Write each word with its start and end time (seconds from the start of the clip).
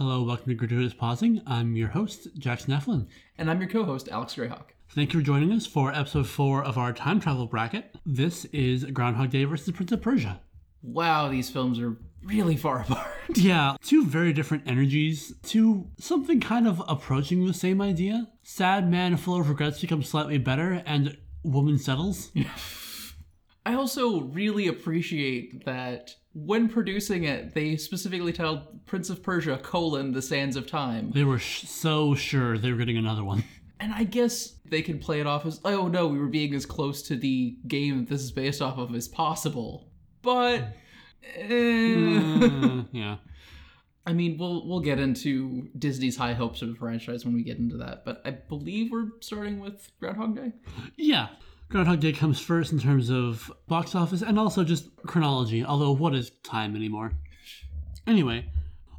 Hello, 0.00 0.22
welcome 0.22 0.46
to 0.46 0.54
Gratuitous 0.54 0.94
Pausing. 0.94 1.42
I'm 1.46 1.76
your 1.76 1.88
host, 1.88 2.28
Jackson 2.38 2.72
Eflin. 2.72 3.06
And 3.36 3.50
I'm 3.50 3.60
your 3.60 3.68
co 3.68 3.84
host, 3.84 4.08
Alex 4.08 4.34
Greyhawk. 4.34 4.68
Thank 4.94 5.12
you 5.12 5.20
for 5.20 5.26
joining 5.26 5.52
us 5.52 5.66
for 5.66 5.92
episode 5.92 6.26
four 6.26 6.64
of 6.64 6.78
our 6.78 6.94
time 6.94 7.20
travel 7.20 7.44
bracket. 7.44 7.94
This 8.06 8.46
is 8.46 8.86
Groundhog 8.86 9.28
Day 9.28 9.44
versus 9.44 9.74
Prince 9.74 9.92
of 9.92 10.00
Persia. 10.00 10.40
Wow, 10.82 11.28
these 11.28 11.50
films 11.50 11.78
are 11.78 11.98
really 12.24 12.56
far 12.56 12.80
apart. 12.88 13.10
Yeah, 13.34 13.76
two 13.82 14.06
very 14.06 14.32
different 14.32 14.66
energies, 14.66 15.34
two 15.42 15.90
something 15.98 16.40
kind 16.40 16.66
of 16.66 16.82
approaching 16.88 17.46
the 17.46 17.52
same 17.52 17.82
idea. 17.82 18.28
Sad 18.42 18.90
man 18.90 19.18
full 19.18 19.38
of 19.38 19.50
regrets 19.50 19.82
becomes 19.82 20.08
slightly 20.08 20.38
better, 20.38 20.82
and 20.86 21.18
woman 21.44 21.76
settles. 21.76 22.32
I 23.66 23.74
also 23.74 24.22
really 24.22 24.68
appreciate 24.68 25.64
that 25.64 26.14
when 26.32 26.68
producing 26.68 27.24
it, 27.24 27.54
they 27.54 27.76
specifically 27.76 28.32
titled 28.32 28.86
Prince 28.86 29.10
of 29.10 29.22
Persia, 29.22 29.58
colon, 29.58 30.12
The 30.12 30.22
Sands 30.22 30.56
of 30.56 30.66
Time. 30.66 31.10
They 31.12 31.24
were 31.24 31.38
sh- 31.38 31.62
so 31.64 32.14
sure 32.14 32.56
they 32.56 32.72
were 32.72 32.78
getting 32.78 32.96
another 32.98 33.24
one. 33.24 33.44
And 33.82 33.94
I 33.94 34.04
guess 34.04 34.56
they 34.66 34.82
could 34.82 35.00
play 35.00 35.20
it 35.20 35.26
off 35.26 35.46
as, 35.46 35.58
oh 35.64 35.88
no, 35.88 36.06
we 36.06 36.18
were 36.18 36.26
being 36.26 36.52
as 36.54 36.66
close 36.66 37.00
to 37.04 37.16
the 37.16 37.56
game 37.66 38.00
that 38.00 38.10
this 38.10 38.20
is 38.20 38.30
based 38.30 38.60
off 38.60 38.76
of 38.76 38.94
as 38.94 39.08
possible. 39.08 39.88
But, 40.20 40.76
eh. 41.34 42.82
Yeah. 42.92 43.16
I 44.06 44.12
mean, 44.12 44.36
we'll 44.36 44.66
we'll 44.68 44.80
get 44.80 44.98
into 44.98 45.68
Disney's 45.78 46.16
high 46.18 46.34
hopes 46.34 46.60
of 46.60 46.68
the 46.68 46.74
franchise 46.74 47.24
when 47.24 47.32
we 47.32 47.42
get 47.42 47.56
into 47.56 47.78
that. 47.78 48.04
But 48.04 48.20
I 48.26 48.32
believe 48.32 48.90
we're 48.90 49.12
starting 49.20 49.60
with 49.60 49.90
Groundhog 49.98 50.36
Day. 50.36 50.52
Yeah. 50.96 51.28
Groundhog 51.70 52.00
Day 52.00 52.12
comes 52.12 52.40
first 52.40 52.72
in 52.72 52.80
terms 52.80 53.10
of 53.10 53.52
box 53.68 53.94
office 53.94 54.22
and 54.22 54.40
also 54.40 54.64
just 54.64 54.88
chronology, 55.06 55.64
although 55.64 55.92
what 55.92 56.16
is 56.16 56.30
time 56.42 56.74
anymore? 56.74 57.12
Anyway, 58.08 58.46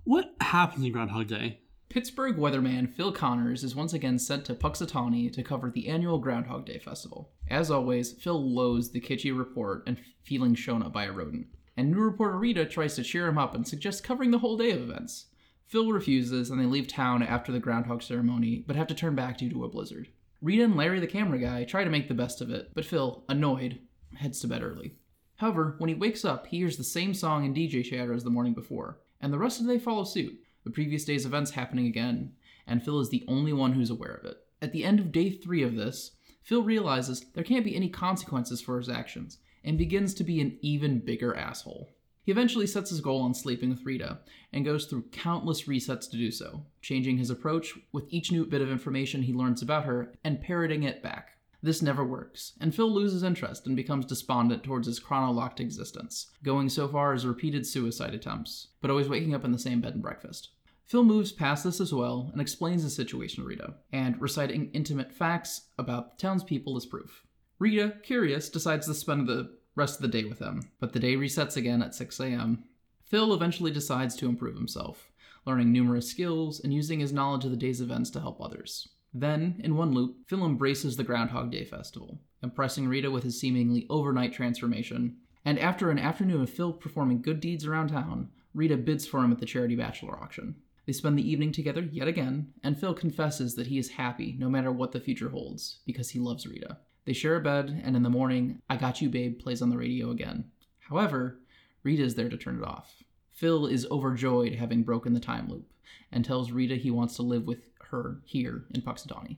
what 0.05 0.34
happens 0.39 0.85
in 0.85 0.93
Groundhog 0.93 1.27
Day? 1.27 1.59
Pittsburgh 1.89 2.38
weatherman 2.38 2.89
Phil 2.95 3.12
Connors 3.12 3.65
is 3.65 3.76
once 3.76 3.91
again 3.91 4.17
sent 4.17 4.45
to 4.45 4.55
Punxsutawney 4.55 5.34
to 5.34 5.43
cover 5.43 5.70
the 5.70 5.90
annual 5.90 6.18
Groundhog 6.18 6.65
Day 6.65 6.79
festival. 6.79 7.34
As 7.49 7.70
always, 7.70 8.13
Phil 8.13 8.41
loathes 8.41 8.91
the 8.91 9.01
kitschy 9.01 9.38
report 9.38 9.84
and 9.85 9.99
feeling 10.23 10.55
shown 10.55 10.82
up 10.82 10.93
by 10.93 11.04
a 11.04 11.12
rodent. 11.12 11.48
And 11.76 11.91
new 11.91 11.99
reporter 11.99 12.38
Rita 12.38 12.65
tries 12.65 12.95
to 12.95 13.04
cheer 13.04 13.27
him 13.27 13.38
up 13.38 13.54
and 13.54 13.67
suggests 13.67 13.99
covering 13.99 14.32
the 14.32 14.40
whole 14.40 14.55
day 14.55 14.71
of 14.71 14.82
events. 14.82 15.26
Phil 15.67 15.91
refuses, 15.91 16.49
and 16.49 16.57
they 16.57 16.65
leave 16.65 16.88
town 16.88 17.21
after 17.21 17.51
the 17.51 17.60
groundhog 17.60 18.01
ceremony, 18.01 18.63
but 18.65 18.77
have 18.77 18.88
to 18.88 18.95
turn 18.95 19.13
back 19.13 19.40
due 19.40 19.49
to 19.49 19.65
a 19.65 19.70
blizzard. 19.70 20.07
Rita 20.41 20.63
and 20.63 20.75
Larry, 20.75 20.99
the 20.99 21.07
camera 21.07 21.37
guy, 21.37 21.63
try 21.63 21.84
to 21.84 21.89
make 21.89 22.07
the 22.07 22.15
best 22.15 22.41
of 22.41 22.49
it, 22.49 22.71
but 22.73 22.85
Phil, 22.85 23.23
annoyed, 23.29 23.79
heads 24.15 24.39
to 24.39 24.48
bed 24.48 24.63
early. 24.63 24.95
However, 25.35 25.75
when 25.77 25.87
he 25.87 25.93
wakes 25.95 26.25
up, 26.25 26.48
he 26.48 26.57
hears 26.57 26.77
the 26.77 26.83
same 26.83 27.13
song 27.13 27.45
in 27.45 27.53
DJ 27.53 27.83
chatter 27.83 28.11
as 28.13 28.23
the 28.23 28.31
morning 28.31 28.55
before, 28.55 28.99
and 29.20 29.31
the 29.31 29.37
rest 29.37 29.59
of 29.59 29.67
the 29.67 29.73
day 29.73 29.79
follow 29.79 30.03
suit, 30.03 30.39
the 30.63 30.71
previous 30.71 31.05
day's 31.05 31.27
events 31.27 31.51
happening 31.51 31.85
again, 31.85 32.33
and 32.65 32.83
Phil 32.83 32.99
is 32.99 33.09
the 33.09 33.23
only 33.27 33.53
one 33.53 33.73
who's 33.73 33.91
aware 33.91 34.13
of 34.13 34.25
it. 34.25 34.37
At 34.63 34.71
the 34.71 34.83
end 34.83 34.99
of 34.99 35.11
day 35.11 35.29
three 35.29 35.61
of 35.61 35.75
this, 35.75 36.11
Phil 36.41 36.63
realizes 36.63 37.26
there 37.33 37.43
can't 37.43 37.65
be 37.65 37.76
any 37.76 37.89
consequences 37.89 38.61
for 38.61 38.77
his 38.77 38.89
actions, 38.89 39.37
and 39.63 39.77
begins 39.77 40.15
to 40.15 40.23
be 40.23 40.41
an 40.41 40.57
even 40.61 40.99
bigger 40.99 41.35
asshole. 41.35 41.91
He 42.23 42.31
eventually 42.31 42.67
sets 42.67 42.91
his 42.91 43.01
goal 43.01 43.21
on 43.21 43.33
sleeping 43.33 43.69
with 43.69 43.85
Rita, 43.85 44.19
and 44.53 44.63
goes 44.63 44.85
through 44.85 45.09
countless 45.11 45.63
resets 45.63 46.09
to 46.11 46.17
do 46.17 46.29
so, 46.29 46.65
changing 46.81 47.17
his 47.17 47.29
approach 47.29 47.73
with 47.91 48.05
each 48.09 48.31
new 48.31 48.45
bit 48.45 48.61
of 48.61 48.69
information 48.69 49.23
he 49.23 49.33
learns 49.33 49.61
about 49.61 49.85
her 49.85 50.13
and 50.23 50.41
parroting 50.41 50.83
it 50.83 51.01
back. 51.01 51.37
This 51.63 51.81
never 51.81 52.03
works, 52.03 52.53
and 52.59 52.73
Phil 52.73 52.91
loses 52.91 53.21
interest 53.21 53.67
and 53.67 53.75
becomes 53.75 54.05
despondent 54.05 54.63
towards 54.63 54.87
his 54.87 54.99
chronolocked 54.99 55.59
existence, 55.59 56.31
going 56.43 56.69
so 56.69 56.87
far 56.87 57.13
as 57.13 57.25
repeated 57.25 57.67
suicide 57.67 58.15
attempts, 58.15 58.69
but 58.81 58.89
always 58.89 59.07
waking 59.07 59.35
up 59.35 59.45
in 59.45 59.51
the 59.51 59.59
same 59.59 59.81
bed 59.81 59.93
and 59.93 60.01
breakfast. 60.01 60.49
Phil 60.85 61.03
moves 61.03 61.31
past 61.31 61.63
this 61.63 61.79
as 61.79 61.93
well 61.93 62.29
and 62.33 62.41
explains 62.41 62.83
the 62.83 62.89
situation 62.89 63.43
to 63.43 63.47
Rita, 63.47 63.75
and 63.91 64.19
reciting 64.19 64.72
intimate 64.73 65.13
facts 65.13 65.67
about 65.77 66.11
the 66.11 66.22
townspeople 66.22 66.75
as 66.77 66.85
proof. 66.85 67.23
Rita, 67.59 67.95
curious, 68.03 68.49
decides 68.49 68.87
to 68.87 68.95
spend 68.95 69.27
the 69.27 69.55
rest 69.75 69.95
of 69.95 70.01
the 70.01 70.07
day 70.07 70.27
with 70.27 70.39
them, 70.39 70.71
but 70.79 70.93
the 70.93 70.99
day 70.99 71.15
resets 71.15 71.57
again 71.57 71.81
at 71.81 71.95
6 71.95 72.19
a.m. 72.19 72.63
Phil 73.03 73.33
eventually 73.33 73.71
decides 73.71 74.15
to 74.15 74.27
improve 74.27 74.55
himself, 74.55 75.11
learning 75.45 75.71
numerous 75.71 76.09
skills 76.09 76.59
and 76.59 76.73
using 76.73 76.99
his 76.99 77.13
knowledge 77.13 77.45
of 77.45 77.51
the 77.51 77.57
day's 77.57 77.81
events 77.81 78.09
to 78.11 78.19
help 78.19 78.39
others. 78.41 78.87
Then, 79.13 79.59
in 79.63 79.75
one 79.75 79.91
loop, 79.91 80.17
Phil 80.27 80.45
embraces 80.45 80.95
the 80.95 81.03
Groundhog 81.03 81.51
Day 81.51 81.65
festival, 81.65 82.21
impressing 82.41 82.87
Rita 82.87 83.11
with 83.11 83.23
his 83.23 83.39
seemingly 83.39 83.85
overnight 83.89 84.33
transformation. 84.33 85.17
And 85.43 85.59
after 85.59 85.89
an 85.89 85.99
afternoon 85.99 86.41
of 86.41 86.49
Phil 86.49 86.71
performing 86.71 87.21
good 87.21 87.39
deeds 87.39 87.65
around 87.65 87.89
town, 87.89 88.29
Rita 88.53 88.77
bids 88.77 89.05
for 89.05 89.19
him 89.23 89.31
at 89.31 89.39
the 89.39 89.45
charity 89.45 89.75
bachelor 89.75 90.17
auction. 90.17 90.55
They 90.85 90.93
spend 90.93 91.17
the 91.17 91.29
evening 91.29 91.51
together 91.51 91.81
yet 91.81 92.07
again, 92.07 92.53
and 92.63 92.79
Phil 92.79 92.93
confesses 92.93 93.55
that 93.55 93.67
he 93.67 93.77
is 93.77 93.91
happy 93.91 94.35
no 94.37 94.49
matter 94.49 94.71
what 94.71 94.91
the 94.91 94.99
future 94.99 95.29
holds, 95.29 95.79
because 95.85 96.09
he 96.09 96.19
loves 96.19 96.47
Rita. 96.47 96.77
They 97.06 97.13
share 97.13 97.35
a 97.35 97.41
bed, 97.41 97.81
and 97.84 97.95
in 97.95 98.03
the 98.03 98.09
morning, 98.09 98.62
I 98.69 98.78
Got 98.78 99.01
You 99.01 99.09
Babe 99.09 99.39
plays 99.39 99.62
on 99.62 99.69
the 99.69 99.78
radio 99.78 100.12
again. 100.12 100.45
However, 100.79 101.39
Rita 101.84 102.03
is 102.03 102.16
there 102.16 102.29
to 102.29 102.38
turn 102.38 102.57
it 102.57 102.63
off. 102.63 103.03
Phil 103.31 103.66
is 103.66 103.88
overjoyed 103.89 104.56
having 104.56 104.84
broken 104.84 105.13
the 105.13 105.19
time 105.19 105.50
loop, 105.50 105.72
and 106.11 106.23
tells 106.23 106.51
Rita 106.51 106.75
he 106.75 106.91
wants 106.91 107.16
to 107.16 107.23
live 107.23 107.47
with 107.47 107.59
her 107.90 108.22
here 108.25 108.66
in 108.73 108.81
Punxsutawney. 108.81 109.38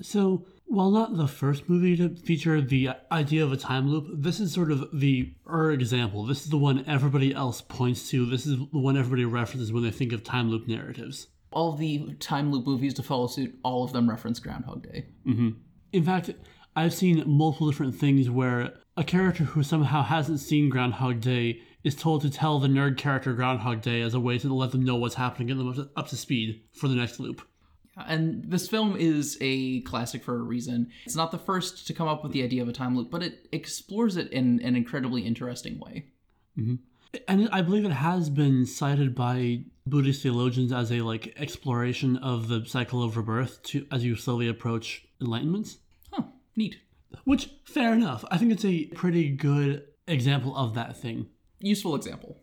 So, 0.00 0.44
while 0.64 0.90
not 0.90 1.16
the 1.16 1.28
first 1.28 1.68
movie 1.68 1.96
to 1.96 2.16
feature 2.16 2.60
the 2.60 2.90
idea 3.12 3.44
of 3.44 3.52
a 3.52 3.56
time 3.56 3.88
loop, 3.88 4.08
this 4.12 4.40
is 4.40 4.52
sort 4.52 4.72
of 4.72 4.98
the 4.98 5.32
er 5.48 5.70
example. 5.70 6.24
This 6.24 6.42
is 6.44 6.50
the 6.50 6.58
one 6.58 6.84
everybody 6.88 7.32
else 7.32 7.60
points 7.60 8.08
to. 8.10 8.26
This 8.26 8.46
is 8.46 8.58
the 8.58 8.78
one 8.78 8.96
everybody 8.96 9.24
references 9.24 9.72
when 9.72 9.84
they 9.84 9.90
think 9.90 10.12
of 10.12 10.24
time 10.24 10.50
loop 10.50 10.66
narratives. 10.66 11.28
All 11.52 11.76
the 11.76 12.14
time 12.18 12.50
loop 12.50 12.66
movies 12.66 12.94
to 12.94 13.02
follow 13.04 13.28
suit, 13.28 13.56
all 13.62 13.84
of 13.84 13.92
them 13.92 14.10
reference 14.10 14.40
Groundhog 14.40 14.90
Day. 14.90 15.06
In 15.92 16.02
fact, 16.02 16.30
I've 16.76 16.94
seen 16.94 17.22
multiple 17.26 17.70
different 17.70 17.94
things 17.94 18.28
where 18.28 18.74
a 18.96 19.04
character 19.04 19.44
who 19.44 19.62
somehow 19.62 20.02
hasn't 20.02 20.40
seen 20.40 20.68
Groundhog 20.68 21.20
Day 21.20 21.60
is 21.84 21.94
told 21.94 22.22
to 22.22 22.30
tell 22.30 22.58
the 22.58 22.68
nerd 22.68 22.96
character 22.96 23.32
Groundhog 23.32 23.82
Day 23.82 24.00
as 24.00 24.14
a 24.14 24.20
way 24.20 24.38
to 24.38 24.52
let 24.52 24.72
them 24.72 24.84
know 24.84 24.96
what's 24.96 25.14
happening, 25.14 25.48
get 25.48 25.58
them 25.58 25.68
up 25.68 25.76
to, 25.76 25.90
up 25.96 26.08
to 26.08 26.16
speed 26.16 26.62
for 26.72 26.88
the 26.88 26.94
next 26.94 27.20
loop. 27.20 27.42
And 27.96 28.44
this 28.44 28.68
film 28.68 28.96
is 28.96 29.38
a 29.40 29.82
classic 29.82 30.24
for 30.24 30.34
a 30.34 30.42
reason. 30.42 30.90
It's 31.04 31.14
not 31.14 31.30
the 31.30 31.38
first 31.38 31.86
to 31.86 31.94
come 31.94 32.08
up 32.08 32.24
with 32.24 32.32
the 32.32 32.42
idea 32.42 32.62
of 32.62 32.68
a 32.68 32.72
time 32.72 32.96
loop, 32.96 33.10
but 33.10 33.22
it 33.22 33.46
explores 33.52 34.16
it 34.16 34.32
in 34.32 34.60
an 34.62 34.74
incredibly 34.74 35.22
interesting 35.22 35.78
way. 35.78 36.06
Mm-hmm. 36.58 36.74
And 37.28 37.48
I 37.52 37.62
believe 37.62 37.84
it 37.84 37.92
has 37.92 38.28
been 38.30 38.66
cited 38.66 39.14
by 39.14 39.60
Buddhist 39.86 40.22
theologians 40.22 40.72
as 40.72 40.90
a 40.90 41.02
like 41.02 41.34
exploration 41.38 42.16
of 42.16 42.48
the 42.48 42.64
cycle 42.66 43.04
of 43.04 43.16
rebirth 43.16 43.62
to 43.64 43.86
as 43.92 44.04
you 44.04 44.16
slowly 44.16 44.48
approach 44.48 45.06
enlightenment. 45.20 45.76
Neat. 46.56 46.76
Which 47.24 47.50
fair 47.64 47.92
enough. 47.92 48.24
I 48.30 48.38
think 48.38 48.52
it's 48.52 48.64
a 48.64 48.86
pretty 48.86 49.30
good 49.30 49.84
example 50.06 50.56
of 50.56 50.74
that 50.74 50.96
thing. 50.96 51.26
Useful 51.60 51.94
example. 51.94 52.38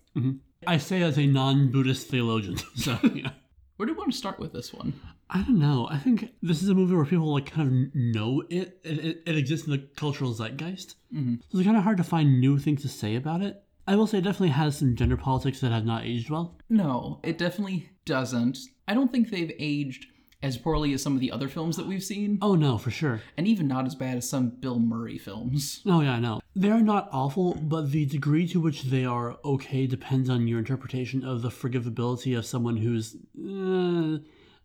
I 0.66 0.78
say 0.78 1.02
as 1.02 1.18
a 1.18 1.26
non-Buddhist 1.26 2.08
theologian. 2.08 2.58
So 2.76 2.98
yeah. 3.14 3.32
Where 3.78 3.88
do 3.88 3.94
we 3.94 3.98
want 3.98 4.12
to 4.12 4.18
start 4.18 4.40
with 4.40 4.54
this 4.54 4.74
one? 4.74 4.94
I 5.30 5.42
don't 5.42 5.60
know. 5.60 5.88
I 5.90 5.98
think 5.98 6.34
this 6.44 6.62
is 6.62 6.70
a 6.70 6.76
movie 6.76 6.94
where 6.94 7.06
people 7.06 7.34
like 7.34 7.50
kind 7.50 7.68
of 7.68 7.96
know 7.96 8.44
it. 8.50 8.80
It, 8.84 9.00
it, 9.00 9.24
it 9.26 9.38
exists 9.38 9.66
in 9.66 9.72
the 9.72 9.88
cultural 9.96 10.34
zeitgeist. 10.34 10.96
Mm-hmm. 11.14 11.36
So 11.50 11.58
it's 11.58 11.66
kind 11.66 11.78
of 11.78 11.84
hard 11.84 11.98
to 11.98 12.04
find 12.04 12.40
new 12.40 12.60
things 12.60 12.84
to 12.84 12.90
say 12.90 13.16
about 13.16 13.42
it. 13.42 13.64
I 13.88 13.96
will 13.96 14.06
say 14.08 14.20
it 14.20 14.24
definitely 14.24 14.50
has 14.50 14.78
some 14.78 14.96
gender 14.96 15.18
politics 15.18 15.62
that 15.62 15.72
have 15.72 15.86
not 15.86 16.06
aged 16.06 16.30
well. 16.30 16.58
No, 16.70 17.20
it 17.24 17.38
definitely 17.38 17.90
doesn't. 18.06 18.60
I 18.88 18.94
don't 18.94 19.12
think 19.12 19.30
they've 19.30 19.54
aged 19.58 20.08
as 20.44 20.58
poorly 20.58 20.94
as 20.94 21.02
some 21.04 21.14
of 21.14 21.20
the 21.20 21.32
other 21.32 21.48
films 21.48 21.78
that 21.78 21.86
we've 21.86 22.04
seen, 22.04 22.38
Oh 22.42 22.56
no, 22.56 22.78
for 22.78 22.90
sure. 22.92 23.22
and 23.38 23.48
even 23.48 23.68
not 23.68 23.86
as 23.86 23.96
bad 23.96 24.18
as 24.18 24.30
some 24.30 24.50
Bill 24.50 24.80
Murray 24.80 25.18
films. 25.18 25.82
Oh 25.86 26.02
yeah, 26.02 26.14
I 26.14 26.20
know. 26.20 26.42
They 26.56 26.70
are 26.70 26.82
not 26.82 27.10
awful, 27.12 27.54
but 27.56 27.92
the 27.92 28.06
degree 28.06 28.48
to 28.50 28.60
which 28.60 28.84
they 28.84 29.06
are 29.06 29.38
okay 29.46 29.88
depends 29.88 30.30
on 30.30 30.48
your 30.48 30.60
interpretation 30.60 31.24
of 31.24 31.42
the 31.42 31.50
forgivability 31.50 32.38
of 32.38 32.46
someone 32.46 32.78
who's 32.78 33.16
uh, 33.38 34.18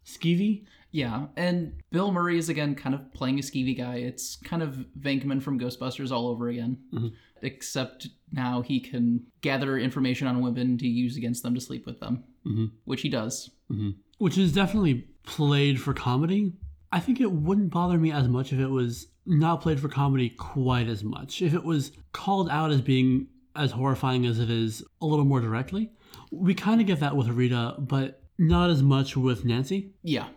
skeevy. 0.05 0.65
Yeah, 0.93 1.27
and 1.37 1.83
Bill 1.91 2.11
Murray 2.11 2.39
is 2.39 2.49
again 2.49 2.75
kind 2.75 2.95
of 2.95 3.13
playing 3.13 3.39
a 3.39 3.43
skeevy 3.43 3.77
guy. 3.77 3.97
It's 3.97 4.37
kind 4.37 4.63
of 4.63 4.87
Venkman 4.99 5.43
from 5.43 5.59
Ghostbusters 5.61 6.11
all 6.11 6.29
over 6.29 6.49
again. 6.49 6.79
Mm-hmm. 6.95 7.09
Except 7.43 8.09
now 8.33 8.63
he 8.63 8.81
can 8.81 9.27
gather 9.43 9.79
information 9.79 10.27
on 10.27 10.41
women 10.41 10.79
to 10.79 10.89
use 10.89 11.19
against 11.19 11.43
them 11.43 11.55
to 11.55 11.61
sleep 11.61 11.85
with 11.85 12.01
them, 12.01 12.25
mm-hmm. 12.47 12.67
which 12.87 13.03
he 13.03 13.11
does. 13.11 13.51
Mm-hmm. 13.71 13.91
which 14.19 14.39
is 14.39 14.53
definitely 14.53 15.09
played 15.27 15.81
for 15.81 15.93
comedy. 15.93 16.53
I 16.91 17.01
think 17.01 17.21
it 17.21 17.31
wouldn't 17.31 17.71
bother 17.71 17.99
me 17.99 18.11
as 18.13 18.29
much 18.29 18.53
if 18.53 18.59
it 18.59 18.69
was 18.69 19.09
not 19.27 19.61
played 19.61 19.81
for 19.81 19.89
comedy 19.89 20.31
quite 20.31 20.89
as 20.89 21.05
much. 21.05 21.43
If 21.43 21.53
it 21.53 21.65
was 21.65 21.93
called 22.13 22.49
out 22.49 22.71
as 22.71 22.81
being 22.81 23.27
as 23.55 23.73
horrifying 23.73 24.25
as 24.27 24.39
it 24.39 24.51
is 24.51 24.85
a 25.01 25.07
little 25.07 25.25
more 25.25 25.41
directly. 25.41 25.91
We 26.31 26.55
kind 26.55 26.81
of 26.81 26.87
get 26.87 27.01
that 27.01 27.17
with 27.17 27.29
Rita, 27.29 27.75
but 27.79 28.23
not 28.39 28.71
as 28.71 28.83
much 28.83 29.17
with 29.17 29.45
Nancy. 29.45 29.93
Yeah, 30.03 30.29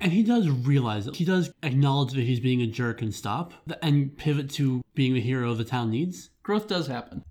And 0.00 0.10
he 0.12 0.22
does 0.22 0.48
realize 0.48 1.06
it. 1.06 1.16
He 1.16 1.24
does 1.24 1.52
acknowledge 1.62 2.12
that 2.14 2.22
he's 2.22 2.40
being 2.40 2.62
a 2.62 2.66
jerk 2.66 3.02
and 3.02 3.14
stop 3.14 3.52
and 3.82 4.16
pivot 4.16 4.50
to 4.52 4.82
being 4.94 5.14
the 5.14 5.20
hero 5.20 5.54
the 5.54 5.64
town 5.64 5.90
needs. 5.90 6.30
growth 6.42 6.66
does 6.66 6.86
happen. 6.86 7.22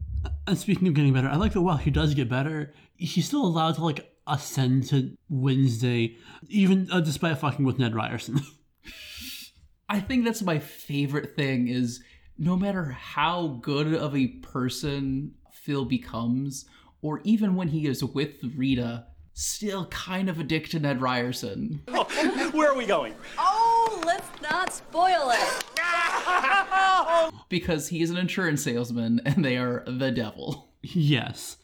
And 0.45 0.57
speaking 0.57 0.87
of 0.87 0.93
getting 0.93 1.13
better, 1.13 1.27
I 1.27 1.35
like 1.35 1.53
that 1.53 1.61
while 1.61 1.77
he 1.77 1.89
does 1.89 2.13
get 2.13 2.29
better, 2.29 2.73
he's 2.95 3.25
still 3.25 3.43
allowed 3.43 3.75
to 3.75 3.83
like 3.83 4.10
ascend 4.31 4.87
to 4.87 5.15
Wednesday, 5.29 6.15
even 6.47 6.87
uh, 6.91 7.01
despite 7.01 7.37
fucking 7.37 7.65
with 7.65 7.77
Ned 7.77 7.93
Ryerson. 7.93 8.39
I 9.89 9.99
think 9.99 10.23
that's 10.23 10.41
my 10.41 10.57
favorite 10.57 11.35
thing 11.35 11.67
is 11.67 12.01
no 12.37 12.55
matter 12.55 12.85
how 12.85 13.59
good 13.61 13.93
of 13.93 14.15
a 14.15 14.27
person 14.27 15.33
Phil 15.51 15.85
becomes, 15.85 16.65
or 17.01 17.19
even 17.23 17.55
when 17.55 17.67
he 17.67 17.85
is 17.87 18.03
with 18.03 18.35
Rita, 18.55 19.05
still 19.33 19.85
kind 19.87 20.29
of 20.29 20.39
a 20.39 20.43
dick 20.43 20.69
to 20.69 20.79
Ned 20.79 21.01
Ryerson. 21.01 21.81
Where 22.51 22.71
are 22.71 22.75
we 22.77 22.85
going? 22.85 23.15
Oh, 23.37 24.01
let's 24.05 24.27
not 24.41 24.73
spoil 24.73 25.31
it. 25.31 25.63
Because 27.49 27.89
he 27.89 28.01
is 28.01 28.09
an 28.09 28.15
insurance 28.17 28.63
salesman 28.63 29.19
and 29.25 29.43
they 29.43 29.57
are 29.57 29.83
the 29.85 30.09
devil. 30.09 30.69
yes. 30.81 31.57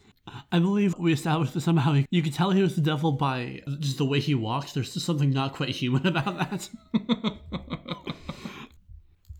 I 0.52 0.60
believe 0.60 0.98
we 0.98 1.14
established 1.14 1.54
that 1.54 1.62
somehow 1.62 2.02
you 2.10 2.22
could 2.22 2.34
tell 2.34 2.52
he 2.52 2.62
was 2.62 2.76
the 2.76 2.82
devil 2.82 3.14
by 3.14 3.62
just 3.80 3.98
the 3.98 4.06
way 4.06 4.20
he 4.20 4.36
walks. 4.36 4.74
There's 4.74 4.94
just 4.94 5.06
something 5.06 5.32
not 5.32 5.54
quite 5.54 5.70
human 5.70 6.06
about 6.08 6.38
that. 6.38 6.70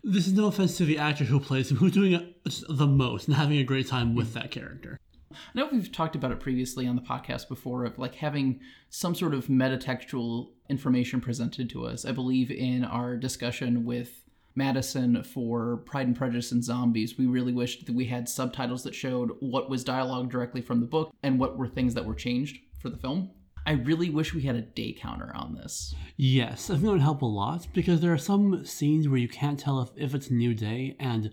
this 0.02 0.26
is 0.26 0.32
no 0.32 0.46
offense 0.46 0.76
to 0.78 0.84
the 0.84 0.98
actor 0.98 1.24
who 1.24 1.40
plays 1.40 1.70
him, 1.70 1.76
who's 1.76 1.92
doing 1.92 2.12
it 2.12 2.36
the 2.68 2.86
most 2.86 3.28
and 3.28 3.36
having 3.36 3.58
a 3.58 3.64
great 3.64 3.86
time 3.86 4.14
with 4.14 4.32
that 4.34 4.50
character. 4.50 4.98
I 5.30 5.36
know 5.54 5.68
we've 5.70 5.92
talked 5.92 6.16
about 6.16 6.32
it 6.32 6.40
previously 6.40 6.86
on 6.86 6.96
the 6.96 7.02
podcast 7.02 7.48
before 7.48 7.84
of 7.84 7.98
like 7.98 8.16
having 8.16 8.60
some 8.88 9.14
sort 9.14 9.34
of 9.34 9.46
metatextual 9.46 10.48
information 10.68 11.20
presented 11.20 11.70
to 11.70 11.86
us. 11.86 12.04
I 12.04 12.12
believe 12.12 12.50
in 12.50 12.84
our 12.84 13.16
discussion 13.16 13.84
with 13.84 14.24
Madison 14.54 15.22
for 15.22 15.78
Pride 15.78 16.06
and 16.06 16.16
Prejudice 16.16 16.52
and 16.52 16.64
Zombies, 16.64 17.16
we 17.16 17.26
really 17.26 17.52
wished 17.52 17.86
that 17.86 17.94
we 17.94 18.06
had 18.06 18.28
subtitles 18.28 18.82
that 18.82 18.94
showed 18.94 19.30
what 19.40 19.70
was 19.70 19.84
dialogue 19.84 20.30
directly 20.30 20.60
from 20.60 20.80
the 20.80 20.86
book 20.86 21.14
and 21.22 21.38
what 21.38 21.56
were 21.56 21.68
things 21.68 21.94
that 21.94 22.04
were 22.04 22.14
changed 22.14 22.58
for 22.80 22.90
the 22.90 22.96
film. 22.96 23.30
I 23.66 23.72
really 23.72 24.08
wish 24.08 24.32
we 24.32 24.42
had 24.42 24.56
a 24.56 24.62
day 24.62 24.96
counter 24.98 25.30
on 25.34 25.54
this. 25.54 25.94
Yes, 26.16 26.70
I 26.70 26.74
think 26.74 26.86
it 26.86 26.90
would 26.90 27.00
help 27.02 27.20
a 27.20 27.26
lot 27.26 27.68
because 27.74 28.00
there 28.00 28.12
are 28.12 28.18
some 28.18 28.64
scenes 28.64 29.08
where 29.08 29.18
you 29.18 29.28
can't 29.28 29.60
tell 29.60 29.80
if, 29.80 29.90
if 29.94 30.14
it's 30.14 30.30
New 30.30 30.54
Day 30.54 30.96
and 30.98 31.32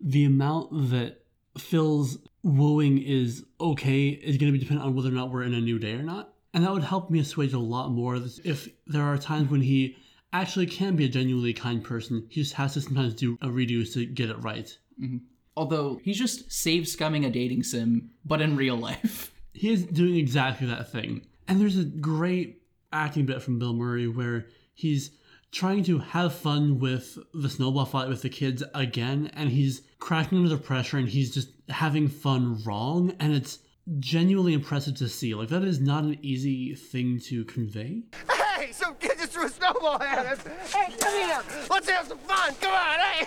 the 0.00 0.24
amount 0.24 0.90
that 0.90 1.24
Phil's 1.58 2.18
wooing 2.42 2.98
is 2.98 3.44
okay 3.60 4.08
is 4.08 4.36
going 4.36 4.52
to 4.52 4.56
be 4.56 4.62
dependent 4.62 4.86
on 4.86 4.94
whether 4.94 5.08
or 5.08 5.12
not 5.12 5.30
we're 5.30 5.42
in 5.42 5.54
a 5.54 5.60
new 5.60 5.78
day 5.78 5.94
or 5.94 6.02
not. 6.02 6.34
And 6.54 6.64
that 6.64 6.72
would 6.72 6.84
help 6.84 7.10
me 7.10 7.18
assuage 7.18 7.52
a 7.52 7.58
lot 7.58 7.90
more 7.90 8.16
if 8.44 8.68
there 8.86 9.02
are 9.02 9.18
times 9.18 9.50
when 9.50 9.62
he 9.62 9.96
actually 10.32 10.66
can 10.66 10.96
be 10.96 11.04
a 11.04 11.08
genuinely 11.08 11.52
kind 11.52 11.82
person. 11.82 12.26
He 12.28 12.42
just 12.42 12.54
has 12.54 12.74
to 12.74 12.80
sometimes 12.80 13.14
do 13.14 13.38
a 13.42 13.48
redo 13.48 13.90
to 13.94 14.06
get 14.06 14.30
it 14.30 14.42
right. 14.42 14.76
Mm-hmm. 15.00 15.18
Although 15.56 16.00
he's 16.02 16.18
just 16.18 16.50
save 16.50 16.84
scumming 16.84 17.26
a 17.26 17.30
dating 17.30 17.62
sim, 17.62 18.10
but 18.24 18.40
in 18.40 18.56
real 18.56 18.76
life. 18.76 19.30
He 19.54 19.70
is 19.70 19.84
doing 19.84 20.16
exactly 20.16 20.66
that 20.68 20.90
thing. 20.90 21.26
And 21.46 21.60
there's 21.60 21.76
a 21.76 21.84
great 21.84 22.62
acting 22.90 23.26
bit 23.26 23.42
from 23.42 23.58
Bill 23.58 23.74
Murray 23.74 24.08
where 24.08 24.46
he's 24.72 25.10
trying 25.52 25.84
to 25.84 25.98
have 25.98 26.34
fun 26.34 26.78
with 26.78 27.18
the 27.34 27.50
snowball 27.50 27.84
fight 27.84 28.08
with 28.08 28.22
the 28.22 28.30
kids 28.30 28.62
again, 28.74 29.30
and 29.34 29.50
he's 29.50 29.82
cracking 29.98 30.38
under 30.38 30.48
the 30.48 30.56
pressure 30.56 30.96
and 30.96 31.06
he's 31.06 31.34
just 31.34 31.50
having 31.68 32.08
fun 32.08 32.62
wrong, 32.64 33.14
and 33.20 33.34
it's 33.34 33.58
genuinely 33.98 34.54
impressive 34.54 34.96
to 34.96 35.08
see. 35.08 35.34
Like, 35.34 35.50
that 35.50 35.64
is 35.64 35.80
not 35.80 36.04
an 36.04 36.18
easy 36.22 36.74
thing 36.74 37.20
to 37.26 37.44
convey. 37.44 38.04
Hey, 38.62 38.70
some 38.70 38.94
kid 38.94 39.18
just 39.18 39.32
threw 39.32 39.46
a 39.46 39.48
snowball 39.48 40.00
at 40.00 40.24
us. 40.24 40.72
Hey, 40.72 40.94
come 40.96 41.14
here. 41.14 41.42
Let's 41.68 41.90
have 41.90 42.06
some 42.06 42.18
fun. 42.18 42.54
Come 42.60 42.72
on, 42.72 42.98
hey. 43.00 43.26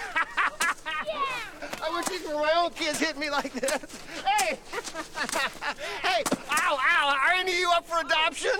yeah. 1.07 1.83
I 1.83 1.93
wish 1.93 2.05
these 2.05 2.25
were 2.25 2.35
my 2.35 2.53
own 2.55 2.69
kids 2.69 2.99
hitting 2.99 3.19
me 3.19 3.29
like 3.29 3.51
this. 3.51 4.01
Hey. 4.25 4.57
hey, 6.07 6.23
ow, 6.51 6.79
ow. 6.79 7.17
Are 7.21 7.33
any 7.33 7.51
of 7.51 7.59
you 7.59 7.69
up 7.69 7.85
for 7.85 7.99
adoption? 7.99 8.51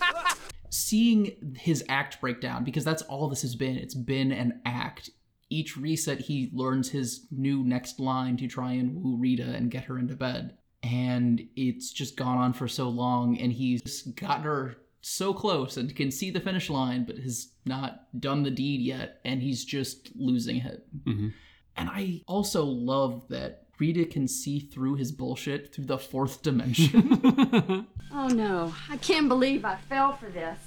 seeing 0.70 1.54
his 1.58 1.84
act 1.90 2.22
break 2.22 2.40
down 2.40 2.64
because 2.64 2.84
that's 2.84 3.02
all 3.02 3.28
this 3.28 3.42
has 3.42 3.54
been. 3.54 3.76
It's 3.76 3.94
been 3.94 4.32
an 4.32 4.62
act. 4.64 5.10
Each 5.50 5.76
reset, 5.76 6.20
he 6.20 6.48
learns 6.54 6.88
his 6.88 7.26
new 7.30 7.62
next 7.64 8.00
line 8.00 8.38
to 8.38 8.46
try 8.48 8.72
and 8.72 8.94
woo 8.94 9.18
Rita 9.18 9.54
and 9.54 9.70
get 9.70 9.84
her 9.84 9.98
into 9.98 10.16
bed. 10.16 10.56
And 10.82 11.48
it's 11.54 11.92
just 11.92 12.16
gone 12.16 12.38
on 12.38 12.54
for 12.54 12.66
so 12.66 12.88
long, 12.88 13.36
and 13.36 13.52
he's 13.52 14.02
gotten 14.02 14.44
her 14.44 14.78
so 15.00 15.32
close 15.32 15.76
and 15.76 15.94
can 15.94 16.10
see 16.10 16.30
the 16.30 16.40
finish 16.40 16.68
line, 16.70 17.04
but 17.04 17.16
has 17.18 17.52
not 17.64 18.00
done 18.20 18.42
the 18.42 18.50
deed 18.50 18.80
yet, 18.80 19.20
and 19.24 19.40
he's 19.42 19.64
just 19.64 20.10
losing 20.16 20.56
it. 20.58 20.86
Mm-hmm. 21.04 21.28
And 21.76 21.88
I 21.88 22.22
also 22.26 22.64
love 22.64 23.28
that 23.28 23.64
Rita 23.78 24.04
can 24.06 24.26
see 24.26 24.58
through 24.58 24.96
his 24.96 25.12
bullshit 25.12 25.72
through 25.72 25.84
the 25.86 25.98
fourth 25.98 26.42
dimension. 26.42 27.86
Oh 28.10 28.26
no, 28.28 28.72
I 28.88 28.96
can't 28.96 29.28
believe 29.28 29.64
I 29.66 29.76
fell 29.76 30.16
for 30.16 30.30
this. 30.30 30.58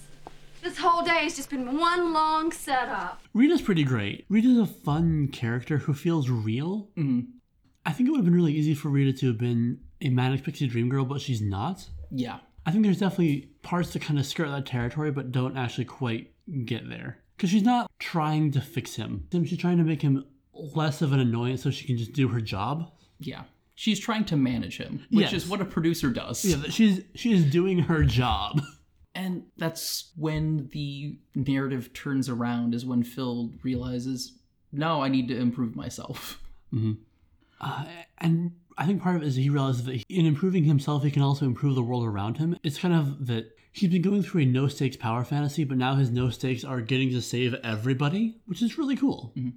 This 0.61 0.77
whole 0.77 1.03
day 1.03 1.23
has 1.23 1.35
just 1.35 1.49
been 1.49 1.79
one 1.79 2.13
long 2.13 2.51
setup. 2.51 3.19
Rita's 3.33 3.63
pretty 3.63 3.83
great. 3.83 4.25
Rita's 4.29 4.59
a 4.59 4.67
fun 4.67 5.27
character 5.27 5.79
who 5.79 5.93
feels 5.95 6.29
real. 6.29 6.89
Mm-hmm. 6.95 7.21
I 7.83 7.93
think 7.93 8.07
it 8.07 8.11
would 8.11 8.19
have 8.19 8.25
been 8.25 8.35
really 8.35 8.53
easy 8.53 8.75
for 8.75 8.89
Rita 8.89 9.11
to 9.19 9.27
have 9.27 9.39
been 9.39 9.79
a 10.01 10.09
manic 10.09 10.43
pixie 10.43 10.67
dream 10.67 10.87
girl, 10.87 11.03
but 11.03 11.19
she's 11.19 11.41
not. 11.41 11.87
yeah. 12.11 12.37
I 12.65 12.71
think 12.71 12.83
there's 12.83 12.99
definitely 12.99 13.49
parts 13.63 13.93
that 13.93 14.01
kind 14.01 14.19
of 14.19 14.25
skirt 14.25 14.49
that 14.49 14.65
territory, 14.65 15.11
but 15.11 15.31
don't 15.31 15.57
actually 15.57 15.85
quite 15.85 16.31
get 16.65 16.87
there. 16.89 17.17
Because 17.37 17.49
she's 17.49 17.63
not 17.63 17.89
trying 17.99 18.51
to 18.51 18.61
fix 18.61 18.95
him. 18.95 19.27
She's 19.31 19.57
trying 19.57 19.77
to 19.77 19.83
make 19.83 20.01
him 20.01 20.25
less 20.53 21.01
of 21.01 21.11
an 21.13 21.19
annoyance 21.19 21.63
so 21.63 21.71
she 21.71 21.85
can 21.87 21.97
just 21.97 22.13
do 22.13 22.27
her 22.27 22.39
job. 22.41 22.91
Yeah. 23.19 23.43
She's 23.73 23.99
trying 23.99 24.25
to 24.25 24.35
manage 24.37 24.77
him, 24.77 25.07
which 25.09 25.31
Yes. 25.31 25.33
is 25.43 25.47
what 25.49 25.59
a 25.59 25.65
producer 25.65 26.11
does. 26.11 26.45
Yeah, 26.45 26.61
she's 26.69 27.01
she 27.15 27.33
is 27.33 27.45
doing 27.49 27.79
her 27.79 28.03
job. 28.03 28.61
And 29.13 29.43
that's 29.57 30.11
when 30.15 30.69
the 30.71 31.17
narrative 31.35 31.91
turns 31.91 32.29
around, 32.29 32.73
is 32.73 32.85
when 32.85 33.03
Phil 33.03 33.51
realizes, 33.61 34.37
no, 34.71 35.01
I 35.03 35.09
need 35.09 35.27
to 35.27 35.37
improve 35.37 35.75
myself. 35.75 36.41
Uh, 37.59 37.85
and 38.19 38.53
I 38.77 38.85
think 38.85 39.01
part 39.01 39.15
of 39.15 39.23
it 39.23 39.27
is 39.27 39.35
he 39.35 39.49
realizes 39.49 39.85
that 39.85 40.03
in 40.09 40.25
improving 40.25 40.63
himself, 40.63 41.03
he 41.03 41.11
can 41.11 41.21
also 41.21 41.45
improve 41.45 41.75
the 41.75 41.83
world 41.83 42.05
around 42.05 42.37
him. 42.37 42.57
It's 42.63 42.77
kind 42.77 42.93
of 42.93 43.27
that 43.27 43.55
he's 43.71 43.89
been 43.89 44.01
going 44.01 44.23
through 44.23 44.41
a 44.41 44.45
no 44.45 44.67
stakes 44.67 44.97
power 44.97 45.23
fantasy, 45.23 45.63
but 45.63 45.77
now 45.77 45.95
his 45.95 46.09
no 46.09 46.29
stakes 46.29 46.63
are 46.63 46.81
getting 46.81 47.09
to 47.09 47.21
save 47.21 47.53
everybody, 47.63 48.37
which 48.45 48.61
is 48.61 48.77
really 48.77 48.95
cool. 48.95 49.33
Mm-hmm. 49.37 49.49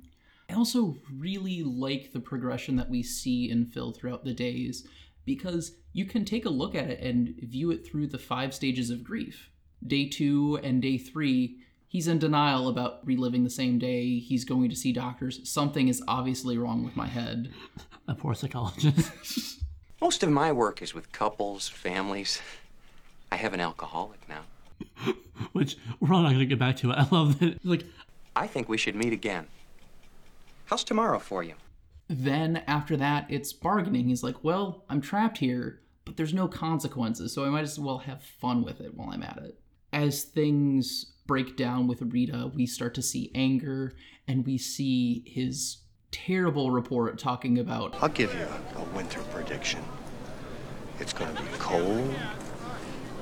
I 0.50 0.54
also 0.54 0.98
really 1.12 1.62
like 1.62 2.12
the 2.12 2.20
progression 2.20 2.76
that 2.76 2.90
we 2.90 3.02
see 3.02 3.50
in 3.50 3.66
Phil 3.66 3.92
throughout 3.92 4.24
the 4.24 4.34
days 4.34 4.86
because 5.24 5.76
you 5.92 6.04
can 6.04 6.24
take 6.24 6.44
a 6.44 6.50
look 6.50 6.74
at 6.74 6.90
it 6.90 7.00
and 7.00 7.34
view 7.42 7.70
it 7.70 7.86
through 7.86 8.08
the 8.08 8.18
five 8.18 8.52
stages 8.52 8.90
of 8.90 9.04
grief. 9.04 9.50
Day 9.86 10.08
two 10.08 10.58
and 10.62 10.82
day 10.82 10.98
three, 10.98 11.60
he's 11.94 12.08
in 12.08 12.18
denial 12.18 12.68
about 12.68 13.06
reliving 13.06 13.44
the 13.44 13.50
same 13.50 13.78
day. 13.78 14.18
He's 14.18 14.44
going 14.44 14.68
to 14.68 14.74
see 14.74 14.92
doctors. 14.92 15.48
Something 15.48 15.86
is 15.86 16.02
obviously 16.08 16.58
wrong 16.58 16.84
with 16.84 16.96
my 16.96 17.06
head. 17.06 17.52
A 18.08 18.14
poor 18.14 18.34
psychologist. 18.34 19.62
Most 20.00 20.24
of 20.24 20.30
my 20.30 20.50
work 20.50 20.82
is 20.82 20.92
with 20.92 21.12
couples, 21.12 21.68
families. 21.68 22.42
I 23.30 23.36
have 23.36 23.54
an 23.54 23.60
alcoholic 23.60 24.28
now. 24.28 24.42
which 25.52 25.76
we're 26.00 26.12
all 26.12 26.22
not 26.22 26.30
going 26.30 26.40
to 26.40 26.46
get 26.46 26.58
back 26.58 26.76
to 26.78 26.90
it. 26.90 26.94
I 26.98 27.06
love 27.12 27.38
that. 27.38 27.64
Like, 27.64 27.84
I 28.34 28.48
think 28.48 28.68
we 28.68 28.76
should 28.76 28.96
meet 28.96 29.12
again. 29.12 29.46
How's 30.66 30.82
tomorrow 30.82 31.20
for 31.20 31.44
you? 31.44 31.54
then 32.08 32.62
after 32.66 32.96
that 32.96 33.26
it's 33.30 33.52
bargaining 33.52 34.08
he's 34.08 34.22
like 34.22 34.42
well 34.44 34.84
i'm 34.90 35.00
trapped 35.00 35.38
here 35.38 35.80
but 36.04 36.16
there's 36.16 36.34
no 36.34 36.46
consequences 36.46 37.32
so 37.32 37.44
i 37.44 37.48
might 37.48 37.62
as 37.62 37.78
well 37.78 37.98
have 37.98 38.22
fun 38.22 38.62
with 38.62 38.80
it 38.80 38.94
while 38.94 39.10
i'm 39.10 39.22
at 39.22 39.38
it 39.38 39.58
as 39.94 40.24
things 40.24 41.14
break 41.26 41.56
down 41.56 41.86
with 41.86 42.02
rita 42.02 42.50
we 42.54 42.66
start 42.66 42.92
to 42.92 43.00
see 43.00 43.30
anger 43.34 43.94
and 44.28 44.44
we 44.44 44.58
see 44.58 45.22
his 45.26 45.78
terrible 46.10 46.70
report 46.70 47.18
talking 47.18 47.58
about 47.58 47.94
I'll 48.00 48.08
give 48.08 48.32
you 48.34 48.46
a, 48.76 48.78
a 48.78 48.84
winter 48.96 49.20
prediction. 49.32 49.82
It's 51.00 51.12
gonna 51.12 51.32
be 51.32 51.48
cold, 51.58 52.14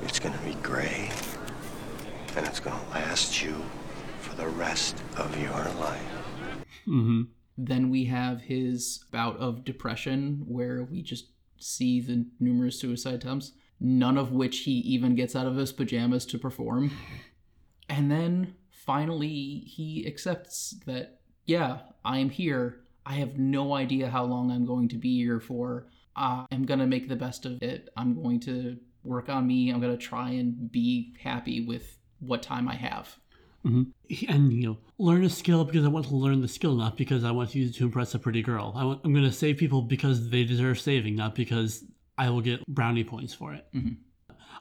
it's 0.02 0.18
gonna 0.18 0.38
be 0.44 0.54
gray, 0.56 1.10
and 2.36 2.46
it's 2.46 2.60
gonna 2.60 2.84
last 2.90 3.42
you 3.42 3.62
for 4.20 4.36
the 4.36 4.46
rest 4.46 4.96
of 5.16 5.40
your 5.40 5.50
life. 5.80 6.02
Mm-hmm. 6.86 7.22
then 7.56 7.90
we 7.90 8.06
have 8.06 8.40
his 8.42 9.04
bout 9.12 9.36
of 9.36 9.64
depression 9.64 10.42
where 10.48 10.82
we 10.82 11.00
just 11.00 11.26
see 11.58 12.00
the 12.00 12.26
numerous 12.40 12.80
suicide 12.80 13.14
attempts 13.14 13.52
none 13.82 14.16
of 14.16 14.30
which 14.30 14.60
he 14.60 14.72
even 14.72 15.16
gets 15.16 15.34
out 15.34 15.46
of 15.46 15.56
his 15.56 15.72
pajamas 15.72 16.24
to 16.26 16.38
perform. 16.38 16.92
And 17.88 18.10
then 18.10 18.54
finally 18.70 19.64
he 19.66 20.04
accepts 20.06 20.74
that 20.86 21.20
yeah 21.46 21.80
i 22.04 22.18
am 22.18 22.30
here. 22.30 22.80
I 23.04 23.14
have 23.14 23.36
no 23.36 23.74
idea 23.74 24.08
how 24.08 24.24
long 24.24 24.50
i'm 24.50 24.64
going 24.64 24.88
to 24.90 24.96
be 24.96 25.16
here 25.16 25.40
for. 25.40 25.88
I'm 26.14 26.64
going 26.64 26.80
to 26.80 26.86
make 26.86 27.08
the 27.08 27.16
best 27.16 27.44
of 27.46 27.62
it. 27.62 27.88
I'm 27.96 28.22
going 28.22 28.38
to 28.40 28.76
work 29.02 29.28
on 29.28 29.46
me. 29.46 29.70
I'm 29.70 29.80
going 29.80 29.96
to 29.96 30.02
try 30.02 30.30
and 30.30 30.70
be 30.70 31.14
happy 31.18 31.64
with 31.64 31.98
what 32.20 32.42
time 32.42 32.68
i 32.68 32.74
have. 32.74 33.16
Mm-hmm. 33.66 33.82
He- 34.08 34.28
and 34.28 34.52
you 34.52 34.66
know, 34.66 34.78
learn 34.98 35.24
a 35.24 35.30
skill 35.30 35.64
because 35.64 35.84
I 35.84 35.88
want 35.88 36.06
to 36.06 36.14
learn 36.14 36.40
the 36.40 36.48
skill, 36.48 36.74
not 36.74 36.96
because 36.96 37.24
I 37.24 37.30
want 37.30 37.50
to 37.50 37.58
use 37.58 37.70
it 37.70 37.78
to 37.78 37.84
impress 37.84 38.14
a 38.14 38.18
pretty 38.18 38.42
girl. 38.42 38.72
I 38.76 38.82
I'm 39.04 39.12
going 39.12 39.24
to 39.24 39.32
save 39.32 39.56
people 39.56 39.82
because 39.82 40.30
they 40.30 40.44
deserve 40.44 40.78
saving, 40.80 41.16
not 41.16 41.34
because 41.34 41.84
I 42.18 42.30
will 42.30 42.40
get 42.40 42.66
brownie 42.66 43.04
points 43.04 43.34
for 43.34 43.54
it. 43.54 43.66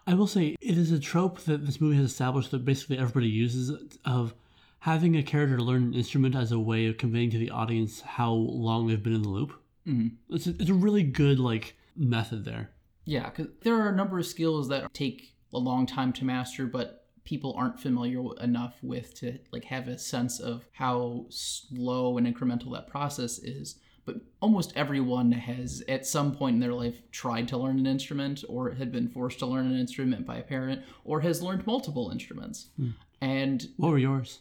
I 0.07 0.13
will 0.13 0.27
say 0.27 0.55
it 0.59 0.77
is 0.77 0.91
a 0.91 0.99
trope 0.99 1.41
that 1.41 1.65
this 1.65 1.79
movie 1.79 1.97
has 1.97 2.05
established 2.05 2.51
that 2.51 2.65
basically 2.65 2.97
everybody 2.97 3.27
uses 3.27 3.97
of 4.05 4.33
having 4.79 5.15
a 5.15 5.23
character 5.23 5.59
learn 5.59 5.83
an 5.83 5.93
instrument 5.93 6.35
as 6.35 6.51
a 6.51 6.59
way 6.59 6.87
of 6.87 6.97
conveying 6.97 7.29
to 7.31 7.37
the 7.37 7.51
audience 7.51 8.01
how 8.01 8.31
long 8.31 8.87
they've 8.87 9.03
been 9.03 9.13
in 9.13 9.21
the 9.21 9.29
loop. 9.29 9.53
Mm-hmm. 9.87 10.35
It's, 10.35 10.47
a, 10.47 10.51
it's 10.51 10.69
a 10.69 10.73
really 10.73 11.03
good 11.03 11.39
like 11.39 11.75
method 11.95 12.45
there. 12.45 12.71
Yeah, 13.05 13.29
because 13.29 13.47
there 13.61 13.75
are 13.75 13.89
a 13.89 13.95
number 13.95 14.17
of 14.17 14.25
skills 14.25 14.69
that 14.69 14.93
take 14.93 15.35
a 15.53 15.59
long 15.59 15.85
time 15.85 16.13
to 16.13 16.25
master, 16.25 16.65
but 16.65 17.05
people 17.23 17.53
aren't 17.57 17.79
familiar 17.79 18.23
enough 18.41 18.75
with 18.81 19.13
to 19.19 19.37
like 19.51 19.65
have 19.65 19.87
a 19.87 19.97
sense 19.97 20.39
of 20.39 20.65
how 20.71 21.25
slow 21.29 22.17
and 22.17 22.25
incremental 22.25 22.73
that 22.73 22.87
process 22.87 23.37
is 23.37 23.77
but 24.05 24.17
almost 24.39 24.73
everyone 24.75 25.31
has 25.31 25.83
at 25.87 26.05
some 26.05 26.33
point 26.33 26.55
in 26.55 26.59
their 26.59 26.73
life 26.73 27.01
tried 27.11 27.47
to 27.47 27.57
learn 27.57 27.79
an 27.79 27.85
instrument 27.85 28.43
or 28.49 28.71
had 28.71 28.91
been 28.91 29.07
forced 29.07 29.39
to 29.39 29.45
learn 29.45 29.65
an 29.67 29.79
instrument 29.79 30.25
by 30.25 30.37
a 30.37 30.43
parent 30.43 30.81
or 31.03 31.21
has 31.21 31.41
learned 31.41 31.65
multiple 31.67 32.09
instruments 32.11 32.67
hmm. 32.77 32.89
and 33.19 33.67
What 33.77 33.91
were 33.91 33.97
yours? 33.97 34.39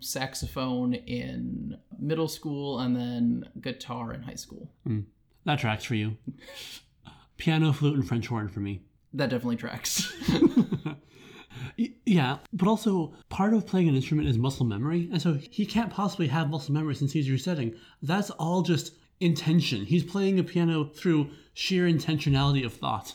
saxophone 0.00 0.94
in 0.94 1.78
middle 1.98 2.26
school 2.28 2.80
and 2.80 2.96
then 2.96 3.44
guitar 3.60 4.12
in 4.12 4.22
high 4.22 4.34
school 4.34 4.70
hmm. 4.84 5.00
That 5.44 5.58
tracks 5.58 5.82
for 5.82 5.96
you. 5.96 6.16
Piano, 7.36 7.72
flute, 7.72 7.96
and 7.96 8.06
French 8.06 8.28
horn 8.28 8.48
for 8.48 8.60
me. 8.60 8.82
that 9.12 9.30
definitely 9.30 9.56
tracks 9.56 10.12
Yeah, 11.76 12.38
but 12.52 12.68
also 12.68 13.14
part 13.28 13.54
of 13.54 13.66
playing 13.66 13.88
an 13.88 13.94
instrument 13.96 14.28
is 14.28 14.36
muscle 14.36 14.66
memory, 14.66 15.08
and 15.10 15.20
so 15.20 15.34
he 15.34 15.64
can't 15.64 15.90
possibly 15.90 16.28
have 16.28 16.50
muscle 16.50 16.74
memory 16.74 16.94
since 16.94 17.12
he's 17.12 17.30
resetting. 17.30 17.74
That's 18.02 18.30
all 18.30 18.62
just 18.62 18.96
intention. 19.22 19.84
He's 19.84 20.04
playing 20.04 20.38
a 20.38 20.42
piano 20.42 20.84
through 20.84 21.30
sheer 21.54 21.84
intentionality 21.86 22.64
of 22.64 22.72
thought. 22.72 23.14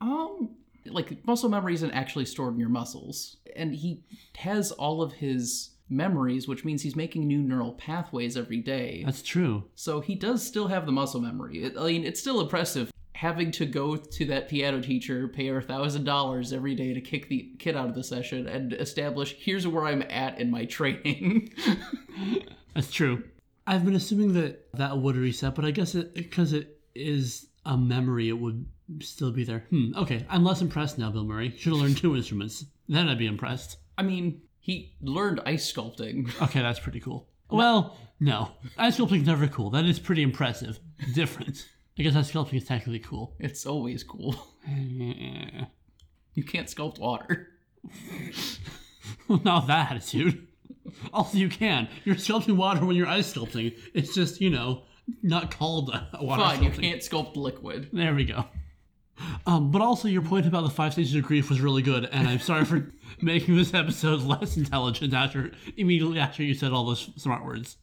Um, 0.00 0.56
like 0.86 1.26
muscle 1.26 1.48
memory 1.48 1.74
isn't 1.74 1.90
actually 1.90 2.24
stored 2.24 2.54
in 2.54 2.60
your 2.60 2.68
muscles, 2.68 3.36
and 3.56 3.74
he 3.74 4.04
has 4.36 4.72
all 4.72 5.02
of 5.02 5.12
his 5.12 5.70
memories, 5.88 6.46
which 6.46 6.64
means 6.64 6.82
he's 6.82 6.96
making 6.96 7.26
new 7.26 7.38
neural 7.38 7.72
pathways 7.72 8.36
every 8.36 8.60
day. 8.60 9.02
That's 9.04 9.22
true. 9.22 9.64
So 9.74 10.00
he 10.00 10.14
does 10.14 10.46
still 10.46 10.68
have 10.68 10.86
the 10.86 10.92
muscle 10.92 11.20
memory. 11.20 11.64
It, 11.64 11.76
I 11.76 11.86
mean, 11.86 12.04
it's 12.04 12.20
still 12.20 12.40
impressive 12.40 12.92
having 13.20 13.50
to 13.50 13.66
go 13.66 13.96
to 13.96 14.24
that 14.24 14.48
piano 14.48 14.80
teacher, 14.80 15.28
pay 15.28 15.46
her 15.48 15.58
a 15.58 15.62
thousand 15.62 16.04
dollars 16.04 16.54
every 16.54 16.74
day 16.74 16.94
to 16.94 17.02
kick 17.02 17.28
the 17.28 17.50
kid 17.58 17.76
out 17.76 17.86
of 17.86 17.94
the 17.94 18.02
session, 18.02 18.46
and 18.46 18.72
establish 18.72 19.36
here's 19.38 19.66
where 19.66 19.84
I'm 19.84 20.02
at 20.08 20.40
in 20.40 20.50
my 20.50 20.64
training. 20.64 21.52
That's 22.74 22.90
true. 22.90 23.24
I've 23.70 23.84
been 23.84 23.94
assuming 23.94 24.32
that 24.32 24.72
that 24.74 24.98
would 24.98 25.14
reset, 25.14 25.54
but 25.54 25.64
I 25.64 25.70
guess 25.70 25.94
it 25.94 26.12
because 26.12 26.52
it 26.52 26.80
is 26.92 27.46
a 27.64 27.76
memory, 27.76 28.28
it 28.28 28.32
would 28.32 28.66
still 28.98 29.30
be 29.30 29.44
there. 29.44 29.60
Hmm. 29.70 29.92
Okay, 29.96 30.26
I'm 30.28 30.42
less 30.42 30.60
impressed 30.60 30.98
now, 30.98 31.08
Bill 31.12 31.22
Murray. 31.22 31.54
Should 31.56 31.74
have 31.74 31.80
learned 31.80 31.96
two 31.96 32.16
instruments. 32.16 32.64
Then 32.88 33.08
I'd 33.08 33.18
be 33.20 33.28
impressed. 33.28 33.76
I 33.96 34.02
mean, 34.02 34.42
he 34.58 34.96
learned 35.00 35.42
ice 35.46 35.72
sculpting. 35.72 36.28
Okay, 36.42 36.60
that's 36.60 36.80
pretty 36.80 36.98
cool. 36.98 37.28
Well, 37.48 37.96
no. 38.18 38.50
Ice 38.76 38.96
sculpting's 38.96 39.28
never 39.28 39.46
cool. 39.46 39.70
That 39.70 39.84
is 39.84 40.00
pretty 40.00 40.24
impressive. 40.24 40.80
Different. 41.14 41.68
I 41.96 42.02
guess 42.02 42.16
ice 42.16 42.32
sculpting 42.32 42.54
is 42.54 42.64
technically 42.64 42.98
cool. 42.98 43.36
It's 43.38 43.66
always 43.66 44.02
cool. 44.02 44.34
You 46.34 46.44
can't 46.44 46.68
sculpt 46.68 47.00
water. 47.00 47.48
Not 49.28 49.66
that 49.66 49.90
attitude. 49.90 50.46
Also, 51.12 51.38
you 51.38 51.48
can. 51.48 51.88
You're 52.04 52.16
sculpting 52.16 52.56
water 52.56 52.84
when 52.84 52.96
you're 52.96 53.08
ice 53.08 53.32
sculpting. 53.32 53.76
It's 53.94 54.14
just, 54.14 54.40
you 54.40 54.50
know, 54.50 54.84
not 55.22 55.56
called 55.56 55.90
uh, 55.92 56.02
water 56.20 56.42
Fine, 56.42 56.62
you 56.62 56.70
can't 56.70 57.00
sculpt 57.00 57.36
liquid. 57.36 57.88
There 57.92 58.14
we 58.14 58.24
go. 58.24 58.44
Um, 59.46 59.70
but 59.70 59.82
also, 59.82 60.08
your 60.08 60.22
point 60.22 60.46
about 60.46 60.64
the 60.64 60.70
five 60.70 60.92
stages 60.92 61.14
of 61.14 61.24
grief 61.24 61.50
was 61.50 61.60
really 61.60 61.82
good, 61.82 62.08
and 62.10 62.26
I'm 62.26 62.38
sorry 62.38 62.64
for 62.64 62.88
making 63.20 63.56
this 63.56 63.74
episode 63.74 64.22
less 64.22 64.56
intelligent 64.56 65.12
after 65.12 65.52
immediately 65.76 66.18
after 66.18 66.42
you 66.42 66.54
said 66.54 66.72
all 66.72 66.86
those 66.86 67.10
smart 67.16 67.44
words. 67.44 67.76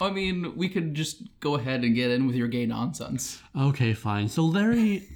I 0.00 0.10
mean, 0.10 0.56
we 0.56 0.68
could 0.68 0.94
just 0.94 1.22
go 1.40 1.56
ahead 1.56 1.84
and 1.84 1.94
get 1.94 2.10
in 2.10 2.26
with 2.26 2.34
your 2.34 2.48
gay 2.48 2.64
nonsense. 2.64 3.42
Okay, 3.56 3.92
fine. 3.92 4.28
So 4.28 4.44
Larry, 4.44 5.06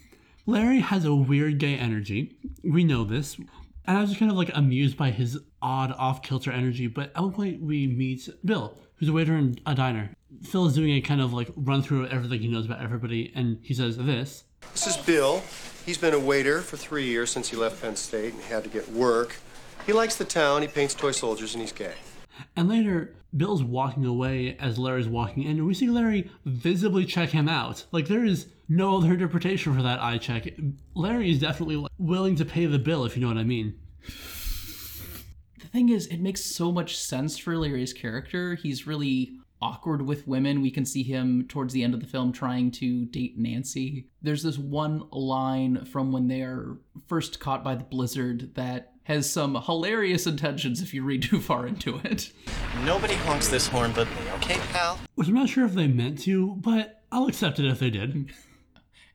Larry 0.47 0.81
has 0.81 1.07
a 1.07 1.15
weird 1.15 1.59
gay 1.59 1.77
energy. 1.77 2.37
We 2.63 2.85
know 2.85 3.05
this, 3.05 3.39
and 3.39 3.97
I 3.97 4.01
was 4.01 4.11
just 4.11 4.21
kind 4.21 4.31
of 4.31 4.37
like 4.37 4.51
amused 4.55 4.97
by 4.97 5.11
his 5.11 5.39
odd, 5.64 5.92
off 5.99 6.23
kilter 6.23 6.52
energy. 6.52 6.87
But 6.87 7.11
at 7.16 7.23
one 7.23 7.33
point, 7.33 7.61
we 7.61 7.87
meet 7.87 8.28
Bill, 8.44 8.78
who's 8.97 9.09
a 9.09 9.12
waiter 9.12 9.35
in 9.35 9.59
a 9.66 9.75
diner. 9.75 10.11
Phil 10.42 10.66
is 10.66 10.75
doing 10.75 10.92
a 10.92 11.00
kind 11.00 11.21
of 11.21 11.33
like 11.33 11.50
run 11.56 11.83
through 11.83 12.04
of 12.04 12.12
everything 12.12 12.40
he 12.40 12.49
knows 12.49 12.66
about 12.66 12.83
everybody, 12.83 13.33
and 13.35 13.59
he 13.62 13.73
says 13.73 13.97
this. 13.97 14.44
This 14.73 14.87
is 14.87 14.97
Bill. 14.99 15.42
He's 15.87 15.99
been 15.99 16.14
a 16.14 16.21
waiter 16.21 16.61
for 16.61 16.76
three 16.76 17.06
years 17.06 17.30
since 17.30 17.49
he 17.49 17.56
left 17.56 17.83
Penn 17.83 17.97
State 17.97 18.35
and 18.35 18.42
had 18.42 18.62
to 18.64 18.71
get 18.71 18.88
work. 18.90 19.37
He 19.87 19.92
likes 19.92 20.16
the 20.16 20.25
town, 20.25 20.62
he 20.62 20.68
paints 20.68 20.94
toy 20.94 21.12
soldiers, 21.12 21.54
and 21.54 21.62
he's 21.62 21.73
gay. 21.73 21.94
And 22.56 22.68
later, 22.68 23.14
Bill's 23.37 23.62
walking 23.62 24.04
away 24.04 24.56
as 24.59 24.78
Larry's 24.78 25.09
walking 25.09 25.44
in, 25.44 25.59
and 25.59 25.66
we 25.66 25.75
see 25.75 25.88
Larry 25.88 26.30
visibly 26.44 27.04
check 27.04 27.30
him 27.30 27.49
out. 27.49 27.85
Like, 27.92 28.09
there 28.09 28.25
is 28.25 28.49
no 28.68 28.99
other 28.99 29.12
interpretation 29.12 29.75
for 29.75 29.83
that 29.83 30.00
eye 30.00 30.18
check. 30.18 30.49
Larry 30.94 31.30
is 31.30 31.40
definitely 31.40 31.87
willing 31.99 32.37
to 32.37 32.44
pay 32.44 32.66
the 32.66 32.78
bill, 32.78 33.04
if 33.04 33.16
you 33.16 33.23
know 33.23 33.28
what 33.28 33.37
I 33.37 33.44
mean. 33.44 33.78
The 35.64 35.71
thing 35.71 35.88
is, 35.88 36.06
it 36.09 36.21
makes 36.21 36.44
so 36.44 36.71
much 36.71 36.99
sense 36.99 37.38
for 37.38 37.56
Larry's 37.56 37.94
character. 37.94 38.54
He's 38.54 38.87
really 38.87 39.38
awkward 39.62 40.02
with 40.02 40.28
women. 40.28 40.61
We 40.61 40.71
can 40.71 40.85
see 40.85 41.02
him 41.02 41.47
towards 41.49 41.73
the 41.73 41.83
end 41.83 41.94
of 41.94 42.00
the 42.00 42.06
film 42.06 42.33
trying 42.33 42.71
to 42.73 43.06
date 43.06 43.38
Nancy. 43.38 44.09
There's 44.21 44.42
this 44.42 44.59
one 44.59 45.04
line 45.11 45.87
from 45.87 46.12
when 46.12 46.28
they 46.28 46.42
are 46.42 46.76
first 47.06 47.40
caught 47.40 47.64
by 47.64 47.76
the 47.76 47.85
blizzard 47.85 48.54
that 48.56 48.92
has 49.04 49.30
some 49.30 49.54
hilarious 49.54 50.26
intentions 50.26 50.83
if 50.83 50.92
you 50.92 51.02
read 51.02 51.23
too 51.23 51.40
far 51.40 51.66
into 51.66 51.97
it. 52.04 52.30
Nobody 52.85 53.14
honks 53.14 53.49
this 53.49 53.66
horn 53.66 53.92
but 53.94 54.06
me, 54.09 54.30
okay, 54.35 54.59
pal? 54.71 55.00
Which 55.14 55.28
I'm 55.28 55.35
not 55.35 55.49
sure 55.49 55.64
if 55.64 55.73
they 55.73 55.88
meant 55.88 56.18
to, 56.25 56.56
but 56.56 57.04
I'll 57.11 57.26
accept 57.26 57.59
it 57.59 57.64
if 57.64 57.78
they 57.78 57.90
did. 57.90 58.30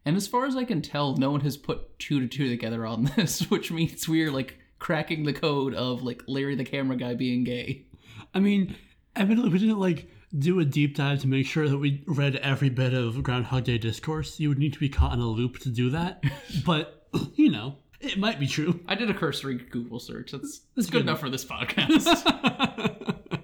And 0.05 0.15
as 0.15 0.27
far 0.27 0.45
as 0.45 0.55
I 0.55 0.63
can 0.63 0.81
tell, 0.81 1.17
no 1.17 1.29
one 1.29 1.41
has 1.41 1.57
put 1.57 1.99
two 1.99 2.21
to 2.21 2.27
two 2.27 2.47
together 2.47 2.85
on 2.85 3.11
this, 3.15 3.41
which 3.51 3.69
means 3.69 4.07
we're 4.07 4.31
like 4.31 4.57
cracking 4.79 5.24
the 5.24 5.33
code 5.33 5.74
of 5.75 6.01
like 6.03 6.24
Larry 6.27 6.55
the 6.55 6.63
camera 6.65 6.95
guy 6.98 7.13
being 7.15 7.43
gay. 7.43 7.86
I 8.33 8.39
mean, 8.39 8.75
evidently, 9.15 9.50
we 9.51 9.59
didn't 9.59 9.79
like 9.79 10.09
do 10.38 10.59
a 10.59 10.65
deep 10.65 10.95
dive 10.95 11.19
to 11.21 11.27
make 11.27 11.45
sure 11.48 11.67
that 11.67 11.77
we 11.77 12.03
read 12.07 12.36
every 12.38 12.69
bit 12.69 12.93
of 12.93 13.21
Groundhog 13.24 13.63
Day 13.63 13.77
discourse. 13.77 14.39
You 14.39 14.50
would 14.50 14.59
need 14.59 14.74
to 14.74 14.79
be 14.79 14.89
caught 14.89 15.13
in 15.13 15.19
a 15.19 15.27
loop 15.27 15.59
to 15.59 15.69
do 15.69 15.89
that. 15.91 16.24
but, 16.65 17.07
you 17.36 17.50
know, 17.50 17.77
it 18.00 18.17
might 18.17 18.39
be 18.39 18.48
true. 18.48 18.79
I 18.88 18.95
did 18.95 19.09
a 19.09 19.13
cursory 19.13 19.55
Google 19.55 20.00
search. 20.00 20.31
That's, 20.31 20.62
that's 20.75 20.88
good 20.88 21.00
good 21.00 21.01
enough 21.03 21.19
for 21.19 21.29
this 21.29 21.45
podcast. 21.45 22.25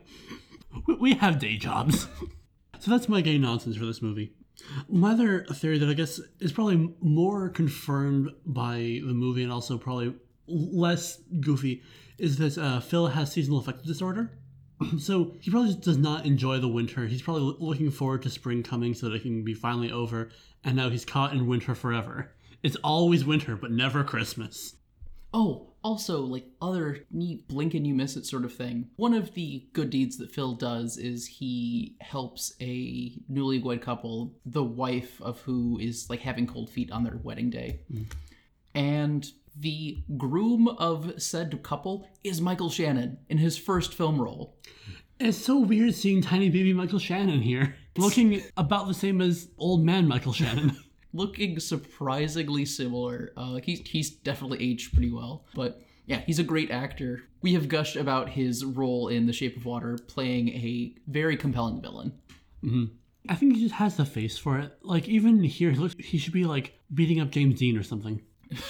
We- 0.88 0.96
we 0.96 1.14
have 1.16 1.40
day 1.40 1.58
jobs. 1.58 2.08
so 2.80 2.92
that's 2.92 3.10
my 3.10 3.22
gay 3.22 3.40
nonsense 3.40 3.76
for 3.76 3.86
this 3.86 4.02
movie. 4.04 4.34
My 4.88 5.12
other 5.14 5.44
theory 5.46 5.80
that 5.80 5.90
I 5.90 5.94
guess 5.94 6.20
is 6.40 6.52
probably 6.54 6.94
more 7.02 7.50
confirmed 7.50 8.30
by 8.46 8.76
the 9.04 9.14
movie 9.14 9.42
and 9.44 9.52
also 9.52 9.78
probably 9.80 10.14
less 10.48 11.20
goofy 11.40 11.84
is 12.18 12.38
that 12.38 12.58
uh, 12.58 12.80
Phil 12.80 13.08
has 13.08 13.32
seasonal 13.32 13.60
affective 13.60 13.86
disorder. 13.86 14.32
so 15.00 15.36
he 15.40 15.52
probably 15.52 15.70
just 15.70 15.82
does 15.82 15.98
not 15.98 16.26
enjoy 16.26 16.60
the 16.60 16.68
winter. 16.68 17.06
He's 17.08 17.22
probably 17.22 17.44
loo- 17.44 17.58
looking 17.60 17.92
forward 17.92 18.24
to 18.24 18.30
spring 18.30 18.64
coming 18.64 18.94
so 18.94 19.08
that 19.08 19.16
it 19.16 19.22
can 19.22 19.44
be 19.44 19.54
finally 19.54 19.92
over. 19.92 20.30
And 20.64 20.76
now 20.76 20.90
he's 20.90 21.06
caught 21.06 21.34
in 21.34 21.48
winter 21.48 21.76
forever. 21.76 22.32
It's 22.64 22.76
always 22.78 23.26
winter, 23.26 23.56
but 23.56 23.72
never 23.72 24.04
Christmas. 24.04 24.76
Oh, 25.34 25.74
also, 25.84 26.22
like 26.22 26.46
other 26.62 27.06
neat 27.12 27.48
blink 27.48 27.76
and 27.76 27.86
you 27.86 27.94
miss 27.94 28.16
it 28.16 28.26
sort 28.26 28.44
of 28.44 28.54
thing. 28.54 28.90
One 28.96 29.14
of 29.14 29.34
the 29.36 29.68
good 29.74 29.92
deeds 29.92 30.18
that 30.18 30.34
Phil 30.34 30.54
does 30.54 30.98
is 30.98 31.28
he 31.28 31.96
helps 32.02 32.56
a 32.60 33.12
newlywed 33.32 33.82
couple, 33.82 34.34
the 34.46 34.64
wife 34.64 35.22
of 35.22 35.42
who 35.42 35.78
is 35.78 36.10
like 36.10 36.22
having 36.22 36.48
cold 36.48 36.70
feet 36.72 36.90
on 36.90 37.04
their 37.04 37.20
wedding 37.22 37.50
day. 37.50 37.82
And 38.74 39.30
the 39.56 40.04
groom 40.18 40.68
of 40.68 41.22
said 41.22 41.62
couple 41.64 42.08
is 42.24 42.42
Michael 42.42 42.70
Shannon 42.70 43.18
in 43.30 43.38
his 43.38 43.58
first 43.58 43.94
film 43.94 44.22
role. 44.22 44.58
It's 45.20 45.38
so 45.38 45.60
weird 45.60 45.96
seeing 45.96 46.22
tiny 46.22 46.50
baby 46.50 46.74
Michael 46.74 47.00
Shannon 47.00 47.42
here, 47.42 47.76
looking 47.98 48.42
about 48.58 48.88
the 48.88 48.94
same 48.94 49.22
as 49.22 49.48
old 49.58 49.86
man 49.86 50.08
Michael 50.08 50.34
Shannon. 50.34 50.78
looking 51.14 51.60
surprisingly 51.60 52.66
similar. 52.66 53.32
Uh, 53.38 53.60
he's 53.64 53.80
he's 53.88 54.10
definitely 54.10 54.62
aged 54.62 54.94
pretty 54.94 55.12
well, 55.12 55.46
but 55.56 55.82
yeah, 56.06 56.20
he's 56.26 56.40
a 56.40 56.44
great 56.44 56.70
actor. 56.70 57.24
We 57.42 57.54
have 57.54 57.70
gushed 57.70 57.96
about 57.96 58.30
his 58.30 58.66
role 58.66 59.08
in 59.08 59.26
The 59.26 59.34
Shape 59.34 59.56
of 59.56 59.66
Water, 59.66 59.98
playing 60.08 60.50
a 60.50 60.94
very 61.08 61.38
compelling 61.38 61.82
villain. 61.82 62.12
I 63.30 63.36
think 63.36 63.56
he 63.56 63.62
just 63.62 63.76
has 63.76 63.96
the 63.96 64.06
face 64.06 64.38
for 64.38 64.60
it. 64.60 64.78
Like 64.82 65.08
even 65.08 65.42
here, 65.44 65.72
he 65.72 65.78
looks 65.78 65.96
he 65.98 66.18
should 66.18 66.34
be 66.34 66.44
like 66.44 66.78
beating 66.94 67.22
up 67.22 67.32
James 67.32 67.60
Dean 67.60 67.78
or 67.78 67.84
something. 67.84 68.22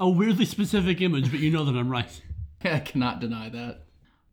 a 0.00 0.08
weirdly 0.08 0.46
specific 0.46 1.00
image, 1.02 1.30
but 1.30 1.40
you 1.40 1.52
know 1.52 1.64
that 1.64 1.76
I'm 1.76 1.90
right. 1.90 2.20
I 2.64 2.80
cannot 2.80 3.20
deny 3.20 3.50
that. 3.50 3.82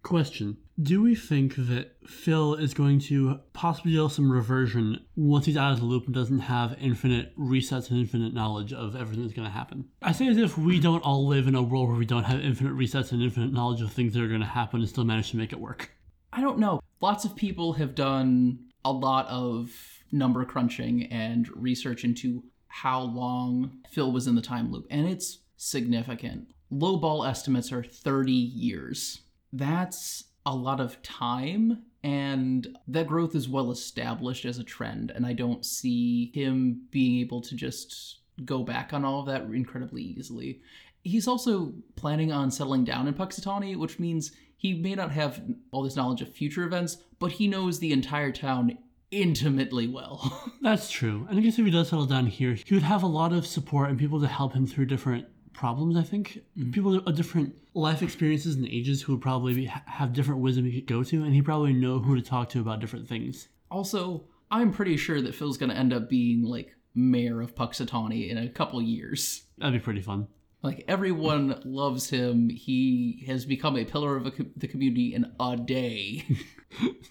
Question 0.02 0.58
Do 0.82 1.02
we 1.02 1.16
think 1.16 1.56
that 1.58 1.98
Phil 2.08 2.56
is 2.56 2.74
going 2.74 3.00
to 3.02 3.42
possibly 3.52 3.92
deal 3.92 4.08
some 4.08 4.32
reversion 4.32 5.06
once 5.18 5.46
he's 5.46 5.58
out 5.58 5.74
of 5.74 5.80
the 5.80 5.86
loop 5.86 6.06
and 6.06 6.16
doesn't 6.16 6.40
have 6.40 6.78
infinite 6.80 7.38
resets 7.38 7.92
and 7.92 8.00
infinite 8.00 8.34
knowledge 8.34 8.72
of 8.72 8.96
everything 8.96 9.26
that's 9.26 9.36
going 9.36 9.48
to 9.48 9.54
happen? 9.54 9.90
I 10.02 10.14
say 10.14 10.28
as 10.30 10.38
if 10.38 10.58
we 10.58 10.80
don't 10.80 11.04
all 11.04 11.28
live 11.28 11.48
in 11.48 11.56
a 11.56 11.62
world 11.62 11.90
where 11.90 11.98
we 11.98 12.06
don't 12.06 12.24
have 12.24 12.40
infinite 12.40 12.74
resets 12.74 13.12
and 13.12 13.22
infinite 13.22 13.52
knowledge 13.52 13.82
of 13.82 13.92
things 13.92 14.14
that 14.14 14.24
are 14.24 14.30
going 14.30 14.40
to 14.40 14.48
happen 14.48 14.80
and 14.80 14.88
still 14.88 15.04
manage 15.04 15.32
to 15.32 15.38
make 15.38 15.52
it 15.52 15.60
work. 15.60 15.92
I 16.32 16.40
don't 16.40 16.60
know. 16.60 16.80
Lots 17.02 17.26
of 17.26 17.36
people 17.36 17.74
have 17.74 17.94
done 17.94 18.60
a 18.86 18.92
lot 18.92 19.28
of 19.28 19.72
number 20.14 20.46
crunching 20.46 21.12
and 21.12 21.50
research 21.54 22.06
into 22.06 22.44
how 22.68 23.02
long 23.02 23.80
Phil 23.90 24.12
was 24.12 24.28
in 24.28 24.36
the 24.36 24.42
time 24.42 24.72
loop, 24.72 24.86
and 24.90 25.08
it's 25.08 25.40
significant. 25.58 26.52
Low 26.70 26.98
ball 26.98 27.26
estimates 27.26 27.72
are 27.72 27.84
30 27.84 28.32
years. 28.32 29.22
That's 29.52 30.26
a 30.46 30.56
lot 30.56 30.80
of 30.80 31.02
time, 31.02 31.84
and 32.04 32.78
that 32.88 33.08
growth 33.08 33.36
is 33.36 33.50
well 33.50 33.72
established 33.72 34.46
as 34.46 34.60
a 34.60 34.64
trend, 34.64 35.12
and 35.12 35.26
I 35.26 35.34
don't 35.34 35.66
see 35.66 36.32
him 36.34 36.84
being 36.92 37.20
able 37.20 37.42
to 37.42 37.56
just 37.56 38.20
go 38.46 38.64
back 38.64 38.94
on 38.94 39.04
all 39.04 39.20
of 39.20 39.26
that 39.26 39.44
incredibly 39.44 40.04
easily. 40.04 40.62
He's 41.04 41.28
also 41.28 41.74
planning 41.96 42.32
on 42.32 42.52
settling 42.52 42.84
down 42.84 43.08
in 43.08 43.14
Punxsutawney, 43.14 43.76
which 43.78 44.00
means 44.00 44.32
he 44.58 44.74
may 44.74 44.96
not 44.96 45.12
have 45.12 45.42
all 45.72 45.84
this 45.84 45.96
knowledge 45.96 46.22
of 46.22 46.34
future 46.34 46.64
events, 46.64 46.98
but 47.20 47.34
he 47.34 47.48
knows 47.48 47.80
the 47.80 47.92
entire 47.94 48.32
town 48.32 48.78
intimately 49.12 49.88
well. 49.88 50.52
That's 50.62 50.90
true. 50.90 51.26
And 51.30 51.40
I 51.40 51.42
guess 51.42 51.58
if 51.58 51.66
he 51.66 51.72
does 51.72 51.90
settle 51.90 52.06
down 52.06 52.28
here, 52.28 52.54
he 52.54 52.74
would 52.74 52.84
have 52.84 53.04
a 53.04 53.08
lot 53.08 53.34
of 53.34 53.48
support 53.48 53.90
and 53.90 53.98
people 53.98 54.20
to 54.20 54.28
help 54.28 54.54
him 54.54 54.68
through 54.68 54.86
different 54.86 55.28
problems, 55.58 55.98
I 55.98 56.04
think. 56.04 56.40
Mm-hmm. 56.58 56.72
People 56.72 56.96
of 56.96 57.16
different 57.16 57.56
life 57.74 58.02
experiences 58.02 58.56
and 58.56 58.66
ages 58.68 59.02
who 59.02 59.14
would 59.14 59.22
probably 59.22 59.54
be, 59.54 59.66
have 59.66 60.14
different 60.14 60.40
wisdom 60.40 60.64
he 60.66 60.80
could 60.80 60.88
go 60.88 61.04
to, 61.04 61.24
and 61.24 61.34
he 61.34 61.42
probably 61.42 61.74
know 61.74 62.00
who 62.00 62.16
to 62.16 62.22
talk 62.22 62.48
to 62.50 62.62
about 62.62 62.80
different 62.80 63.10
things. 63.10 63.50
also, 63.70 64.24
I'm 64.50 64.72
pretty 64.72 64.96
sure 64.96 65.22
that 65.22 65.36
Phil's 65.36 65.58
going 65.58 65.72
to 65.72 65.76
end 65.76 65.92
up 65.92 66.10
being 66.10 66.44
like 66.44 66.74
mayor 66.96 67.42
of 67.42 67.54
Punxsutawney 67.54 68.30
in 68.30 68.38
a 68.38 68.48
couple 68.48 68.82
years. 68.82 69.44
That'd 69.58 69.74
be 69.74 69.84
pretty 69.84 70.02
fun. 70.02 70.28
Like 70.64 70.86
everyone 70.88 71.62
loves 71.66 72.10
him. 72.10 72.50
He 72.50 73.26
has 73.28 73.46
become 73.46 73.76
a 73.78 73.84
pillar 73.84 74.16
of 74.16 74.26
a 74.26 74.32
co- 74.32 74.46
the 74.56 74.68
community 74.70 75.14
in 75.14 75.32
a 75.40 75.58
day. 75.58 76.24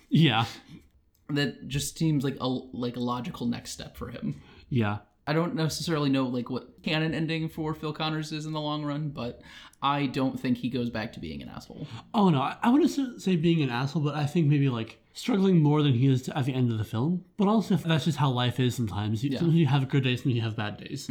Yeah. 0.08 0.46
that 1.28 1.66
just 1.68 1.98
seems 1.98 2.24
like 2.24 2.36
a 2.40 2.46
like 2.46 2.96
a 2.96 3.00
logical 3.00 3.46
next 3.46 3.72
step 3.72 3.96
for 3.96 4.08
him. 4.08 4.40
Yeah. 4.70 4.98
I 5.26 5.32
don't 5.32 5.54
necessarily 5.54 6.08
know 6.08 6.24
like 6.26 6.50
what 6.50 6.82
canon 6.82 7.14
ending 7.14 7.48
for 7.48 7.74
Phil 7.74 7.92
Connors 7.92 8.32
is 8.32 8.46
in 8.46 8.52
the 8.52 8.60
long 8.60 8.84
run, 8.84 9.08
but 9.08 9.40
I 9.82 10.06
don't 10.06 10.38
think 10.38 10.58
he 10.58 10.68
goes 10.68 10.88
back 10.88 11.12
to 11.14 11.20
being 11.20 11.42
an 11.42 11.48
asshole. 11.48 11.86
Oh 12.14 12.28
no, 12.28 12.40
I, 12.40 12.56
I 12.62 12.70
wouldn't 12.70 13.20
say 13.20 13.36
being 13.36 13.62
an 13.62 13.70
asshole, 13.70 14.02
but 14.02 14.14
I 14.14 14.26
think 14.26 14.46
maybe 14.46 14.68
like 14.68 14.98
struggling 15.14 15.62
more 15.62 15.82
than 15.82 15.94
he 15.94 16.06
is 16.06 16.28
at 16.28 16.44
the 16.44 16.54
end 16.54 16.70
of 16.70 16.78
the 16.78 16.84
film. 16.84 17.24
But 17.36 17.48
also, 17.48 17.76
that's 17.76 18.04
just 18.04 18.18
how 18.18 18.30
life 18.30 18.60
is 18.60 18.74
sometimes. 18.76 19.24
You, 19.24 19.32
Sometimes 19.36 19.54
you 19.54 19.66
have 19.66 19.88
good 19.88 20.04
days, 20.04 20.24
and 20.24 20.32
you 20.32 20.42
have 20.42 20.56
bad 20.56 20.76
days. 20.78 21.10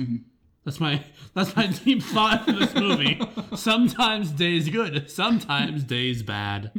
That's 0.64 0.80
my 0.80 1.04
that's 1.34 1.56
my 1.56 1.68
deep 1.68 2.02
thought 2.02 2.46
for 2.46 2.54
this 2.54 2.74
movie. 2.74 3.20
sometimes 3.56 4.32
days 4.32 4.70
good, 4.70 5.10
sometimes 5.12 5.84
days 5.84 6.24
bad. 6.24 6.72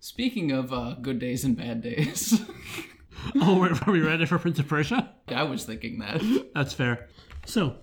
Speaking 0.00 0.52
of 0.52 0.72
uh, 0.72 0.96
good 1.00 1.18
days 1.18 1.44
and 1.44 1.56
bad 1.56 1.82
days, 1.82 2.40
Oh, 3.40 3.62
are, 3.62 3.92
we 3.92 4.00
ready 4.00 4.26
for 4.26 4.38
Prince 4.38 4.58
of 4.58 4.68
Persia? 4.68 5.12
I 5.28 5.42
was 5.44 5.64
thinking 5.64 5.98
that. 5.98 6.22
That's 6.54 6.72
fair. 6.72 7.08
So, 7.46 7.76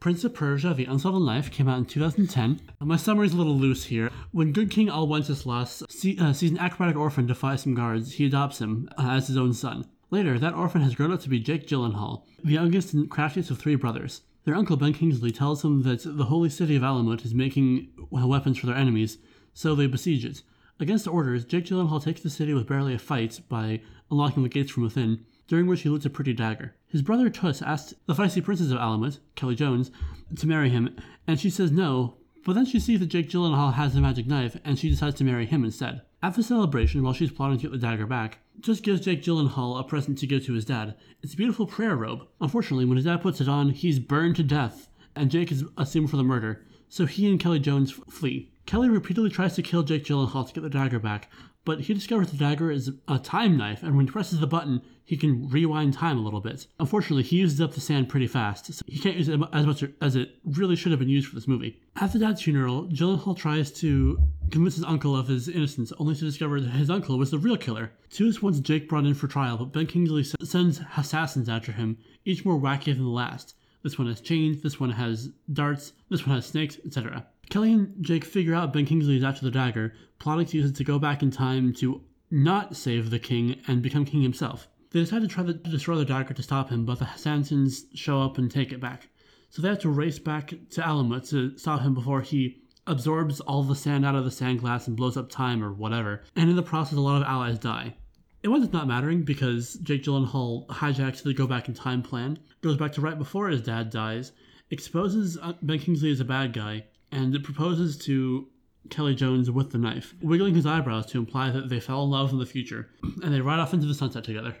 Prince 0.00 0.24
of 0.24 0.34
Persia: 0.34 0.74
The 0.74 0.86
Unsolved 0.86 1.18
Life 1.18 1.50
came 1.50 1.68
out 1.68 1.78
in 1.78 1.84
2010. 1.84 2.60
My 2.80 2.96
summary's 2.96 3.34
a 3.34 3.36
little 3.36 3.56
loose 3.56 3.84
here. 3.84 4.10
When 4.32 4.52
Good 4.52 4.70
King 4.70 4.88
Al 4.88 5.06
Wenceslas 5.06 5.82
see, 5.88 6.18
uh, 6.18 6.32
sees 6.32 6.50
an 6.50 6.58
acrobatic 6.58 6.96
orphan 6.96 7.26
defy 7.26 7.56
some 7.56 7.74
guards, 7.74 8.14
he 8.14 8.26
adopts 8.26 8.60
him 8.60 8.88
uh, 8.98 9.10
as 9.10 9.28
his 9.28 9.36
own 9.36 9.52
son. 9.52 9.86
Later, 10.10 10.38
that 10.38 10.54
orphan 10.54 10.80
has 10.80 10.94
grown 10.94 11.12
up 11.12 11.20
to 11.20 11.28
be 11.28 11.38
Jake 11.38 11.68
Gyllenhaal, 11.68 12.24
the 12.42 12.54
youngest 12.54 12.94
and 12.94 13.10
craftiest 13.10 13.50
of 13.50 13.58
three 13.58 13.76
brothers. 13.76 14.22
Their 14.44 14.54
uncle 14.54 14.76
Ben 14.76 14.94
Kingsley 14.94 15.30
tells 15.30 15.62
them 15.62 15.82
that 15.82 16.02
the 16.04 16.24
holy 16.24 16.48
city 16.48 16.74
of 16.74 16.82
Alamut 16.82 17.24
is 17.24 17.34
making 17.34 17.88
uh, 18.00 18.26
weapons 18.26 18.58
for 18.58 18.66
their 18.66 18.76
enemies, 18.76 19.18
so 19.52 19.74
they 19.74 19.86
besiege 19.86 20.24
it. 20.24 20.42
Against 20.80 21.06
orders, 21.06 21.44
Jake 21.44 21.66
Gyllenhaal 21.66 22.02
takes 22.02 22.22
the 22.22 22.30
city 22.30 22.54
with 22.54 22.66
barely 22.66 22.94
a 22.94 22.98
fight 22.98 23.40
by 23.50 23.82
unlocking 24.10 24.42
the 24.42 24.48
gates 24.48 24.70
from 24.70 24.82
within, 24.82 25.26
during 25.46 25.66
which 25.66 25.82
he 25.82 25.90
loots 25.90 26.06
a 26.06 26.10
pretty 26.10 26.32
dagger. 26.32 26.74
His 26.86 27.02
brother 27.02 27.28
Tus 27.28 27.60
asks 27.60 27.92
the 28.06 28.14
feisty 28.14 28.42
princess 28.42 28.70
of 28.70 28.78
Alamut, 28.78 29.18
Kelly 29.34 29.54
Jones, 29.54 29.90
to 30.34 30.46
marry 30.46 30.70
him, 30.70 30.96
and 31.26 31.38
she 31.38 31.50
says 31.50 31.70
no, 31.70 32.16
but 32.46 32.54
then 32.54 32.64
she 32.64 32.80
sees 32.80 32.98
that 33.00 33.08
Jake 33.10 33.28
Gyllenhaal 33.28 33.74
has 33.74 33.92
the 33.92 34.00
magic 34.00 34.26
knife, 34.26 34.56
and 34.64 34.78
she 34.78 34.88
decides 34.88 35.16
to 35.16 35.24
marry 35.24 35.44
him 35.44 35.64
instead. 35.64 36.00
At 36.22 36.34
the 36.34 36.42
celebration, 36.42 37.02
while 37.02 37.12
she's 37.12 37.30
plotting 37.30 37.58
to 37.58 37.62
get 37.64 37.72
the 37.72 37.86
dagger 37.86 38.06
back, 38.06 38.38
Tus 38.62 38.80
gives 38.80 39.02
Jake 39.02 39.22
Gyllenhaal 39.22 39.78
a 39.78 39.84
present 39.84 40.16
to 40.18 40.26
give 40.26 40.46
to 40.46 40.54
his 40.54 40.64
dad. 40.64 40.94
It's 41.22 41.34
a 41.34 41.36
beautiful 41.36 41.66
prayer 41.66 41.94
robe. 41.96 42.26
Unfortunately, 42.40 42.86
when 42.86 42.96
his 42.96 43.04
dad 43.04 43.20
puts 43.20 43.42
it 43.42 43.48
on, 43.48 43.68
he's 43.68 43.98
burned 43.98 44.36
to 44.36 44.42
death, 44.42 44.88
and 45.14 45.30
Jake 45.30 45.52
is 45.52 45.64
assumed 45.76 46.08
for 46.08 46.16
the 46.16 46.24
murder, 46.24 46.64
so 46.90 47.06
he 47.06 47.30
and 47.30 47.40
Kelly 47.40 47.60
Jones 47.60 47.92
flee. 48.10 48.52
Kelly 48.66 48.90
repeatedly 48.90 49.30
tries 49.30 49.54
to 49.54 49.62
kill 49.62 49.82
Jake 49.82 50.04
Gyllenhaal 50.04 50.46
to 50.46 50.52
get 50.52 50.60
the 50.60 50.68
dagger 50.68 50.98
back, 50.98 51.30
but 51.64 51.80
he 51.80 51.94
discovers 51.94 52.30
the 52.30 52.36
dagger 52.36 52.70
is 52.70 52.90
a 53.08 53.18
time 53.18 53.56
knife, 53.56 53.82
and 53.82 53.96
when 53.96 54.06
he 54.06 54.12
presses 54.12 54.40
the 54.40 54.46
button, 54.46 54.82
he 55.04 55.16
can 55.16 55.48
rewind 55.48 55.92
time 55.92 56.18
a 56.18 56.22
little 56.22 56.40
bit. 56.40 56.66
Unfortunately, 56.78 57.22
he 57.22 57.36
uses 57.36 57.60
up 57.60 57.74
the 57.74 57.80
sand 57.80 58.08
pretty 58.08 58.26
fast, 58.26 58.72
so 58.72 58.82
he 58.86 58.98
can't 58.98 59.16
use 59.16 59.28
it 59.28 59.40
as 59.52 59.66
much 59.66 59.84
as 60.00 60.16
it 60.16 60.36
really 60.44 60.76
should 60.76 60.92
have 60.92 60.98
been 60.98 61.08
used 61.08 61.28
for 61.28 61.34
this 61.34 61.48
movie. 61.48 61.80
At 61.96 62.12
the 62.12 62.18
dad's 62.18 62.42
funeral, 62.42 62.86
Gyllenhaal 62.86 63.36
tries 63.36 63.70
to 63.72 64.18
convince 64.50 64.76
his 64.76 64.84
uncle 64.84 65.16
of 65.16 65.28
his 65.28 65.48
innocence, 65.48 65.92
only 65.98 66.14
to 66.14 66.24
discover 66.24 66.60
that 66.60 66.70
his 66.70 66.90
uncle 66.90 67.18
was 67.18 67.30
the 67.30 67.38
real 67.38 67.56
killer. 67.56 67.92
Two 68.08 68.24
Tunis 68.24 68.42
wants 68.42 68.60
Jake 68.60 68.88
brought 68.88 69.04
in 69.04 69.14
for 69.14 69.28
trial, 69.28 69.58
but 69.58 69.72
Ben 69.72 69.86
Kingsley 69.86 70.24
sends 70.24 70.80
assassins 70.96 71.48
after 71.48 71.72
him, 71.72 71.98
each 72.24 72.44
more 72.44 72.58
wacky 72.58 72.86
than 72.86 73.04
the 73.04 73.10
last. 73.10 73.54
This 73.82 73.98
one 73.98 74.08
has 74.08 74.20
chains, 74.20 74.62
this 74.62 74.78
one 74.78 74.90
has 74.90 75.30
darts, 75.52 75.92
this 76.08 76.26
one 76.26 76.36
has 76.36 76.46
snakes, 76.46 76.78
etc. 76.84 77.26
Kelly 77.48 77.72
and 77.72 77.94
Jake 78.04 78.24
figure 78.24 78.54
out 78.54 78.72
Ben 78.72 78.86
Kingsley 78.86 79.16
is 79.16 79.24
after 79.24 79.44
the 79.44 79.50
dagger, 79.50 79.94
plotting 80.18 80.46
to 80.46 80.56
use 80.56 80.70
it 80.70 80.76
to 80.76 80.84
go 80.84 80.98
back 80.98 81.22
in 81.22 81.30
time 81.30 81.72
to 81.74 82.02
not 82.30 82.76
save 82.76 83.10
the 83.10 83.18
king 83.18 83.60
and 83.66 83.82
become 83.82 84.04
king 84.04 84.22
himself. 84.22 84.68
They 84.90 85.00
decide 85.00 85.22
to 85.22 85.28
try 85.28 85.44
to 85.44 85.54
destroy 85.54 85.96
the 85.96 86.04
dagger 86.04 86.34
to 86.34 86.42
stop 86.42 86.70
him, 86.70 86.84
but 86.84 86.98
the 86.98 87.06
assassins 87.06 87.86
show 87.94 88.20
up 88.22 88.38
and 88.38 88.50
take 88.50 88.72
it 88.72 88.80
back. 88.80 89.08
So 89.48 89.62
they 89.62 89.68
have 89.68 89.80
to 89.80 89.88
race 89.88 90.18
back 90.18 90.48
to 90.48 90.80
Alamut 90.80 91.28
to 91.30 91.56
stop 91.58 91.80
him 91.80 91.94
before 91.94 92.20
he 92.20 92.62
absorbs 92.86 93.40
all 93.40 93.62
the 93.62 93.74
sand 93.74 94.04
out 94.04 94.14
of 94.14 94.24
the 94.24 94.30
sand 94.30 94.60
glass 94.60 94.86
and 94.86 94.96
blows 94.96 95.16
up 95.16 95.30
time 95.30 95.62
or 95.62 95.72
whatever. 95.72 96.22
And 96.36 96.50
in 96.50 96.56
the 96.56 96.62
process, 96.62 96.98
a 96.98 97.00
lot 97.00 97.22
of 97.22 97.28
allies 97.28 97.58
die. 97.58 97.94
It 98.42 98.48
winds 98.48 98.66
up 98.66 98.72
not 98.72 98.86
mattering 98.86 99.22
because 99.22 99.74
Jake 99.82 100.02
Gyllenhaal 100.02 100.66
hijacks 100.68 101.22
the 101.22 101.34
go 101.34 101.46
back 101.46 101.68
in 101.68 101.74
time 101.74 102.02
plan, 102.02 102.38
goes 102.62 102.76
back 102.76 102.92
to 102.92 103.02
right 103.02 103.18
before 103.18 103.48
his 103.48 103.60
dad 103.60 103.90
dies, 103.90 104.32
exposes 104.70 105.36
uh, 105.42 105.52
Ben 105.60 105.78
Kingsley 105.78 106.10
as 106.10 106.20
a 106.20 106.24
bad 106.24 106.54
guy, 106.54 106.84
and 107.12 107.42
proposes 107.44 107.98
to 107.98 108.48
Kelly 108.88 109.14
Jones 109.14 109.50
with 109.50 109.72
the 109.72 109.78
knife, 109.78 110.14
wiggling 110.22 110.54
his 110.54 110.64
eyebrows 110.64 111.04
to 111.06 111.18
imply 111.18 111.50
that 111.50 111.68
they 111.68 111.80
fell 111.80 112.04
in 112.04 112.10
love 112.10 112.32
in 112.32 112.38
the 112.38 112.46
future, 112.46 112.88
and 113.22 113.34
they 113.34 113.42
ride 113.42 113.58
off 113.58 113.74
into 113.74 113.86
the 113.86 113.94
sunset 113.94 114.24
together. 114.24 114.56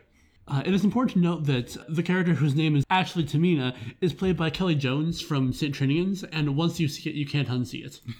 Uh, 0.46 0.62
it 0.66 0.74
is 0.74 0.84
important 0.84 1.14
to 1.14 1.20
note 1.20 1.46
that 1.46 1.76
the 1.88 2.02
character 2.02 2.34
whose 2.34 2.54
name 2.54 2.76
is 2.76 2.84
actually 2.90 3.24
Tamina 3.24 3.74
is 4.00 4.12
played 4.12 4.36
by 4.36 4.50
Kelly 4.50 4.74
Jones 4.74 5.22
from 5.22 5.54
St. 5.54 5.74
Trinian's, 5.74 6.22
and 6.24 6.56
once 6.56 6.80
you 6.80 6.88
see 6.88 7.08
it, 7.08 7.16
you 7.16 7.24
can't 7.24 7.48
unsee 7.48 7.84
it. 7.84 8.00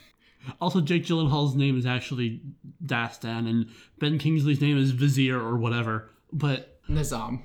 Also, 0.60 0.80
Jake 0.80 1.04
Gyllenhaal's 1.04 1.54
name 1.54 1.78
is 1.78 1.86
actually 1.86 2.40
Dastan, 2.84 3.48
and 3.48 3.66
Ben 3.98 4.18
Kingsley's 4.18 4.60
name 4.60 4.78
is 4.78 4.90
Vizier 4.90 5.38
or 5.40 5.56
whatever. 5.56 6.10
But 6.32 6.80
Nizam. 6.88 7.42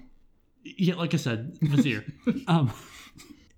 yeah, 0.64 0.96
like 0.96 1.14
I 1.14 1.18
said, 1.18 1.58
Vizier. 1.62 2.04
um, 2.48 2.72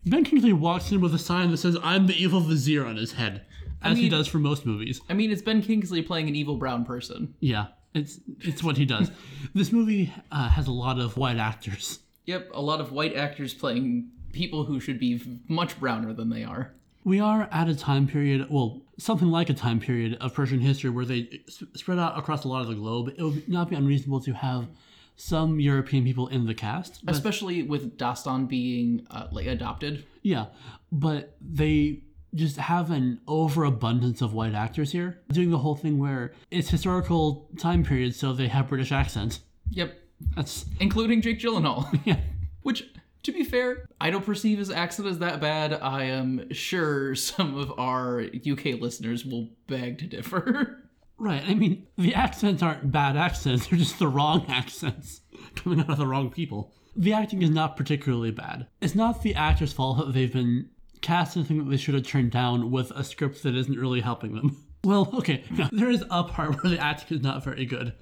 ben 0.06 0.24
Kingsley 0.24 0.54
walks 0.54 0.92
in 0.92 1.02
with 1.02 1.14
a 1.14 1.20
sign 1.20 1.52
that 1.52 1.58
says 1.58 1.78
"I'm 1.84 2.08
the 2.08 2.16
evil 2.22 2.40
Vizier" 2.40 2.86
on 2.86 2.96
his 2.98 3.14
head, 3.14 3.46
as 3.82 3.98
he 3.98 4.04
mean- 4.04 4.12
does 4.12 4.28
for 4.28 4.40
most 4.40 4.66
movies. 4.66 5.02
I 5.10 5.14
mean, 5.14 5.32
it's 5.32 5.42
Ben 5.42 5.62
Kingsley 5.62 6.02
playing 6.02 6.28
an 6.28 6.36
evil 6.36 6.56
brown 6.56 6.86
person. 6.86 7.34
Yeah, 7.40 7.68
it's 7.94 8.20
it's 8.42 8.64
what 8.64 8.78
he 8.78 8.86
does. 8.86 9.12
this 9.54 9.72
movie 9.72 10.14
uh, 10.32 10.50
has 10.50 10.68
a 10.68 10.72
lot 10.72 11.00
of 11.00 11.18
white 11.18 11.38
actors. 11.38 12.00
Yep, 12.26 12.50
a 12.54 12.62
lot 12.62 12.82
of 12.82 12.92
white 12.92 13.16
actors 13.16 13.54
playing 13.54 14.10
people 14.34 14.66
who 14.66 14.80
should 14.80 15.00
be 15.00 15.22
much 15.48 15.80
browner 15.80 16.14
than 16.14 16.30
they 16.30 16.44
are. 16.44 16.74
We 17.04 17.20
are 17.22 17.48
at 17.54 17.70
a 17.70 17.76
time 17.76 18.06
period, 18.06 18.48
well, 18.50 18.82
something 18.98 19.28
like 19.30 19.50
a 19.50 19.54
time 19.54 19.80
period 19.80 20.18
of 20.22 20.34
Persian 20.34 20.60
history 20.60 20.90
where 20.90 21.06
they 21.06 21.42
s- 21.48 21.64
spread 21.76 22.00
out 22.00 22.18
across 22.18 22.44
a 22.46 22.48
lot 22.48 22.62
of 22.62 22.68
the 22.68 22.76
globe. 22.76 23.14
It 23.18 23.22
would 23.24 23.48
not 23.48 23.70
be 23.70 23.76
unreasonable 23.76 24.22
to 24.22 24.34
have 24.34 24.68
some 25.16 25.60
European 25.60 26.04
people 26.04 26.28
in 26.28 26.46
the 26.46 26.54
cast. 26.54 27.06
but- 27.06 27.14
Especially 27.16 27.64
with 27.64 27.98
Dastan 27.98 28.48
being 28.48 29.06
uh, 29.12 29.28
like 29.32 29.46
adopted. 29.48 30.06
yeah, 30.22 30.48
but 30.92 31.36
they 31.42 32.04
just 32.36 32.58
have 32.58 32.92
an 32.92 33.20
overabundance 33.28 34.22
of 34.22 34.34
white 34.34 34.54
actors 34.54 34.92
here, 34.92 35.22
doing 35.32 35.50
the 35.50 35.58
whole 35.60 35.76
thing 35.76 35.98
where 35.98 36.34
it's 36.52 36.70
historical 36.70 37.50
time 37.58 37.84
period, 37.84 38.14
so 38.14 38.34
they 38.34 38.48
have 38.48 38.68
British 38.68 38.92
accents. 38.92 39.40
Yep, 39.72 39.98
That's 40.36 40.66
including 40.80 41.22
Jake 41.22 41.40
Gyllenhaal. 41.40 42.00
yeah. 42.06 42.20
Which, 42.62 42.84
to 43.28 43.34
be 43.34 43.44
fair, 43.44 43.86
I 44.00 44.10
don't 44.10 44.26
perceive 44.26 44.58
his 44.58 44.72
accent 44.72 45.06
as 45.08 45.20
that 45.20 45.42
bad. 45.42 45.74
I 45.74 46.06
am 46.06 46.52
sure 46.54 47.14
some 47.14 47.58
of 47.58 47.78
our 47.78 48.22
UK 48.22 48.80
listeners 48.80 49.26
will 49.26 49.50
beg 49.68 50.00
to 50.00 50.08
differ. 50.08 50.84
Right. 51.20 51.42
I 51.48 51.56
mean, 51.56 51.88
the 51.98 52.14
accents 52.14 52.62
aren't 52.62 52.92
bad 52.92 53.18
accents, 53.18 53.66
they're 53.66 53.80
just 53.80 53.98
the 53.98 54.08
wrong 54.08 54.46
accents 54.50 55.22
coming 55.56 55.80
out 55.80 55.90
of 55.90 55.98
the 55.98 56.06
wrong 56.06 56.30
people. 56.30 56.72
The 56.96 57.14
acting 57.14 57.42
is 57.42 57.50
not 57.50 57.76
particularly 57.76 58.30
bad. 58.30 58.68
It's 58.82 58.94
not 58.94 59.24
the 59.24 59.34
actor's 59.34 59.74
fault 59.74 59.98
that 59.98 60.14
they've 60.14 60.32
been 60.32 60.70
cast 61.02 61.36
in 61.36 61.42
something 61.42 61.58
that 61.58 61.72
they 61.72 61.78
should 61.78 61.96
have 61.96 62.06
turned 62.06 62.30
down 62.30 62.70
with 62.70 62.92
a 62.92 63.04
script 63.04 63.42
that 63.42 63.56
isn't 63.56 63.80
really 63.80 64.02
helping 64.02 64.36
them. 64.36 64.64
Well, 64.84 65.10
okay, 65.16 65.44
there 65.72 65.90
is 65.90 66.06
a 66.12 66.24
part 66.24 66.62
where 66.62 66.72
the 66.72 66.80
acting 66.80 67.18
is 67.18 67.24
not 67.24 67.44
very 67.44 67.66
good. 67.66 67.94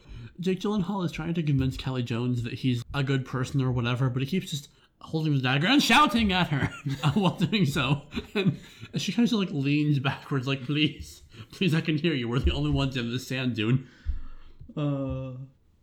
Jake 0.42 0.60
Gyllenhaal 0.60 1.06
is 1.06 1.12
trying 1.12 1.34
to 1.36 1.42
convince 1.42 1.78
Kelly 1.78 2.04
Jones 2.04 2.44
that 2.44 2.54
he's 2.54 2.84
a 2.94 3.02
good 3.02 3.26
person 3.26 3.62
or 3.62 3.72
whatever, 3.72 4.10
but 4.10 4.22
he 4.22 4.28
keeps 4.28 4.52
just 4.52 4.68
holding 5.06 5.36
the 5.36 5.42
dagger 5.42 5.68
and 5.68 5.82
shouting 5.82 6.34
at 6.34 6.48
her 6.50 6.70
uh, 7.04 7.12
while 7.12 7.36
doing 7.36 7.66
so. 7.66 8.02
And 8.34 8.58
she 8.96 9.12
kind 9.12 9.28
of 9.28 9.34
like 9.34 9.52
leans 9.52 10.00
backwards, 10.00 10.48
like, 10.48 10.64
please, 10.64 11.24
please, 11.52 11.74
I 11.76 11.82
can 11.82 11.98
hear 11.98 12.14
you. 12.14 12.28
We're 12.28 12.40
the 12.40 12.54
only 12.54 12.72
ones 12.72 12.98
in 12.98 13.12
the 13.12 13.20
sand 13.20 13.56
dune. 13.56 13.88
Uh, 14.76 15.34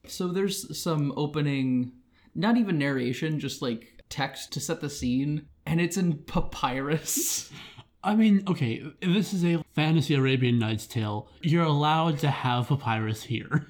so 0.07 0.29
there's 0.29 0.81
some 0.81 1.13
opening, 1.17 1.93
not 2.35 2.57
even 2.57 2.79
narration, 2.79 3.39
just 3.39 3.63
like 3.63 4.03
text 4.09 4.53
to 4.53 4.61
set 4.61 4.81
the 4.81 4.91
scene, 4.91 5.47
and 5.67 5.81
it's 5.81 5.97
in 5.97 6.19
papyrus. 6.19 7.51
I 8.05 8.17
mean, 8.17 8.43
okay, 8.49 8.83
this 9.01 9.33
is 9.33 9.45
a 9.45 9.63
fantasy 9.75 10.15
Arabian 10.15 10.59
Nights 10.59 10.89
tale. 10.89 11.29
You're 11.41 11.65
allowed 11.65 12.19
to 12.19 12.31
have 12.31 12.69
papyrus 12.69 13.23
here. 13.23 13.69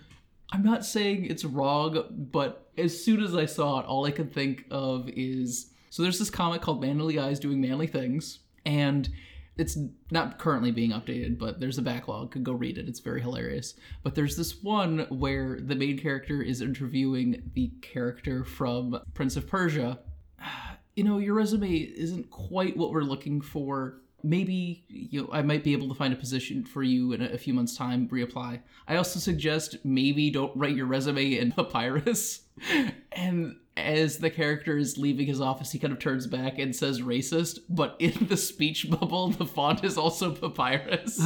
I'm 0.52 0.62
not 0.62 0.84
saying 0.84 1.24
it's 1.24 1.44
wrong, 1.44 2.04
but 2.10 2.70
as 2.76 3.02
soon 3.02 3.22
as 3.22 3.34
I 3.34 3.46
saw 3.46 3.80
it, 3.80 3.86
all 3.86 4.04
I 4.04 4.10
could 4.10 4.32
think 4.32 4.66
of 4.70 5.08
is 5.08 5.70
so 5.88 6.02
there's 6.02 6.18
this 6.18 6.30
comic 6.30 6.62
called 6.62 6.80
Manly 6.80 7.14
Guys 7.14 7.40
Doing 7.40 7.60
Manly 7.60 7.86
Things, 7.86 8.40
and 8.64 9.08
it's 9.56 9.76
not 10.10 10.38
currently 10.38 10.70
being 10.70 10.90
updated, 10.90 11.38
but 11.38 11.60
there's 11.60 11.78
a 11.78 11.82
backlog. 11.82 12.42
Go 12.42 12.52
read 12.52 12.78
it. 12.78 12.88
It's 12.88 13.00
very 13.00 13.20
hilarious. 13.20 13.74
But 14.02 14.14
there's 14.14 14.36
this 14.36 14.62
one 14.62 15.00
where 15.10 15.58
the 15.60 15.74
main 15.74 15.98
character 15.98 16.42
is 16.42 16.62
interviewing 16.62 17.50
the 17.54 17.72
character 17.82 18.44
from 18.44 18.98
Prince 19.14 19.36
of 19.36 19.46
Persia. 19.48 19.98
You 20.94 21.04
know, 21.04 21.16
your 21.16 21.32
resume 21.32 21.72
isn't 21.72 22.28
quite 22.28 22.76
what 22.76 22.92
we're 22.92 23.00
looking 23.00 23.40
for. 23.40 24.02
Maybe 24.22 24.84
you 24.88 25.22
know, 25.22 25.28
I 25.32 25.42
might 25.42 25.64
be 25.64 25.72
able 25.72 25.88
to 25.88 25.94
find 25.94 26.12
a 26.12 26.16
position 26.16 26.64
for 26.64 26.82
you 26.82 27.12
in 27.12 27.22
a, 27.22 27.26
a 27.26 27.38
few 27.38 27.54
months' 27.54 27.76
time. 27.76 28.08
Reapply. 28.08 28.60
I 28.88 28.96
also 28.96 29.18
suggest 29.18 29.76
maybe 29.84 30.30
don't 30.30 30.56
write 30.56 30.76
your 30.76 30.86
resume 30.86 31.38
in 31.38 31.52
papyrus. 31.56 32.42
and 33.12 33.56
as 33.76 34.18
the 34.18 34.30
character 34.30 34.76
is 34.76 34.98
leaving 34.98 35.26
his 35.26 35.40
office, 35.40 35.72
he 35.72 35.78
kind 35.78 35.92
of 35.92 35.98
turns 35.98 36.26
back 36.26 36.58
and 36.58 36.74
says 36.76 37.00
racist, 37.00 37.60
but 37.68 37.96
in 37.98 38.26
the 38.28 38.36
speech 38.36 38.90
bubble, 38.90 39.30
the 39.30 39.46
font 39.46 39.82
is 39.84 39.96
also 39.96 40.32
papyrus. 40.34 41.20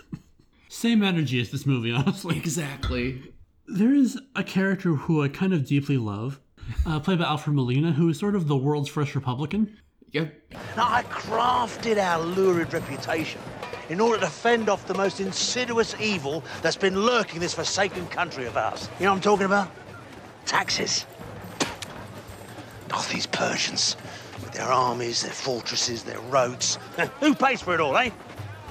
Same 0.68 1.02
energy 1.02 1.40
as 1.40 1.50
this 1.50 1.66
movie, 1.66 1.92
honestly. 1.92 2.36
exactly. 2.36 3.22
There 3.68 3.94
is 3.94 4.18
a 4.34 4.42
character 4.44 4.94
who 4.94 5.22
I 5.22 5.28
kind 5.28 5.52
of 5.52 5.66
deeply 5.66 5.96
love, 5.96 6.40
uh, 6.86 7.00
played 7.00 7.18
by 7.18 7.24
Alfred 7.24 7.54
Molina, 7.54 7.92
who 7.92 8.08
is 8.08 8.18
sort 8.18 8.34
of 8.34 8.46
the 8.48 8.56
world's 8.56 8.88
first 8.88 9.14
Republican. 9.14 9.76
Now, 10.24 10.88
I 10.88 11.02
crafted 11.04 11.98
our 11.98 12.20
lurid 12.20 12.72
reputation 12.72 13.40
in 13.88 14.00
order 14.00 14.20
to 14.20 14.26
fend 14.26 14.68
off 14.68 14.86
the 14.86 14.94
most 14.94 15.20
insidious 15.20 15.94
evil 16.00 16.42
that's 16.62 16.76
been 16.76 17.04
lurking 17.04 17.40
this 17.40 17.54
forsaken 17.54 18.06
country 18.08 18.46
of 18.46 18.56
ours. 18.56 18.88
You 18.98 19.06
know 19.06 19.12
what 19.12 19.16
I'm 19.16 19.22
talking 19.22 19.46
about? 19.46 19.70
Taxes. 20.44 21.06
Oh, 22.92 23.06
these 23.12 23.26
Persians, 23.26 23.96
with 24.42 24.52
their 24.52 24.66
armies, 24.66 25.22
their 25.22 25.32
fortresses, 25.32 26.02
their 26.02 26.20
roads. 26.20 26.78
Who 27.20 27.34
pays 27.34 27.60
for 27.60 27.74
it 27.74 27.80
all, 27.80 27.96
eh? 27.96 28.10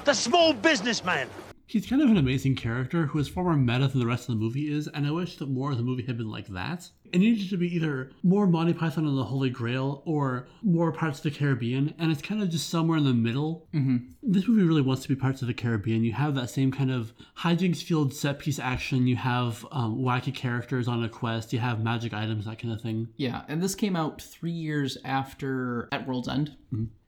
The 0.04 0.14
small 0.14 0.52
businessman. 0.52 1.28
He's 1.68 1.86
kind 1.86 2.00
of 2.00 2.08
an 2.08 2.16
amazing 2.16 2.54
character 2.54 3.06
who 3.06 3.18
is 3.18 3.28
far 3.28 3.44
more 3.44 3.56
meta 3.56 3.88
than 3.88 4.00
the 4.00 4.06
rest 4.06 4.28
of 4.28 4.34
the 4.36 4.40
movie 4.40 4.72
is, 4.72 4.86
and 4.86 5.06
I 5.06 5.10
wish 5.10 5.36
that 5.36 5.48
more 5.48 5.72
of 5.72 5.76
the 5.76 5.82
movie 5.82 6.06
had 6.06 6.16
been 6.16 6.30
like 6.30 6.46
that. 6.48 6.88
It 7.12 7.18
needed 7.18 7.50
to 7.50 7.56
be 7.56 7.74
either 7.74 8.12
more 8.22 8.46
Monty 8.46 8.72
Python 8.72 9.06
and 9.06 9.18
the 9.18 9.24
Holy 9.24 9.50
Grail 9.50 10.02
or 10.06 10.46
more 10.62 10.92
Pirates 10.92 11.18
of 11.18 11.24
the 11.24 11.30
Caribbean, 11.32 11.94
and 11.98 12.12
it's 12.12 12.22
kind 12.22 12.40
of 12.40 12.50
just 12.50 12.70
somewhere 12.70 12.98
in 12.98 13.04
the 13.04 13.12
middle. 13.12 13.66
Mm-hmm. 13.74 13.96
This 14.22 14.46
movie 14.46 14.62
really 14.62 14.82
wants 14.82 15.02
to 15.02 15.08
be 15.08 15.16
Pirates 15.16 15.42
of 15.42 15.48
the 15.48 15.54
Caribbean. 15.54 16.04
You 16.04 16.12
have 16.12 16.36
that 16.36 16.50
same 16.50 16.70
kind 16.70 16.90
of 16.90 17.12
hijinks 17.38 17.82
fueled 17.82 18.14
set 18.14 18.38
piece 18.38 18.60
action, 18.60 19.08
you 19.08 19.16
have 19.16 19.66
um, 19.72 19.98
wacky 19.98 20.34
characters 20.34 20.86
on 20.86 21.02
a 21.02 21.08
quest, 21.08 21.52
you 21.52 21.58
have 21.58 21.82
magic 21.82 22.14
items, 22.14 22.44
that 22.46 22.60
kind 22.60 22.72
of 22.72 22.80
thing. 22.80 23.08
Yeah, 23.16 23.42
and 23.48 23.60
this 23.60 23.74
came 23.74 23.96
out 23.96 24.22
three 24.22 24.52
years 24.52 24.98
after 25.04 25.88
At 25.90 26.06
World's 26.06 26.28
End. 26.28 26.56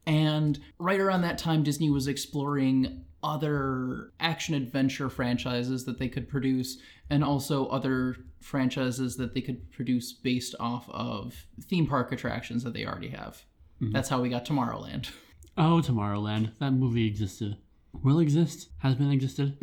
And 0.09 0.59
right 0.79 0.99
around 0.99 1.21
that 1.23 1.37
time, 1.37 1.63
Disney 1.63 1.91
was 1.91 2.09
exploring 2.09 3.05
other 3.23 4.13
action 4.21 4.55
adventure 4.55 5.09
franchises 5.09 5.85
that 5.85 5.99
they 5.99 6.09
could 6.09 6.29
produce, 6.29 6.79
and 7.11 7.25
also 7.25 7.67
other 7.67 8.17
franchises 8.41 9.17
that 9.17 9.35
they 9.35 9.41
could 9.41 9.71
produce 9.73 10.13
based 10.13 10.55
off 10.61 10.89
of 10.91 11.47
theme 11.63 11.87
park 11.87 12.13
attractions 12.13 12.63
that 12.65 12.73
they 12.73 12.87
already 12.87 13.09
have. 13.09 13.43
Mm-hmm. 13.81 13.93
That's 13.93 14.09
how 14.09 14.21
we 14.21 14.29
got 14.29 14.45
Tomorrowland. 14.45 15.11
Oh, 15.57 15.83
Tomorrowland. 15.85 16.53
That 16.59 16.73
movie 16.73 17.07
existed. 17.07 17.57
Will 17.93 18.21
exist? 18.21 18.69
Has 18.79 18.95
been 18.95 19.11
existed? 19.11 19.59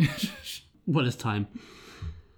what 0.86 1.06
is 1.06 1.16
time? 1.16 1.48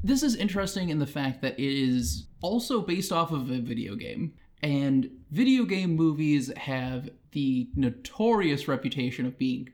This 0.03 0.21
is 0.21 0.36
interesting 0.36 0.89
in 0.89 0.99
the 0.99 1.08
fact 1.08 1.41
that 1.41 1.60
it 1.60 1.71
is 1.71 2.27
also 2.41 2.82
based 2.82 3.12
off 3.12 3.32
of 3.32 3.49
a 3.49 3.60
video 3.60 3.95
game. 3.95 4.34
And 4.62 5.10
video 5.32 5.65
game 5.65 5.95
movies 5.95 6.51
have 6.56 7.10
the 7.32 7.69
notorious 7.75 8.67
reputation 8.67 9.25
of 9.25 9.38
being 9.38 9.69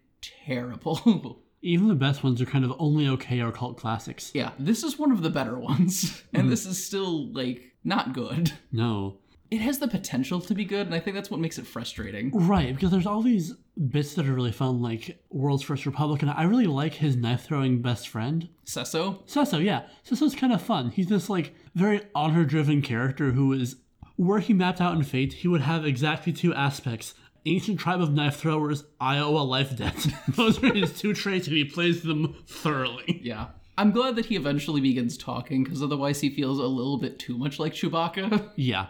terrible. 0.46 1.40
Even 1.62 1.88
the 1.88 1.96
best 1.96 2.24
ones 2.24 2.42
are 2.42 2.46
kind 2.46 2.66
of 2.66 2.74
only 2.78 3.08
okay 3.08 3.40
or 3.40 3.52
cult 3.52 3.78
classics. 3.78 4.32
yeah, 4.34 4.52
this 4.60 4.84
is 4.84 5.00
one 5.00 5.12
of 5.12 5.22
the 5.22 5.30
better 5.30 5.58
ones. 5.58 6.22
And 6.34 6.44
hmm. 6.44 6.50
this 6.50 6.66
is 6.66 6.84
still, 6.84 7.32
like, 7.32 7.74
not 7.84 8.14
good. 8.14 8.52
No. 8.72 9.18
It 9.52 9.62
has 9.62 9.78
the 9.78 9.88
potential 9.88 10.42
to 10.42 10.56
be 10.56 10.66
good, 10.66 10.88
and 10.88 10.96
I 10.96 11.00
think 11.00 11.16
that's 11.16 11.30
what 11.30 11.40
makes 11.40 11.60
it 11.60 11.68
frustrating. 11.68 12.32
Right, 12.34 12.74
because 12.74 12.90
there's 12.90 13.06
all 13.06 13.22
these 13.22 13.54
bits 13.88 14.16
that 14.16 14.28
are 14.28 14.34
really 14.34 14.52
fun, 14.52 14.82
like 14.82 15.24
World's 15.30 15.62
First 15.62 15.86
Republic, 15.86 16.24
and 16.24 16.32
I 16.32 16.44
really 16.44 16.66
like 16.66 16.96
his 16.96 17.16
knife 17.16 17.46
throwing 17.46 17.80
best 17.80 18.10
friend. 18.10 18.50
Seso? 18.66 19.24
Seso, 19.28 19.64
yeah. 19.64 19.84
Seso's 20.04 20.34
kind 20.34 20.54
of 20.54 20.62
fun. 20.62 20.90
He's 20.90 21.08
this, 21.08 21.30
like, 21.30 21.54
very 21.76 22.02
honor 22.16 22.46
driven 22.46 22.82
character 22.82 23.34
who 23.34 23.54
is, 23.54 23.76
were 24.18 24.40
he 24.40 24.54
mapped 24.54 24.82
out 24.82 24.96
in 24.96 25.04
Fate, 25.04 25.34
he 25.34 25.48
would 25.48 25.62
have 25.62 25.86
exactly 25.86 26.34
two 26.34 26.54
aspects 26.56 27.14
ancient 27.46 27.80
tribe 27.80 28.02
of 28.02 28.14
knife 28.14 28.38
throwers, 28.38 28.84
Iowa 29.00 29.40
life 29.40 29.76
debt. 29.76 30.08
Those 30.30 30.64
are 30.64 30.74
his 30.74 30.98
two 30.98 31.14
traits, 31.14 31.48
and 31.48 31.56
he 31.56 31.66
plays 31.66 32.04
them 32.04 32.36
thoroughly. 32.48 33.22
Yeah. 33.24 33.48
I'm 33.78 33.92
glad 33.92 34.16
that 34.18 34.28
he 34.28 34.36
eventually 34.36 34.82
begins 34.82 35.18
talking, 35.18 35.64
because 35.64 35.82
otherwise 35.82 36.22
he 36.22 36.30
feels 36.30 36.60
a 36.60 36.64
little 36.64 36.98
bit 36.98 37.20
too 37.20 37.38
much 37.38 37.60
like 37.60 37.74
Chewbacca. 37.74 38.52
Yeah. 38.56 38.88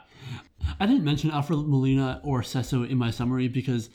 I 0.79 0.85
didn't 0.85 1.03
mention 1.03 1.31
Alfred 1.31 1.67
Molina 1.67 2.21
or 2.23 2.41
Seso 2.41 2.89
in 2.89 2.97
my 2.97 3.11
summary 3.11 3.49
because 3.49 3.89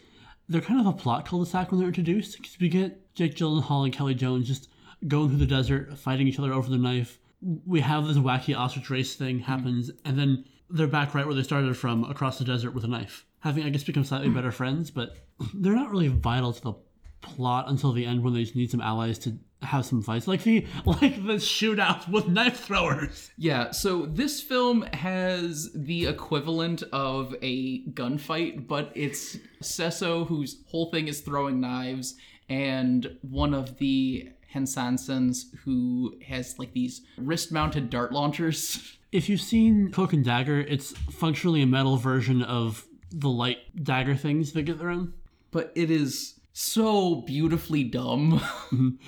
they're 0.49 0.61
kind 0.61 0.81
of 0.81 0.87
a 0.87 0.92
plot 0.92 1.27
cul-de-sac 1.27 1.71
when 1.71 1.81
they're 1.81 1.88
introduced. 1.88 2.37
Because 2.37 2.59
we 2.61 2.68
get 2.68 3.14
Jake 3.14 3.35
Gyllenhaal 3.35 3.85
and 3.85 3.92
Kelly 3.92 4.14
Jones 4.14 4.47
just 4.47 4.68
going 5.07 5.29
through 5.29 5.38
the 5.38 5.47
desert, 5.47 5.97
fighting 5.97 6.29
each 6.29 6.38
other 6.38 6.53
over 6.53 6.68
the 6.68 6.77
knife. 6.77 7.18
We 7.40 7.81
have 7.81 8.07
this 8.07 8.18
wacky 8.18 8.57
ostrich 8.57 8.90
race 8.90 9.14
thing 9.14 9.38
happens, 9.38 9.90
and 10.05 10.18
then 10.18 10.44
they're 10.68 10.87
back 10.87 11.14
right 11.14 11.25
where 11.25 11.35
they 11.35 11.42
started 11.42 11.77
from, 11.77 12.05
across 12.05 12.38
the 12.38 12.44
desert 12.44 12.75
with 12.75 12.85
a 12.85 12.88
knife. 12.88 13.25
Having, 13.40 13.64
I 13.64 13.68
guess, 13.70 13.85
become 13.85 14.05
slightly 14.05 14.31
better 14.31 14.51
friends, 14.51 14.90
but 14.90 15.16
they're 15.55 15.74
not 15.74 15.90
really 15.90 16.09
vital 16.09 16.53
to 16.53 16.61
the 16.61 16.74
plot 17.20 17.68
until 17.68 17.92
the 17.92 18.05
end 18.05 18.22
when 18.22 18.35
they 18.35 18.42
just 18.42 18.57
need 18.57 18.70
some 18.70 18.81
allies 18.81 19.18
to 19.20 19.38
have 19.62 19.85
some 19.85 20.03
fights. 20.03 20.29
Like 20.29 20.42
the 20.42 20.66
like 20.85 21.16
the 21.16 21.35
shootout 21.35 22.09
with 22.09 22.29
knife 22.29 22.61
throwers. 22.61 23.31
Yeah, 23.37 23.70
so 23.70 24.07
this 24.07 24.40
film 24.40 24.83
has 24.92 25.70
the 25.74 26.07
equivalent 26.07 26.83
of 26.92 27.35
a 27.42 27.85
gunfight, 27.87 28.66
but 28.66 28.92
it's 28.94 29.37
Seso 29.62 30.27
whose 30.27 30.62
whole 30.66 30.90
thing 30.90 31.09
is 31.09 31.20
throwing 31.20 31.61
knives, 31.61 32.14
and 32.48 33.18
one 33.22 33.55
of 33.55 33.79
the 33.79 34.31
Hassansins 34.55 35.55
who 35.64 36.16
has 36.27 36.59
like 36.59 36.72
these 36.72 37.03
wrist-mounted 37.18 37.90
dart 37.90 38.12
launchers. 38.12 38.94
If 39.11 39.31
you've 39.31 39.40
seen 39.40 39.90
Cloak 39.90 40.12
and 40.12 40.22
Dagger, 40.22 40.61
it's 40.61 40.92
functionally 40.92 41.62
a 41.62 41.66
metal 41.66 41.96
version 41.96 42.42
of 42.42 42.87
the 43.11 43.29
light 43.29 43.59
dagger 43.83 44.16
things 44.16 44.53
that 44.53 44.62
get 44.62 44.79
thrown. 44.79 45.14
But 45.51 45.73
it 45.75 45.90
is 45.90 46.35
so 46.53 47.23
beautifully 47.23 47.85
dumb. 47.85 48.42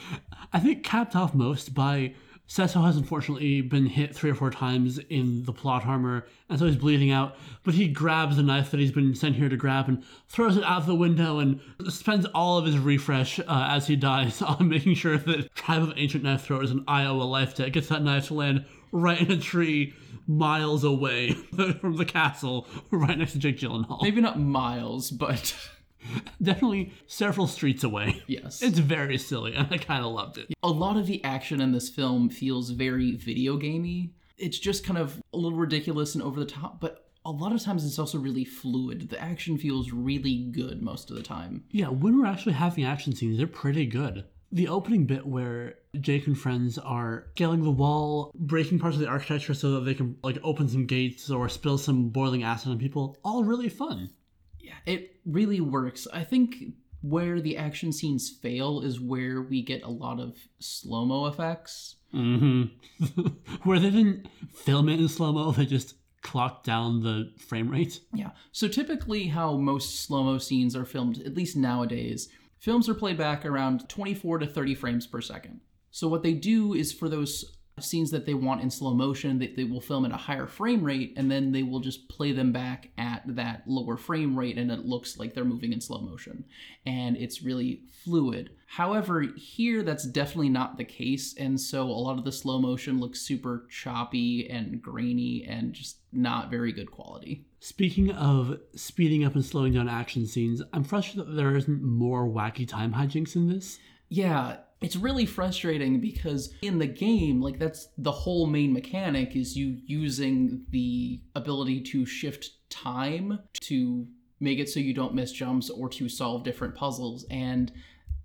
I 0.53 0.61
think 0.61 0.85
capped 0.85 1.17
off 1.17 1.35
most 1.35 1.75
by 1.75 2.15
Seso 2.51 2.85
has 2.85 2.97
unfortunately 2.97 3.61
been 3.61 3.87
hit 3.87 4.13
three 4.13 4.29
or 4.29 4.35
four 4.35 4.51
times 4.51 4.99
in 4.99 5.45
the 5.45 5.53
plot 5.53 5.87
armor, 5.87 6.27
and 6.49 6.59
so 6.59 6.67
he's 6.67 6.75
bleeding 6.75 7.13
out. 7.13 7.37
But 7.63 7.75
he 7.75 7.87
grabs 7.87 8.37
the 8.37 8.43
knife 8.43 8.73
that 8.73 8.81
he's 8.81 8.91
been 8.91 9.15
sent 9.15 9.37
here 9.37 9.49
to 9.49 9.57
grab 9.57 9.89
and 9.89 10.03
throws 10.29 10.57
it 10.57 10.65
out 10.65 10.85
the 10.85 10.95
window 10.97 11.39
and 11.39 11.61
spends 11.89 12.27
all 12.35 12.59
of 12.59 12.67
his 12.67 12.77
refresh 12.77 13.39
uh, 13.39 13.45
as 13.49 13.87
he 13.87 13.95
dies 13.95 14.43
on 14.43 14.69
making 14.69 14.97
sure 14.97 15.17
that 15.17 15.55
Tribe 15.55 15.83
of 15.83 15.93
Ancient 15.97 16.25
Knife 16.25 16.43
Throwers 16.43 16.73
in 16.73 16.83
Iowa 16.89 17.23
Life 17.23 17.55
Debt 17.55 17.73
gets 17.73 17.87
that 17.87 18.03
knife 18.03 18.27
to 18.27 18.35
land 18.35 18.65
right 18.91 19.21
in 19.21 19.31
a 19.31 19.37
tree 19.41 19.95
miles 20.39 20.85
away 20.85 21.33
from 21.81 21.97
the 21.97 22.05
castle, 22.05 22.67
right 22.91 23.19
next 23.19 23.33
to 23.33 23.39
Jake 23.39 23.59
Gyllenhaal. 23.59 24.03
Maybe 24.03 24.21
not 24.21 24.39
miles, 24.39 25.11
but 25.11 25.55
Definitely 26.43 26.93
several 27.07 27.47
streets 27.47 27.85
away. 27.85 28.23
Yes. 28.27 28.63
It's 28.63 28.79
very 28.79 29.19
silly, 29.19 29.55
and 29.55 29.69
I 29.71 29.77
kind 29.79 30.05
of 30.05 30.13
loved 30.13 30.39
it. 30.39 30.49
a 30.63 30.69
lot 30.69 30.97
of 30.97 31.07
the 31.07 31.23
action 31.25 31.61
in 31.61 31.73
this 31.73 31.89
film 31.89 32.31
feels 32.31 32.71
very 32.71 33.17
video 33.17 33.57
gamey. 33.57 34.15
It's 34.39 34.59
just 34.59 34.85
kind 34.85 34.99
of 34.99 35.21
a 35.35 35.37
little 35.37 35.59
ridiculous 35.59 36.15
and 36.15 36.23
over 36.25 36.41
the 36.41 36.47
top, 36.47 36.81
but 36.81 37.07
a 37.27 37.31
lot 37.31 37.53
of 37.53 37.63
times 37.63 37.85
it's 37.85 37.99
also 37.99 38.19
really 38.19 38.47
fluid. 38.47 39.11
The 39.11 39.21
action 39.21 39.59
feels 39.59 39.93
really 39.93 40.39
good 40.51 40.81
most 40.81 41.11
of 41.11 41.17
the 41.17 41.23
time. 41.23 41.65
Yeah, 41.71 41.89
when 41.89 42.19
we're 42.19 42.27
actually 42.27 42.55
having 42.55 42.85
action 42.85 43.15
scenes, 43.15 43.37
they're 43.37 43.47
pretty 43.47 43.85
good. 43.85 44.25
The 44.53 44.69
opening 44.69 45.07
bit 45.07 45.27
where 45.27 45.77
Jake 46.01 46.27
and 46.27 46.39
friends 46.39 46.79
are 46.79 47.27
scaling 47.33 47.63
the 47.63 47.71
wall, 47.71 48.33
breaking 48.35 48.79
parts 48.79 48.97
of 48.97 49.03
the 49.03 49.09
architecture 49.09 49.55
so 49.55 49.73
that 49.73 49.81
they 49.81 49.95
can 49.95 50.17
like 50.23 50.39
open 50.43 50.69
some 50.69 50.87
gates 50.87 51.31
or 51.31 51.49
spill 51.49 51.79
some 51.79 52.09
boiling 52.09 52.43
acid 52.43 52.73
on 52.73 52.79
people, 52.79 53.17
all 53.25 53.45
really 53.45 53.69
fun. 53.69 54.11
Yeah, 54.59 54.75
it 54.87 55.17
really 55.25 55.61
works. 55.61 56.07
I 56.13 56.25
think 56.25 56.57
where 57.03 57.41
the 57.41 57.57
action 57.57 57.93
scenes 57.93 58.31
fail 58.31 58.81
is 58.81 59.01
where 59.01 59.43
we 59.43 59.63
get 59.63 59.83
a 59.83 59.91
lot 59.91 60.21
of 60.21 60.37
slow 60.59 61.05
mo 61.05 61.27
effects. 61.27 61.97
Mm-hmm. 62.15 63.27
where 63.63 63.79
they 63.79 63.91
didn't 63.91 64.29
film 64.53 64.89
it 64.89 65.01
in 65.01 65.09
slow 65.09 65.33
mo, 65.33 65.53
they 65.53 65.67
just 65.67 65.95
clocked 66.23 66.67
down 66.67 67.03
the 67.03 67.33
frame 67.39 67.71
rate. 67.71 68.01
Yeah. 68.13 68.31
So 68.53 68.69
typically, 68.69 69.29
how 69.29 69.57
most 69.57 70.01
slow 70.05 70.25
mo 70.25 70.39
scenes 70.39 70.77
are 70.77 70.85
filmed, 70.85 71.23
at 71.23 71.35
least 71.35 71.57
nowadays, 71.57 72.29
films 72.61 72.89
are 72.89 72.95
played 72.95 73.17
back 73.17 73.45
around 73.45 73.89
24 73.89 74.39
to 74.39 74.47
30 74.47 74.75
frames 74.77 75.07
per 75.07 75.21
second. 75.21 75.61
So 75.91 76.07
what 76.07 76.23
they 76.23 76.35
do 76.35 76.75
is 76.75 76.93
for 76.93 77.09
those 77.09 77.57
scenes 77.85 78.11
that 78.11 78.27
they 78.27 78.35
want 78.35 78.63
in 78.63 78.71
slow 78.71 78.95
motion, 78.95 79.39
they, 79.39 79.49
they 79.49 79.65
will 79.65 79.81
film 79.81 80.05
at 80.05 80.13
a 80.13 80.17
higher 80.17 80.47
frame 80.47 80.85
rate, 80.85 81.15
and 81.17 81.31
then 81.31 81.53
they 81.53 81.63
will 81.63 81.81
just 81.81 82.09
play 82.09 82.33
them 82.33 82.53
back 82.53 82.91
at 82.99 83.23
that 83.27 83.63
lower 83.67 83.97
frame 83.97 84.39
rate, 84.39 84.59
and 84.59 84.71
it 84.71 84.87
looks 84.87 85.19
like 85.19 85.35
they're 85.35 85.45
moving 85.45 85.73
in 85.73 85.81
slow 85.81 86.01
motion, 86.01 86.45
and 86.87 87.17
it's 87.17 87.43
really 87.43 87.83
fluid. 88.05 88.51
However, 88.67 89.23
here 89.37 89.83
that's 89.83 90.07
definitely 90.07 90.49
not 90.49 90.77
the 90.77 90.85
case, 90.85 91.35
and 91.37 91.61
so 91.61 91.83
a 91.83 91.91
lot 91.91 92.19
of 92.19 92.25
the 92.25 92.33
slow 92.33 92.61
motion 92.61 93.01
looks 93.01 93.21
super 93.21 93.67
choppy 93.69 94.49
and 94.49 94.81
grainy 94.81 95.45
and 95.49 95.73
just 95.73 95.99
not 96.13 96.51
very 96.51 96.73
good 96.73 96.91
quality. 96.91 97.47
Speaking 97.61 98.11
of 98.13 98.59
speeding 98.75 99.25
up 99.25 99.35
and 99.35 99.45
slowing 99.45 99.75
down 99.75 99.89
action 99.89 100.27
scenes, 100.27 100.63
I'm 100.73 100.85
frustrated 100.85 101.29
that 101.29 101.35
there 101.35 101.57
isn't 101.57 101.83
more 101.83 102.27
wacky 102.27 102.67
time 102.67 102.95
hijinks 102.95 103.37
in 103.37 103.49
this. 103.49 103.79
Yeah, 104.09 104.57
it's 104.81 104.97
really 104.97 105.27
frustrating 105.27 106.01
because 106.01 106.55
in 106.63 106.79
the 106.79 106.87
game, 106.87 107.41
like 107.41 107.59
that's 107.59 107.89
the 107.99 108.13
whole 108.13 108.47
main 108.47 108.73
mechanic 108.73 109.37
is 109.37 109.57
you 109.57 109.79
using 109.85 110.65
the 110.71 111.21
ability 111.35 111.83
to 111.83 112.07
shift 112.07 112.51
time 112.71 113.39
to 113.61 114.07
make 114.41 114.59
it 114.59 114.69
so 114.69 114.81
you 114.81 114.95
don't 114.95 115.15
miss 115.15 115.33
jumps 115.33 115.69
or 115.69 115.89
to 115.91 116.09
solve 116.09 116.45
different 116.45 116.75
puzzles 116.75 117.27
and 117.31 117.73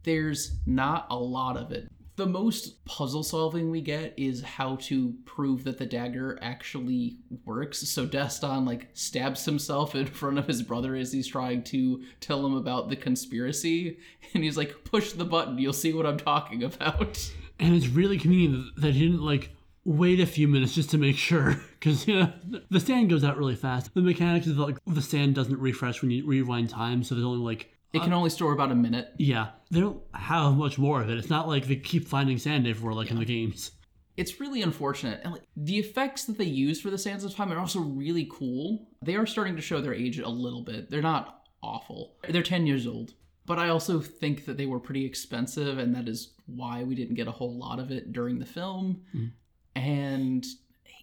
there's 0.03 0.59
not 0.65 1.07
a 1.09 1.15
lot 1.15 1.57
of 1.57 1.71
it. 1.71 1.89
The 2.17 2.25
most 2.25 2.85
puzzle 2.85 3.23
solving 3.23 3.69
we 3.69 3.81
get 3.81 4.13
is 4.15 4.41
how 4.41 4.77
to 4.77 5.13
prove 5.25 5.65
that 5.65 5.77
the 5.77 5.85
dagger 5.85 6.39
actually 6.41 7.17
works. 7.43 7.79
So 7.89 8.07
Dastan 8.07 8.65
like 8.65 8.87
stabs 8.93 9.43
himself 9.43 9.95
in 9.95 10.05
front 10.05 10.39
of 10.39 10.47
his 10.47 10.61
brother 10.61 10.95
as 10.95 11.11
he's 11.11 11.27
trying 11.27 11.63
to 11.63 12.03
tell 12.21 12.45
him 12.45 12.55
about 12.55 12.89
the 12.89 12.95
conspiracy, 12.95 13.97
and 14.33 14.43
he's 14.43 14.57
like, 14.57 14.83
"Push 14.85 15.13
the 15.13 15.25
button, 15.25 15.57
you'll 15.57 15.73
see 15.73 15.93
what 15.93 16.05
I'm 16.05 16.17
talking 16.17 16.63
about." 16.63 17.31
And 17.57 17.73
it's 17.73 17.87
really 17.87 18.17
convenient 18.17 18.75
that 18.81 18.95
he 18.95 19.07
didn't 19.07 19.23
like 19.23 19.49
wait 19.85 20.19
a 20.19 20.25
few 20.25 20.47
minutes 20.47 20.75
just 20.75 20.89
to 20.89 20.97
make 20.97 21.15
sure 21.15 21.55
because 21.79 22.07
you 22.07 22.19
know, 22.19 22.33
the 22.69 22.79
sand 22.79 23.09
goes 23.09 23.23
out 23.23 23.37
really 23.37 23.55
fast. 23.55 23.93
The 23.93 24.01
mechanics 24.01 24.47
is 24.47 24.57
like 24.57 24.77
the 24.85 25.01
sand 25.01 25.35
doesn't 25.35 25.57
refresh 25.57 26.01
when 26.01 26.11
you 26.11 26.25
rewind 26.25 26.69
time, 26.69 27.03
so 27.03 27.15
there's 27.15 27.25
only 27.25 27.39
like 27.39 27.71
It 27.95 28.03
can 28.03 28.13
only 28.13 28.29
store 28.29 28.53
about 28.53 28.71
a 28.71 28.75
minute. 28.75 29.13
yeah, 29.17 29.49
they 29.71 29.79
don't 29.79 30.01
have 30.13 30.55
much 30.55 30.77
more 30.77 31.01
of 31.01 31.09
it. 31.09 31.17
It's 31.17 31.29
not 31.29 31.47
like 31.47 31.67
they 31.67 31.75
keep 31.75 32.07
finding 32.07 32.37
sand 32.37 32.67
everywhere 32.67 32.93
like 32.93 33.11
in 33.11 33.19
the 33.19 33.25
games. 33.25 33.71
It's 34.17 34.39
really 34.39 34.61
unfortunate. 34.61 35.21
And 35.23 35.33
like 35.33 35.43
the 35.57 35.77
effects 35.77 36.25
that 36.25 36.37
they 36.37 36.45
use 36.45 36.79
for 36.79 36.89
the 36.89 36.97
Sands 36.97 37.23
of 37.23 37.35
Time 37.35 37.51
are 37.51 37.59
also 37.59 37.79
really 37.81 38.27
cool. 38.31 38.87
They 39.01 39.15
are 39.15 39.25
starting 39.25 39.55
to 39.57 39.61
show 39.61 39.81
their 39.81 39.93
age 39.93 40.19
a 40.19 40.29
little 40.29 40.63
bit. 40.63 40.89
They're 40.89 41.01
not 41.01 41.41
awful. 41.61 42.15
They're 42.29 42.43
10 42.43 42.65
years 42.65 42.87
old. 42.87 43.13
But 43.45 43.59
I 43.59 43.69
also 43.69 43.99
think 43.99 44.45
that 44.45 44.57
they 44.57 44.65
were 44.65 44.79
pretty 44.79 45.05
expensive, 45.05 45.77
and 45.77 45.93
that 45.95 46.07
is 46.07 46.33
why 46.47 46.83
we 46.83 46.95
didn't 46.95 47.15
get 47.15 47.27
a 47.27 47.31
whole 47.31 47.59
lot 47.59 47.79
of 47.79 47.91
it 47.91 48.11
during 48.11 48.39
the 48.39 48.45
film. 48.45 49.01
Mm. 49.15 49.31
And 49.75 50.45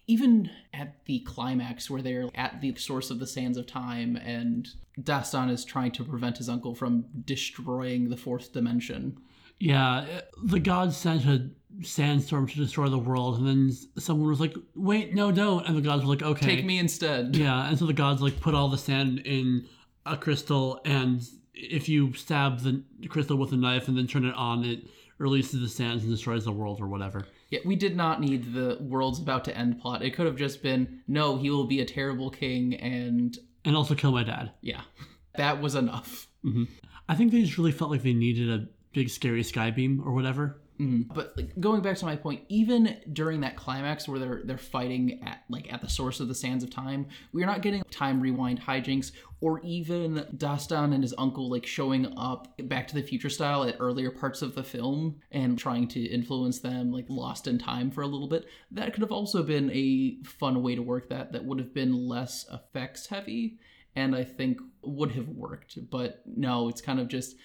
even 0.07 0.49
at 0.73 1.05
the 1.05 1.19
climax 1.19 1.89
where 1.89 2.01
they're 2.01 2.29
at 2.35 2.61
the 2.61 2.75
source 2.75 3.09
of 3.09 3.19
the 3.19 3.27
sands 3.27 3.57
of 3.57 3.65
time 3.67 4.15
and 4.17 4.69
Dastan 5.01 5.49
is 5.49 5.65
trying 5.65 5.91
to 5.93 6.03
prevent 6.03 6.37
his 6.37 6.49
uncle 6.49 6.75
from 6.75 7.05
destroying 7.25 8.09
the 8.09 8.17
fourth 8.17 8.53
dimension. 8.53 9.17
Yeah, 9.59 10.05
the 10.43 10.59
gods 10.59 10.97
sent 10.97 11.25
a 11.25 11.49
sandstorm 11.83 12.47
to 12.47 12.55
destroy 12.55 12.89
the 12.89 12.97
world, 12.97 13.39
and 13.39 13.47
then 13.47 13.71
someone 13.97 14.27
was 14.27 14.39
like, 14.39 14.55
"Wait, 14.75 15.13
no, 15.13 15.31
don't!" 15.31 15.65
And 15.65 15.77
the 15.77 15.81
gods 15.81 16.03
were 16.03 16.09
like, 16.09 16.21
"Okay, 16.21 16.45
Take 16.45 16.65
me 16.65 16.79
instead. 16.79 17.35
Yeah, 17.35 17.67
and 17.67 17.77
so 17.79 17.85
the 17.85 17.93
gods 17.93 18.21
like 18.21 18.39
put 18.39 18.53
all 18.53 18.67
the 18.67 18.77
sand 18.77 19.19
in 19.19 19.65
a 20.05 20.17
crystal, 20.17 20.81
and 20.85 21.25
if 21.53 21.87
you 21.87 22.13
stab 22.13 22.59
the 22.59 22.83
crystal 23.07 23.37
with 23.37 23.53
a 23.53 23.55
knife 23.55 23.87
and 23.87 23.97
then 23.97 24.07
turn 24.07 24.25
it 24.25 24.35
on, 24.35 24.65
it 24.65 24.85
releases 25.17 25.61
the 25.61 25.69
sands 25.69 26.03
and 26.03 26.11
destroys 26.11 26.43
the 26.43 26.51
world 26.51 26.81
or 26.81 26.87
whatever. 26.87 27.25
Yeah, 27.53 27.59
we 27.65 27.75
did 27.75 27.95
not 27.95 28.19
need 28.19 28.51
the 28.53 28.79
world's 28.81 29.19
about 29.19 29.45
to 29.45 29.55
end 29.55 29.79
plot. 29.79 30.01
It 30.01 30.15
could 30.15 30.25
have 30.25 30.35
just 30.35 30.63
been, 30.63 31.01
no, 31.07 31.37
he 31.37 31.51
will 31.51 31.67
be 31.67 31.81
a 31.81 31.85
terrible 31.85 32.31
king, 32.31 32.73
and 32.73 33.37
And 33.63 33.75
also 33.75 33.93
kill 33.93 34.11
my 34.11 34.23
dad. 34.23 34.51
yeah, 34.61 34.81
that 35.37 35.61
was 35.61 35.75
enough. 35.75 36.27
Mm-hmm. 36.43 36.63
I 37.07 37.13
think 37.13 37.31
they 37.31 37.43
just 37.43 37.59
really 37.59 37.71
felt 37.71 37.91
like 37.91 38.01
they 38.01 38.13
needed 38.13 38.49
a 38.49 38.67
big 38.91 39.09
scary 39.09 39.43
sky 39.43 39.69
beam 39.69 40.01
or 40.03 40.13
whatever. 40.13 40.61
Mm-hmm. 40.83 41.13
But 41.13 41.35
like, 41.37 41.59
going 41.59 41.81
back 41.81 41.97
to 41.97 42.05
my 42.05 42.15
point, 42.15 42.41
even 42.49 42.97
during 43.13 43.41
that 43.41 43.55
climax 43.55 44.07
where 44.07 44.19
they're 44.19 44.41
they're 44.43 44.57
fighting 44.57 45.21
at 45.25 45.43
like 45.49 45.71
at 45.71 45.81
the 45.81 45.89
source 45.89 46.19
of 46.19 46.27
the 46.27 46.35
sands 46.35 46.63
of 46.63 46.69
time, 46.69 47.07
we 47.31 47.41
are 47.43 47.45
not 47.45 47.61
getting 47.61 47.83
time 47.89 48.19
rewind 48.19 48.61
hijinks 48.61 49.11
or 49.39 49.61
even 49.61 50.25
Dastan 50.35 50.93
and 50.93 51.03
his 51.03 51.13
uncle 51.17 51.49
like 51.49 51.65
showing 51.65 52.13
up 52.17 52.47
Back 52.67 52.87
to 52.89 52.95
the 52.95 53.01
Future 53.01 53.29
style 53.29 53.63
at 53.63 53.77
earlier 53.79 54.11
parts 54.11 54.41
of 54.41 54.55
the 54.55 54.63
film 54.63 55.21
and 55.31 55.57
trying 55.57 55.87
to 55.89 56.01
influence 56.01 56.59
them 56.59 56.91
like 56.91 57.05
lost 57.07 57.47
in 57.47 57.57
time 57.57 57.89
for 57.91 58.01
a 58.01 58.07
little 58.07 58.27
bit. 58.27 58.45
That 58.71 58.93
could 58.93 59.01
have 59.01 59.11
also 59.11 59.43
been 59.43 59.69
a 59.71 60.17
fun 60.23 60.61
way 60.63 60.75
to 60.75 60.81
work 60.81 61.09
that 61.09 61.31
that 61.31 61.45
would 61.45 61.59
have 61.59 61.73
been 61.73 62.07
less 62.07 62.45
effects 62.51 63.07
heavy 63.07 63.57
and 63.95 64.15
I 64.15 64.23
think 64.23 64.59
would 64.81 65.11
have 65.11 65.29
worked. 65.29 65.77
But 65.89 66.23
no, 66.25 66.67
it's 66.67 66.81
kind 66.81 66.99
of 66.99 67.07
just 67.07 67.35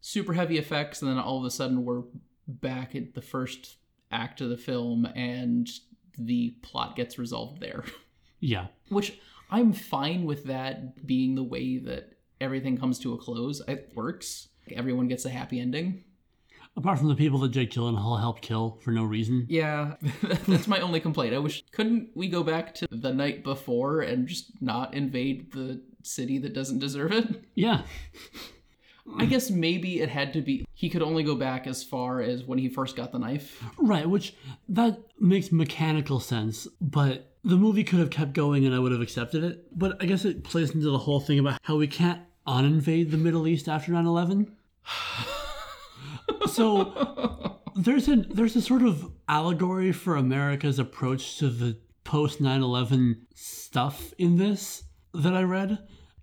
super 0.00 0.34
heavy 0.34 0.58
effects 0.58 1.00
and 1.00 1.10
then 1.10 1.18
all 1.18 1.38
of 1.38 1.44
a 1.44 1.50
sudden 1.50 1.84
we're 1.84 2.02
back 2.46 2.94
at 2.94 3.14
the 3.14 3.22
first 3.22 3.76
act 4.10 4.40
of 4.40 4.48
the 4.48 4.56
film 4.56 5.06
and 5.14 5.68
the 6.18 6.50
plot 6.62 6.96
gets 6.96 7.18
resolved 7.18 7.60
there. 7.60 7.84
Yeah. 8.40 8.66
Which 8.90 9.18
I'm 9.50 9.72
fine 9.72 10.24
with 10.26 10.44
that 10.44 11.06
being 11.06 11.34
the 11.34 11.42
way 11.42 11.78
that 11.78 12.18
everything 12.42 12.76
comes 12.76 12.98
to 12.98 13.14
a 13.14 13.16
close. 13.16 13.62
It 13.66 13.92
works. 13.94 14.48
Everyone 14.70 15.08
gets 15.08 15.24
a 15.24 15.30
happy 15.30 15.60
ending. 15.60 16.04
Apart 16.76 16.98
from 16.98 17.08
the 17.08 17.14
people 17.14 17.38
that 17.38 17.52
Jake 17.52 17.70
Gyllenhaal 17.70 18.20
helped 18.20 18.42
kill 18.42 18.78
for 18.82 18.90
no 18.90 19.04
reason. 19.04 19.46
Yeah, 19.48 19.94
that's 20.46 20.66
my 20.66 20.80
only 20.80 21.00
complaint. 21.00 21.34
I 21.34 21.38
wish 21.38 21.64
couldn't 21.70 22.10
we 22.14 22.28
go 22.28 22.42
back 22.42 22.74
to 22.74 22.88
the 22.90 23.14
night 23.14 23.44
before 23.44 24.00
and 24.00 24.28
just 24.28 24.50
not 24.60 24.92
invade 24.92 25.52
the 25.52 25.80
city 26.02 26.36
that 26.38 26.52
doesn't 26.52 26.80
deserve 26.80 27.12
it? 27.12 27.44
Yeah. 27.54 27.82
I 29.18 29.26
guess 29.26 29.50
maybe 29.50 30.00
it 30.00 30.08
had 30.08 30.32
to 30.32 30.40
be 30.40 30.64
he 30.72 30.88
could 30.88 31.02
only 31.02 31.22
go 31.22 31.34
back 31.34 31.66
as 31.66 31.84
far 31.84 32.20
as 32.20 32.44
when 32.44 32.58
he 32.58 32.68
first 32.68 32.96
got 32.96 33.12
the 33.12 33.18
knife. 33.18 33.62
Right, 33.78 34.08
which 34.08 34.34
that 34.68 34.98
makes 35.20 35.52
mechanical 35.52 36.20
sense, 36.20 36.66
but 36.80 37.34
the 37.44 37.56
movie 37.56 37.84
could 37.84 37.98
have 37.98 38.10
kept 38.10 38.32
going 38.32 38.64
and 38.64 38.74
I 38.74 38.78
would 38.78 38.92
have 38.92 39.02
accepted 39.02 39.44
it. 39.44 39.78
But 39.78 40.02
I 40.02 40.06
guess 40.06 40.24
it 40.24 40.44
plays 40.44 40.70
into 40.70 40.90
the 40.90 40.98
whole 40.98 41.20
thing 41.20 41.38
about 41.38 41.60
how 41.62 41.76
we 41.76 41.86
can't 41.86 42.22
uninvade 42.46 43.10
the 43.10 43.16
Middle 43.16 43.46
East 43.46 43.68
after 43.68 43.92
9/11. 43.92 44.50
so 46.46 47.60
there's 47.76 48.08
a 48.08 48.16
there's 48.16 48.56
a 48.56 48.62
sort 48.62 48.82
of 48.82 49.10
allegory 49.28 49.92
for 49.92 50.16
America's 50.16 50.78
approach 50.78 51.38
to 51.38 51.50
the 51.50 51.78
post 52.04 52.40
9/11 52.40 53.20
stuff 53.34 54.14
in 54.18 54.36
this 54.36 54.84
that 55.12 55.34
I 55.34 55.42
read. 55.42 55.78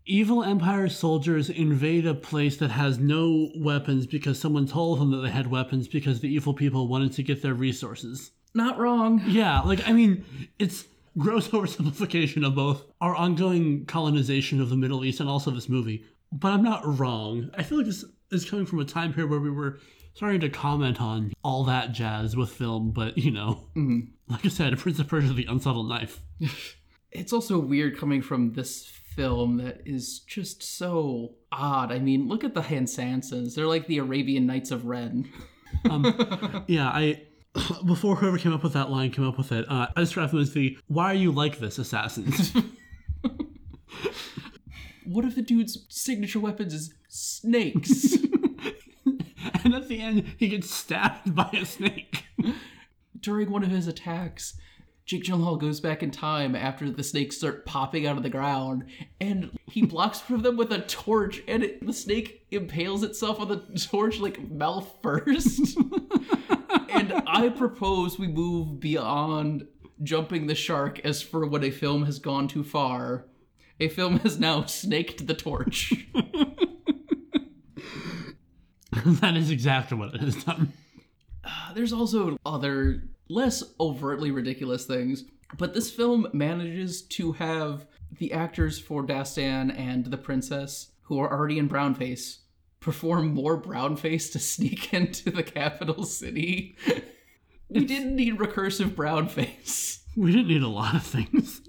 Evil 0.06 0.44
Empire 0.44 0.90
soldiers 0.90 1.50
invade 1.50 2.08
a 2.08 2.14
place 2.14 2.58
that 2.58 2.72
has 2.72 2.98
no 2.98 3.50
weapons 3.56 4.08
because 4.08 4.40
someone 4.40 4.68
told 4.68 5.00
them 5.00 5.12
that 5.12 5.18
they 5.18 5.30
had 5.30 5.48
weapons 5.48 5.88
because 5.88 6.20
the 6.20 6.34
evil 6.34 6.54
people 6.54 6.88
wanted 6.88 7.14
to 7.14 7.24
get 7.24 7.42
their 7.42 7.54
resources. 7.54 8.32
Not 8.54 8.80
wrong. 8.80 9.22
Yeah, 9.28 9.62
like, 9.62 9.88
I 9.88 9.94
mean, 9.94 10.26
it's 10.58 10.86
gross 11.18 11.48
oversimplification 11.50 12.46
of 12.46 12.56
both 12.56 12.84
our 13.00 13.16
ongoing 13.16 13.86
colonization 13.86 14.60
of 14.60 14.70
the 14.70 14.76
Middle 14.76 15.06
East 15.06 15.20
and 15.20 15.30
also 15.30 15.52
this 15.52 15.70
movie. 15.70 16.04
But 16.32 16.54
I'm 16.54 16.64
not 16.64 17.00
wrong. 17.00 17.52
I 17.56 17.64
feel 17.64 17.78
like 17.78 17.88
this 17.88 18.04
is 18.32 18.50
coming 18.50 18.66
from 18.66 18.80
a 18.80 18.86
time 18.86 19.14
period 19.14 19.30
where 19.30 19.40
we 19.40 19.52
were 19.52 19.80
starting 20.14 20.42
to 20.42 20.50
comment 20.50 21.00
on 21.00 21.32
all 21.44 21.64
that 21.66 21.92
jazz 21.92 22.36
with 22.36 22.50
film, 22.50 22.92
but, 22.92 23.18
you 23.18 23.32
know, 23.32 23.68
mm-hmm. 23.76 24.00
like 24.28 24.46
I 24.46 24.50
said, 24.50 24.78
Prince 24.80 25.00
of 25.00 25.08
Persia, 25.08 25.34
the 25.34 25.46
unsubtle 25.46 25.84
knife. 25.84 26.22
It's 27.14 27.34
also 27.34 27.60
weird 27.60 27.98
coming 27.98 28.22
from 28.22 28.54
this 28.54 28.90
film 29.16 29.58
that 29.58 29.82
is 29.86 30.20
just 30.20 30.64
so 30.64 31.36
odd. 31.52 31.92
I 31.92 32.00
mean, 32.00 32.28
look 32.28 32.44
at 32.44 32.54
the 32.54 32.62
Hassansins. 32.62 33.56
They're 33.56 33.68
like 33.68 33.88
the 33.88 33.98
Arabian 34.00 34.46
Nights 34.46 34.72
of 34.72 34.86
Ren. 34.86 35.30
Yeah, 36.68 36.90
I 36.90 37.24
before 37.86 38.18
whoever 38.18 38.38
came 38.38 38.54
up 38.54 38.62
with 38.62 38.74
that 38.74 38.92
line 38.92 39.10
came 39.12 39.28
up 39.28 39.38
with 39.38 39.52
it, 39.52 39.66
uh, 39.70 39.88
I 39.96 40.00
described 40.02 40.32
them 40.32 40.42
as 40.42 40.54
the 40.54 40.78
"Why 40.88 41.06
are 41.06 41.16
you 41.16 41.32
like 41.32 41.60
this, 41.60 41.80
assassins?" 41.80 42.54
What 45.12 45.26
if 45.26 45.36
the 45.36 45.42
dude's 45.42 45.78
signature 45.90 46.40
weapons 46.40 46.74
is 46.74 46.94
snakes? 47.10 48.14
and 49.64 49.76
at 49.76 49.90
the 49.90 50.00
end, 50.00 50.36
he 50.38 50.48
gets 50.48 50.74
stabbed 50.74 51.36
by 51.36 51.50
a 51.54 51.66
snake. 51.66 52.24
During 53.20 53.52
one 53.52 53.64
of 53.64 53.72
his 53.72 53.88
attacks, 53.88 54.58
Jake 55.12 55.26
Gyllenhaal 55.26 55.60
goes 55.60 55.82
back 55.82 56.04
in 56.04 56.10
time 56.10 56.56
after 56.56 56.90
the 56.90 57.04
snakes 57.04 57.36
start 57.36 57.66
popping 57.66 58.08
out 58.08 58.16
of 58.16 58.24
the 58.24 58.30
ground, 58.30 58.86
and 59.20 59.52
he 59.70 59.82
blocks 59.86 60.22
one 60.30 60.40
of 60.40 60.44
them 60.44 60.56
with 60.56 60.72
a 60.72 60.80
torch, 60.80 61.44
and 61.50 61.64
it, 61.64 61.86
the 61.86 61.92
snake 61.92 62.46
impales 62.50 63.04
itself 63.04 63.38
on 63.42 63.50
the 63.50 63.58
torch 63.78 64.22
like 64.22 64.50
mouth 64.50 64.90
first. 65.04 65.78
and 66.90 67.12
I 67.28 67.50
propose 67.50 68.18
we 68.18 68.30
move 68.30 68.80
beyond 68.80 69.68
jumping 70.02 70.48
the 70.48 70.56
shark 70.56 71.02
as 71.02 71.22
for 71.22 71.46
when 71.46 71.66
a 71.66 71.72
film 71.72 72.06
has 72.06 72.18
gone 72.18 72.48
too 72.48 72.64
far. 72.64 73.26
A 73.82 73.90
film 73.90 74.20
has 74.20 74.40
now 74.40 74.64
snaked 74.64 75.28
the 75.28 75.34
torch. 75.34 75.94
that 79.04 79.36
is 79.36 79.52
exactly 79.52 79.98
what 79.98 80.16
it 80.16 80.22
has 80.22 80.42
done. 80.46 80.72
Uh, 81.44 81.74
there's 81.74 81.92
also 81.92 82.38
other 82.46 83.10
less 83.32 83.64
overtly 83.80 84.32
ridiculous 84.32 84.86
things, 84.86 85.26
but 85.58 85.74
this 85.74 85.92
film 85.92 86.28
manages 86.34 87.02
to 87.04 87.34
have 87.34 87.86
the 88.18 88.34
actors 88.34 88.80
for 88.80 89.06
Dastan 89.06 89.78
and 89.78 90.06
the 90.06 90.18
princess, 90.18 90.92
who 91.04 91.20
are 91.20 91.32
already 91.32 91.58
in 91.58 91.70
brownface, 91.70 92.40
perform 92.80 93.34
more 93.34 93.62
brownface 93.62 94.32
to 94.34 94.40
sneak 94.54 94.94
into 94.94 95.32
the 95.32 95.44
capital 95.44 96.04
city. 96.04 96.76
we 97.70 97.86
didn't 97.86 98.16
need 98.16 98.38
recursive 98.38 98.90
brownface. 98.90 100.00
We 100.16 100.32
didn't 100.32 100.50
need 100.50 100.64
a 100.64 100.68
lot 100.68 100.96
of 100.96 101.04
things. 101.04 101.62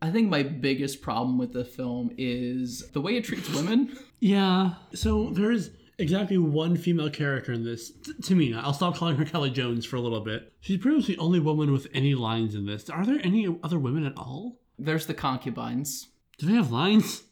I 0.00 0.10
think 0.10 0.28
my 0.28 0.42
biggest 0.42 1.02
problem 1.02 1.38
with 1.38 1.52
the 1.52 1.64
film 1.64 2.10
is 2.16 2.88
the 2.92 3.00
way 3.00 3.16
it 3.16 3.24
treats 3.24 3.52
women. 3.52 3.96
Yeah. 4.20 4.74
So 4.94 5.30
there 5.30 5.50
is 5.50 5.70
exactly 5.98 6.38
one 6.38 6.76
female 6.76 7.10
character 7.10 7.52
in 7.52 7.64
this. 7.64 7.90
T- 7.90 8.12
Tamina. 8.20 8.62
I'll 8.62 8.72
stop 8.72 8.96
calling 8.96 9.16
her 9.16 9.24
Kelly 9.24 9.50
Jones 9.50 9.84
for 9.86 9.96
a 9.96 10.00
little 10.00 10.20
bit. 10.20 10.52
She's 10.60 10.78
pretty 10.78 10.96
much 10.98 11.06
the 11.06 11.18
only 11.18 11.40
woman 11.40 11.72
with 11.72 11.86
any 11.94 12.14
lines 12.14 12.54
in 12.54 12.66
this. 12.66 12.88
Are 12.90 13.04
there 13.04 13.20
any 13.22 13.46
other 13.62 13.78
women 13.78 14.04
at 14.04 14.16
all? 14.16 14.60
There's 14.78 15.06
the 15.06 15.14
concubines. 15.14 16.08
Do 16.38 16.46
they 16.46 16.54
have 16.54 16.70
lines? 16.70 17.22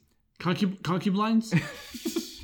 Concub- 0.41 0.83
concubines? 0.83 1.53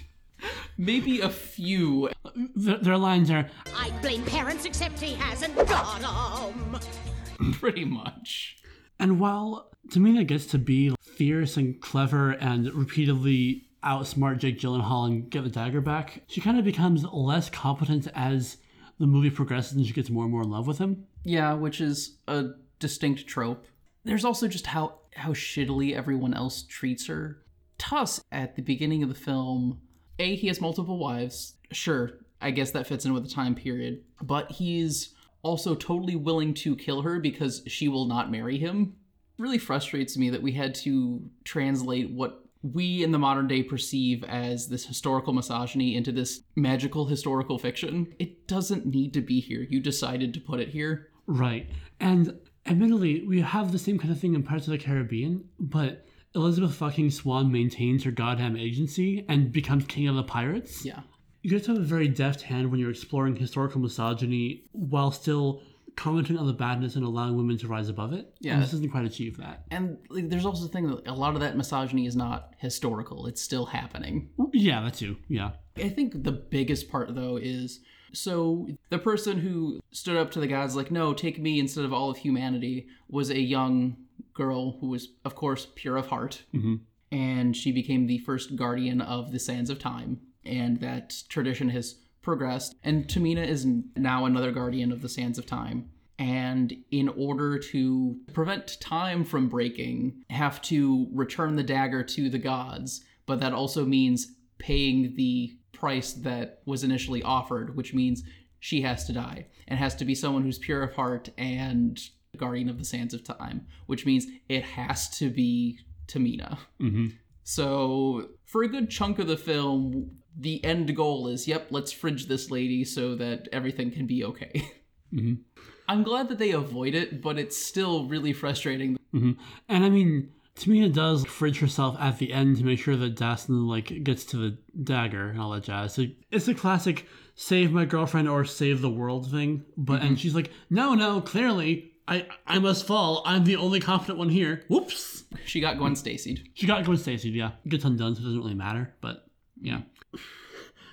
Maybe 0.78 1.20
a 1.20 1.28
few. 1.28 2.08
Their, 2.54 2.78
their 2.78 2.96
lines 2.96 3.30
are 3.30 3.46
I 3.76 3.90
blame 4.00 4.24
parents 4.24 4.64
except 4.64 4.98
he 5.00 5.14
hasn't 5.14 5.54
got 5.56 6.02
'em. 6.02 7.52
Pretty 7.52 7.84
much. 7.84 8.56
And 8.98 9.20
while 9.20 9.70
Tamina 9.88 10.26
gets 10.26 10.46
to 10.46 10.58
be 10.58 10.94
fierce 11.02 11.56
and 11.56 11.80
clever 11.80 12.30
and 12.32 12.72
repeatedly 12.72 13.66
outsmart 13.84 14.38
Jake 14.38 14.58
Gyllenhaal 14.58 15.06
and 15.06 15.30
get 15.30 15.44
the 15.44 15.50
dagger 15.50 15.80
back, 15.80 16.22
she 16.26 16.40
kind 16.40 16.58
of 16.58 16.64
becomes 16.64 17.04
less 17.04 17.50
competent 17.50 18.08
as 18.14 18.58
the 18.98 19.06
movie 19.06 19.30
progresses 19.30 19.72
and 19.72 19.86
she 19.86 19.92
gets 19.92 20.10
more 20.10 20.24
and 20.24 20.32
more 20.32 20.42
in 20.42 20.50
love 20.50 20.66
with 20.66 20.78
him. 20.78 21.06
Yeah, 21.24 21.54
which 21.54 21.80
is 21.80 22.16
a 22.28 22.50
distinct 22.78 23.26
trope. 23.26 23.66
There's 24.04 24.24
also 24.24 24.48
just 24.48 24.66
how 24.66 25.00
how 25.14 25.30
shittily 25.30 25.94
everyone 25.94 26.34
else 26.34 26.62
treats 26.62 27.06
her. 27.06 27.42
Tus 27.78 28.22
at 28.30 28.56
the 28.56 28.62
beginning 28.62 29.02
of 29.02 29.08
the 29.08 29.14
film, 29.14 29.80
A, 30.18 30.36
he 30.36 30.46
has 30.48 30.60
multiple 30.60 30.98
wives. 30.98 31.54
Sure, 31.72 32.12
I 32.40 32.50
guess 32.50 32.70
that 32.72 32.86
fits 32.86 33.04
in 33.04 33.12
with 33.12 33.24
the 33.24 33.34
time 33.34 33.54
period. 33.54 34.02
But 34.22 34.52
he's 34.52 35.14
also 35.42 35.74
totally 35.74 36.16
willing 36.16 36.54
to 36.54 36.76
kill 36.76 37.02
her 37.02 37.18
because 37.18 37.62
she 37.66 37.88
will 37.88 38.04
not 38.04 38.30
marry 38.30 38.58
him. 38.58 38.94
It 39.38 39.42
really 39.42 39.58
frustrates 39.58 40.16
me 40.16 40.30
that 40.30 40.42
we 40.42 40.52
had 40.52 40.74
to 40.76 41.22
translate 41.44 42.10
what 42.10 42.39
we 42.62 43.02
in 43.02 43.12
the 43.12 43.18
modern 43.18 43.48
day 43.48 43.62
perceive 43.62 44.22
as 44.24 44.68
this 44.68 44.84
historical 44.84 45.32
misogyny 45.32 45.96
into 45.96 46.12
this 46.12 46.42
magical 46.56 47.06
historical 47.06 47.58
fiction. 47.58 48.14
It 48.18 48.46
doesn't 48.46 48.86
need 48.86 49.14
to 49.14 49.20
be 49.20 49.40
here. 49.40 49.66
You 49.68 49.80
decided 49.80 50.34
to 50.34 50.40
put 50.40 50.60
it 50.60 50.68
here. 50.68 51.08
Right. 51.26 51.70
And 52.00 52.38
admittedly, 52.66 53.24
we 53.26 53.40
have 53.40 53.72
the 53.72 53.78
same 53.78 53.98
kind 53.98 54.12
of 54.12 54.20
thing 54.20 54.34
in 54.34 54.42
Pirates 54.42 54.66
of 54.66 54.72
the 54.72 54.78
Caribbean, 54.78 55.44
but 55.58 56.06
Elizabeth 56.34 56.74
fucking 56.74 57.10
Swann 57.10 57.50
maintains 57.50 58.04
her 58.04 58.10
goddamn 58.10 58.56
agency 58.56 59.24
and 59.28 59.52
becomes 59.52 59.86
king 59.86 60.08
of 60.08 60.16
the 60.16 60.22
pirates. 60.22 60.84
Yeah. 60.84 61.00
You 61.42 61.54
have 61.54 61.64
to 61.64 61.72
have 61.72 61.80
a 61.80 61.84
very 61.84 62.08
deft 62.08 62.42
hand 62.42 62.70
when 62.70 62.78
you're 62.78 62.90
exploring 62.90 63.36
historical 63.36 63.80
misogyny 63.80 64.64
while 64.72 65.10
still 65.10 65.62
commenting 65.96 66.36
on 66.36 66.46
the 66.46 66.52
badness 66.52 66.96
and 66.96 67.04
allowing 67.04 67.36
women 67.36 67.58
to 67.58 67.68
rise 67.68 67.88
above 67.88 68.12
it. 68.12 68.34
Yeah. 68.40 68.54
And 68.54 68.62
this 68.62 68.70
doesn't 68.70 68.90
quite 68.90 69.04
achieve 69.04 69.36
that. 69.38 69.64
And 69.70 69.98
like, 70.08 70.28
there's 70.28 70.46
also 70.46 70.62
the 70.64 70.68
thing 70.68 70.88
that 70.88 71.06
a 71.06 71.14
lot 71.14 71.34
of 71.34 71.40
that 71.40 71.56
misogyny 71.56 72.06
is 72.06 72.16
not 72.16 72.54
historical. 72.58 73.26
It's 73.26 73.42
still 73.42 73.66
happening. 73.66 74.30
Yeah, 74.52 74.82
that 74.82 74.94
too. 74.94 75.16
Yeah. 75.28 75.52
I 75.76 75.88
think 75.88 76.24
the 76.24 76.32
biggest 76.32 76.90
part 76.90 77.14
though 77.14 77.36
is 77.36 77.80
so 78.12 78.68
the 78.88 78.98
person 78.98 79.38
who 79.38 79.80
stood 79.92 80.16
up 80.16 80.30
to 80.32 80.40
the 80.40 80.46
gods 80.46 80.74
like 80.74 80.90
no, 80.90 81.14
take 81.14 81.38
me 81.38 81.58
instead 81.58 81.84
of 81.84 81.92
all 81.92 82.10
of 82.10 82.18
humanity 82.18 82.88
was 83.08 83.30
a 83.30 83.40
young 83.40 83.96
girl 84.34 84.78
who 84.80 84.88
was 84.88 85.08
of 85.24 85.34
course 85.34 85.66
pure 85.74 85.96
of 85.96 86.08
heart. 86.08 86.42
Mm-hmm. 86.54 86.76
And 87.12 87.56
she 87.56 87.72
became 87.72 88.06
the 88.06 88.18
first 88.18 88.54
guardian 88.56 89.00
of 89.00 89.32
the 89.32 89.40
sands 89.40 89.70
of 89.70 89.78
time 89.78 90.20
and 90.44 90.80
that 90.80 91.22
tradition 91.28 91.68
has 91.70 91.96
progressed 92.22 92.74
and 92.82 93.06
Tamina 93.06 93.46
is 93.46 93.66
now 93.96 94.24
another 94.24 94.52
guardian 94.52 94.92
of 94.92 95.02
the 95.02 95.08
sands 95.08 95.38
of 95.38 95.46
time. 95.46 95.90
And 96.18 96.76
in 96.90 97.08
order 97.08 97.58
to 97.58 98.16
prevent 98.34 98.78
time 98.80 99.24
from 99.24 99.48
breaking 99.48 100.24
have 100.28 100.60
to 100.62 101.08
return 101.12 101.56
the 101.56 101.62
dagger 101.62 102.02
to 102.02 102.28
the 102.28 102.38
gods 102.38 103.02
but 103.26 103.40
that 103.40 103.52
also 103.52 103.84
means 103.84 104.32
paying 104.58 105.14
the 105.16 105.56
price 105.72 106.12
that 106.12 106.60
was 106.66 106.84
initially 106.84 107.22
offered 107.22 107.74
which 107.74 107.94
means 107.94 108.22
she 108.58 108.82
has 108.82 109.06
to 109.06 109.14
die 109.14 109.46
and 109.66 109.78
has 109.78 109.94
to 109.94 110.04
be 110.04 110.14
someone 110.14 110.42
who's 110.42 110.58
pure 110.58 110.82
of 110.82 110.92
heart 110.92 111.30
and 111.38 111.98
guardian 112.36 112.68
of 112.68 112.78
the 112.78 112.84
sands 112.84 113.14
of 113.14 113.24
time 113.24 113.66
which 113.86 114.04
means 114.04 114.26
it 114.50 114.62
has 114.62 115.08
to 115.08 115.30
be 115.30 115.78
Tamina. 116.10 116.58
Mm-hmm. 116.80 117.08
So 117.44 118.28
for 118.46 118.62
a 118.62 118.68
good 118.68 118.90
chunk 118.90 119.18
of 119.18 119.26
the 119.26 119.36
film, 119.36 120.18
the 120.36 120.64
end 120.64 120.94
goal 120.96 121.28
is, 121.28 121.46
yep, 121.48 121.68
let's 121.70 121.92
fridge 121.92 122.26
this 122.26 122.50
lady 122.50 122.84
so 122.84 123.14
that 123.16 123.48
everything 123.52 123.90
can 123.90 124.06
be 124.06 124.24
okay. 124.24 124.70
Mm-hmm. 125.12 125.42
I'm 125.88 126.04
glad 126.04 126.28
that 126.28 126.38
they 126.38 126.52
avoid 126.52 126.94
it, 126.94 127.20
but 127.20 127.36
it's 127.36 127.56
still 127.56 128.06
really 128.06 128.32
frustrating. 128.32 128.96
Mm-hmm. 129.12 129.32
And 129.68 129.84
I 129.84 129.88
mean, 129.88 130.30
Tamina 130.54 130.92
does 130.92 131.24
fridge 131.24 131.58
herself 131.58 131.96
at 131.98 132.18
the 132.18 132.32
end 132.32 132.58
to 132.58 132.64
make 132.64 132.78
sure 132.78 132.96
that 132.96 133.16
Dastan 133.16 133.66
like 133.66 134.04
gets 134.04 134.24
to 134.26 134.36
the 134.36 134.58
dagger 134.84 135.28
and 135.30 135.40
all 135.40 135.50
that 135.50 135.64
jazz. 135.64 135.94
So 135.94 136.04
it's 136.30 136.46
a 136.46 136.54
classic 136.54 137.06
save 137.34 137.72
my 137.72 137.86
girlfriend 137.86 138.28
or 138.28 138.44
save 138.44 138.82
the 138.82 138.90
world 138.90 139.30
thing. 139.30 139.64
But 139.76 139.94
and 139.94 140.10
mm-hmm. 140.10 140.14
she's 140.14 140.34
like, 140.34 140.52
no, 140.70 140.94
no, 140.94 141.20
clearly 141.20 141.90
I 142.06 142.26
I 142.46 142.58
must 142.58 142.86
fall. 142.86 143.22
I'm 143.24 143.44
the 143.44 143.56
only 143.56 143.80
competent 143.80 144.18
one 144.18 144.28
here. 144.28 144.64
Whoops. 144.68 145.24
She 145.46 145.60
got 145.60 145.78
Gwen 145.78 145.96
Stacy'd. 145.96 146.50
She 146.54 146.66
got 146.66 146.84
Gwen 146.84 146.98
Stacy, 146.98 147.30
yeah. 147.30 147.52
Gets 147.66 147.84
undone, 147.84 148.14
so 148.14 148.20
it 148.20 148.24
doesn't 148.24 148.40
really 148.40 148.54
matter. 148.54 148.92
But 149.00 149.24
yeah. 149.60 149.80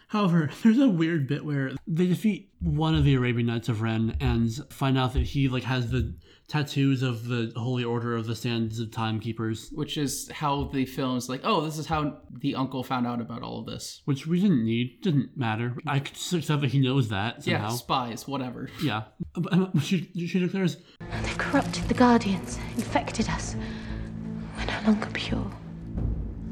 However, 0.10 0.50
there's 0.64 0.80
a 0.80 0.88
weird 0.88 1.28
bit 1.28 1.44
where 1.44 1.72
they 1.86 2.08
defeat 2.08 2.52
one 2.60 2.96
of 2.96 3.04
the 3.04 3.16
Arabian 3.16 3.48
Knights 3.48 3.70
of 3.70 3.82
Ren 3.82 4.16
and 4.20 4.52
find 4.70 4.98
out 4.98 5.14
that 5.14 5.24
he 5.24 5.50
like 5.50 5.64
has 5.64 5.92
the 5.92 6.16
tattoos 6.48 7.04
of 7.04 7.28
the 7.28 7.52
Holy 7.58 7.84
Order 7.84 8.16
of 8.16 8.26
the 8.26 8.34
Sands 8.36 8.80
of 8.80 8.90
Timekeepers, 8.90 9.70
Which 9.76 9.98
is 9.98 10.30
how 10.32 10.64
the 10.74 10.86
film 10.86 11.18
is 11.18 11.28
like, 11.28 11.42
oh, 11.44 11.60
this 11.60 11.78
is 11.78 11.88
how 11.88 12.20
the 12.40 12.56
uncle 12.56 12.84
found 12.84 13.06
out 13.06 13.20
about 13.20 13.42
all 13.44 13.60
of 13.60 13.66
this. 13.66 14.02
which 14.06 14.26
we 14.26 14.40
didn't 14.40 14.64
need. 14.64 15.02
Didn't 15.02 15.36
matter. 15.36 15.76
I 15.86 16.00
could 16.00 16.14
just 16.14 16.32
accept 16.32 16.62
that 16.62 16.70
he 16.72 16.80
knows 16.80 17.10
that 17.10 17.46
Yeah, 17.46 17.68
spies, 17.68 18.30
whatever. 18.30 18.70
Yeah. 18.82 19.04
But 19.34 19.52
um, 19.52 19.78
she, 19.82 20.10
she 20.26 20.40
declares, 20.40 20.78
They've 21.22 21.38
corrupted 21.38 21.84
the 21.90 21.94
Guardians, 21.96 22.58
infected 22.78 23.28
us. 23.28 23.58
We're 24.58 24.66
no 24.68 24.82
longer 24.92 25.10
pure. 25.14 25.52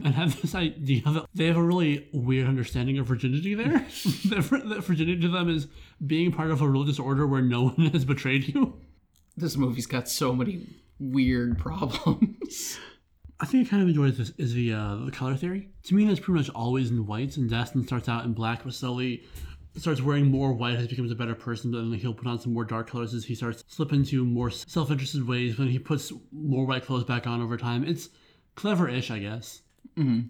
And 0.06 0.14
have 0.14 0.40
this 0.40 0.54
idea 0.54 1.02
that 1.04 1.26
they 1.34 1.48
have 1.48 1.58
a 1.58 1.64
really 1.64 2.08
weird 2.14 2.48
understanding 2.48 3.00
of 3.00 3.08
virginity 3.08 3.56
there. 3.56 3.80
that, 4.30 4.84
virginity 4.86 5.20
to 5.22 5.30
them 5.30 5.50
is 5.50 5.66
being 6.06 6.32
part 6.32 6.52
of 6.52 6.62
a 6.62 6.70
religious 6.70 7.00
order 7.00 7.26
where 7.26 7.42
no 7.42 7.70
one 7.70 7.88
has 7.88 8.06
betrayed 8.06 8.48
you. 8.48 8.80
This 9.36 9.58
movie's 9.58 9.88
got 9.88 10.08
so 10.08 10.36
many 10.36 10.68
weird 11.00 11.58
problems. 11.58 12.78
I 13.40 13.48
think 13.48 13.66
I 13.66 13.70
kind 13.72 13.82
of 13.82 13.90
enjoyed 13.90 14.16
this 14.16 14.32
is 14.38 14.54
the 14.54 14.74
uh, 14.74 14.98
the 15.06 15.12
color 15.12 15.36
theory. 15.36 15.70
To 15.86 15.96
me, 15.96 16.08
is 16.08 16.20
pretty 16.20 16.38
much 16.38 16.52
always 16.52 16.92
in 16.92 17.08
whites, 17.08 17.38
and 17.38 17.50
Dastan 17.50 17.84
starts 17.88 18.08
out 18.08 18.26
in 18.26 18.34
black, 18.34 18.64
but 18.64 18.76
slowly 18.76 19.24
starts 19.76 20.04
wearing 20.04 20.28
more 20.28 20.54
white 20.54 20.76
as 20.76 20.84
he 20.84 20.88
becomes 20.88 21.12
a 21.12 21.16
better 21.16 21.34
person. 21.34 21.72
But 21.72 21.80
then 21.80 21.94
he'll 21.94 22.14
put 22.14 22.28
on 22.28 22.40
some 22.40 22.54
more 22.54 22.64
dark 22.64 22.92
colors 22.92 23.16
as 23.16 23.26
he 23.26 23.34
starts 23.34 23.64
slipping 23.68 24.02
into 24.02 24.24
more 24.24 24.52
self-interested 24.52 25.28
ways. 25.28 25.58
When 25.58 25.68
he 25.68 25.80
puts 25.80 26.14
more 26.32 26.66
white 26.68 26.86
clothes 26.86 27.06
back 27.06 27.26
on 27.26 27.42
over 27.42 27.58
time, 27.58 27.84
it's 27.84 28.10
clever-ish, 28.54 29.10
I 29.10 29.18
guess. 29.18 29.64
Mhm. 29.98 30.30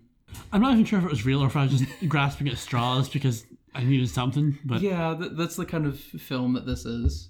I'm 0.51 0.61
not 0.61 0.73
even 0.73 0.85
sure 0.85 0.99
if 0.99 1.05
it 1.05 1.11
was 1.11 1.25
real 1.25 1.41
or 1.43 1.47
if 1.47 1.55
I 1.55 1.63
was 1.63 1.79
just 1.79 1.85
grasping 2.09 2.47
at 2.49 2.57
straws 2.57 3.09
because 3.09 3.45
I 3.73 3.83
needed 3.83 4.09
something. 4.09 4.57
But 4.65 4.81
Yeah, 4.81 5.15
th- 5.17 5.31
that's 5.35 5.55
the 5.55 5.65
kind 5.65 5.85
of 5.85 5.99
film 5.99 6.53
that 6.53 6.65
this 6.65 6.85
is. 6.85 7.29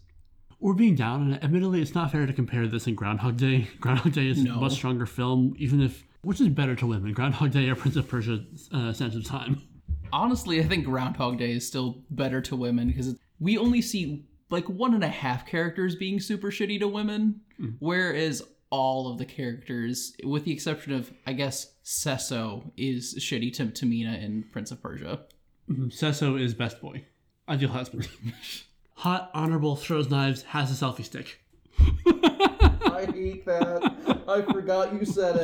we're 0.60 0.74
being 0.74 0.96
down 0.96 1.22
on 1.22 1.34
it. 1.34 1.44
Admittedly, 1.44 1.82
it's 1.82 1.94
not 1.96 2.12
fair 2.12 2.26
to 2.26 2.34
compare 2.34 2.68
this 2.68 2.88
and 2.88 2.98
Groundhog 2.98 3.38
Day. 3.38 3.68
Groundhog 3.80 4.14
Day 4.14 4.28
is 4.28 4.44
No. 4.44 4.56
a 4.56 4.60
much 4.62 4.74
stronger 4.74 5.06
film, 5.06 5.54
even 5.58 5.82
if 5.82 6.04
which 6.24 6.42
is 6.42 6.50
better 6.50 6.76
to 6.76 6.88
women, 6.88 7.14
Groundhog 7.14 7.52
Day 7.52 7.70
or 7.70 7.76
Prince 7.76 7.96
of 7.98 8.08
Persia: 8.08 8.44
uh, 8.72 8.92
Sands 8.94 9.16
of 9.16 9.24
Time. 9.26 9.62
Honestly, 10.12 10.60
I 10.60 10.64
think 10.64 10.86
Groundhog 10.86 11.38
Day 11.38 11.52
is 11.52 11.68
still 11.68 12.04
better 12.10 12.42
to 12.42 12.56
women 12.56 12.88
because 12.88 13.16
we 13.40 13.58
only 13.60 13.82
see 13.82 14.26
like 14.50 14.68
one 14.70 14.94
and 14.96 15.04
a 15.04 15.08
half 15.10 15.46
characters 15.46 15.96
being 15.96 16.20
super 16.20 16.50
shitty 16.50 16.80
to 16.80 16.88
women, 16.88 17.42
whereas 17.80 18.42
all 18.70 19.12
of 19.12 19.18
the 19.18 19.26
characters, 19.26 20.14
with 20.24 20.46
the 20.46 20.52
exception 20.52 20.94
of 20.94 21.12
I 21.26 21.34
guess 21.34 21.74
Seso, 21.84 22.72
is 22.78 23.16
shitty 23.20 23.54
to 23.56 23.66
Tamina 23.68 24.22
in 24.22 24.44
Prince 24.52 24.72
of 24.72 24.82
Persia. 24.82 25.20
Mhm. 25.70 25.92
Seso 25.92 26.40
is 26.40 26.54
best 26.54 26.82
boy, 26.82 27.06
ideal 27.50 27.70
husband. 27.70 28.08
Hot, 28.96 29.30
honorable, 29.34 29.76
throws 29.76 30.10
knives, 30.10 30.44
has 30.44 30.72
a 30.72 30.86
selfie 30.86 31.04
stick. 31.04 31.42
I 32.06 33.08
hate 33.14 33.46
that. 33.46 34.24
I 34.28 34.42
forgot 34.42 34.94
you 34.94 35.06
said 35.06 35.36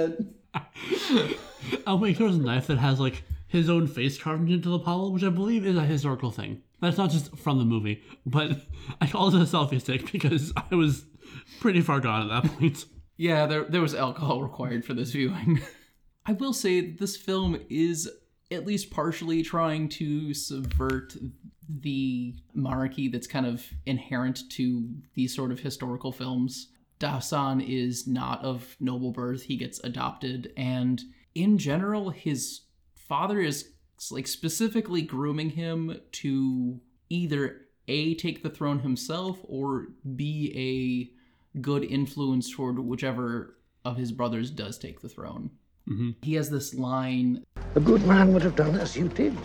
it. 0.53 1.37
Oh 1.87 1.95
wait, 1.95 2.17
throws 2.17 2.35
a 2.35 2.41
knife 2.41 2.67
that 2.67 2.77
has 2.79 2.99
like 2.99 3.23
his 3.47 3.69
own 3.69 3.85
face 3.87 4.17
carved 4.17 4.49
into 4.49 4.69
the 4.69 4.79
pommel, 4.79 5.11
which 5.13 5.23
I 5.23 5.29
believe 5.29 5.65
is 5.65 5.77
a 5.77 5.85
historical 5.85 6.31
thing. 6.31 6.61
That's 6.81 6.97
not 6.97 7.11
just 7.11 7.35
from 7.37 7.59
the 7.59 7.65
movie, 7.65 8.01
but 8.25 8.61
I 9.01 9.07
called 9.07 9.35
it 9.35 9.41
a 9.41 9.45
selfie 9.45 9.79
stick 9.79 10.11
because 10.11 10.51
I 10.55 10.75
was 10.75 11.05
pretty 11.59 11.81
far 11.81 11.99
gone 11.99 12.29
at 12.29 12.43
that 12.43 12.51
point. 12.57 12.85
Yeah, 13.21 13.45
there 13.45 13.65
there 13.65 13.81
was 13.81 13.93
alcohol 13.93 14.41
required 14.49 14.83
for 14.83 14.95
this 14.95 15.11
viewing. 15.11 15.61
I 16.25 16.31
will 16.33 16.53
say 16.53 16.89
this 16.89 17.15
film 17.15 17.55
is 17.69 18.09
at 18.49 18.65
least 18.65 18.89
partially 18.89 19.43
trying 19.43 19.89
to 19.89 20.33
subvert 20.33 21.15
the 21.69 22.33
monarchy 22.55 23.09
that's 23.09 23.27
kind 23.27 23.45
of 23.45 23.63
inherent 23.85 24.49
to 24.53 24.89
these 25.13 25.35
sort 25.35 25.51
of 25.51 25.59
historical 25.59 26.11
films. 26.11 26.69
Dastan 26.99 27.63
is 27.63 28.07
not 28.07 28.43
of 28.43 28.75
noble 28.79 29.11
birth. 29.11 29.43
He 29.43 29.55
gets 29.55 29.79
adopted 29.83 30.51
and 30.57 30.99
in 31.35 31.59
general 31.59 32.09
his 32.09 32.61
father 32.95 33.39
is 33.39 33.69
like 34.09 34.25
specifically 34.25 35.03
grooming 35.03 35.51
him 35.51 35.95
to 36.13 36.81
either 37.09 37.67
a 37.87 38.15
take 38.15 38.41
the 38.41 38.49
throne 38.49 38.79
himself 38.79 39.37
or 39.43 39.89
be 40.15 41.13
a 41.13 41.20
good 41.59 41.83
influence 41.83 42.49
toward 42.53 42.79
whichever 42.79 43.57
of 43.83 43.97
his 43.97 44.11
brothers 44.11 44.51
does 44.51 44.77
take 44.77 45.01
the 45.01 45.09
throne. 45.09 45.49
Mhm. 45.89 46.15
He 46.21 46.35
has 46.35 46.49
this 46.49 46.73
line 46.75 47.43
A 47.75 47.79
good 47.79 48.05
man 48.05 48.33
would 48.33 48.43
have 48.43 48.55
done 48.55 48.75
as 48.75 48.95
you 48.95 49.07
did, 49.09 49.35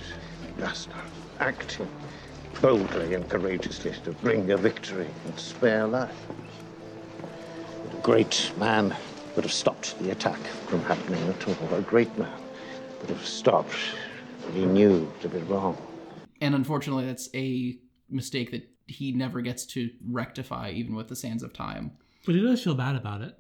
Master, 0.59 0.93
acting 1.41 1.89
boldly 2.61 3.15
and 3.15 3.29
courageously 3.29 3.93
to 4.05 4.13
bring 4.13 4.51
a 4.51 4.57
victory 4.57 5.09
and 5.27 5.39
spare 5.39 5.87
life. 5.87 6.27
A 7.97 8.03
great 8.03 8.53
man 8.59 8.95
would 9.35 9.45
have 9.45 9.53
stopped 9.53 9.99
the 10.01 10.11
attack 10.11 10.39
from 10.69 10.81
happening 10.83 11.23
at 11.29 11.49
all. 11.49 11.75
A 11.79 11.83
great 11.83 12.17
man 12.19 12.39
would 13.01 13.11
have 13.11 13.25
stopped 13.27 13.75
what 14.43 14.55
he 14.55 14.65
knew 14.67 15.11
to 15.21 15.29
be 15.29 15.39
wrong. 15.41 15.77
and 16.43 16.55
unfortunately 16.55 17.07
that's 17.07 17.29
a 17.35 17.79
mistake 18.11 18.51
that 18.51 18.69
he 18.87 19.13
never 19.13 19.41
gets 19.41 19.67
to 19.67 19.91
rectify 20.09 20.71
even 20.71 20.95
with 20.95 21.09
the 21.09 21.17
sands 21.17 21.43
of 21.43 21.53
time 21.53 21.93
But 22.25 22.35
he 22.35 22.43
does 22.43 22.63
feel 22.63 22.75
bad 22.75 22.97
about 22.97 23.21
it. 23.23 23.35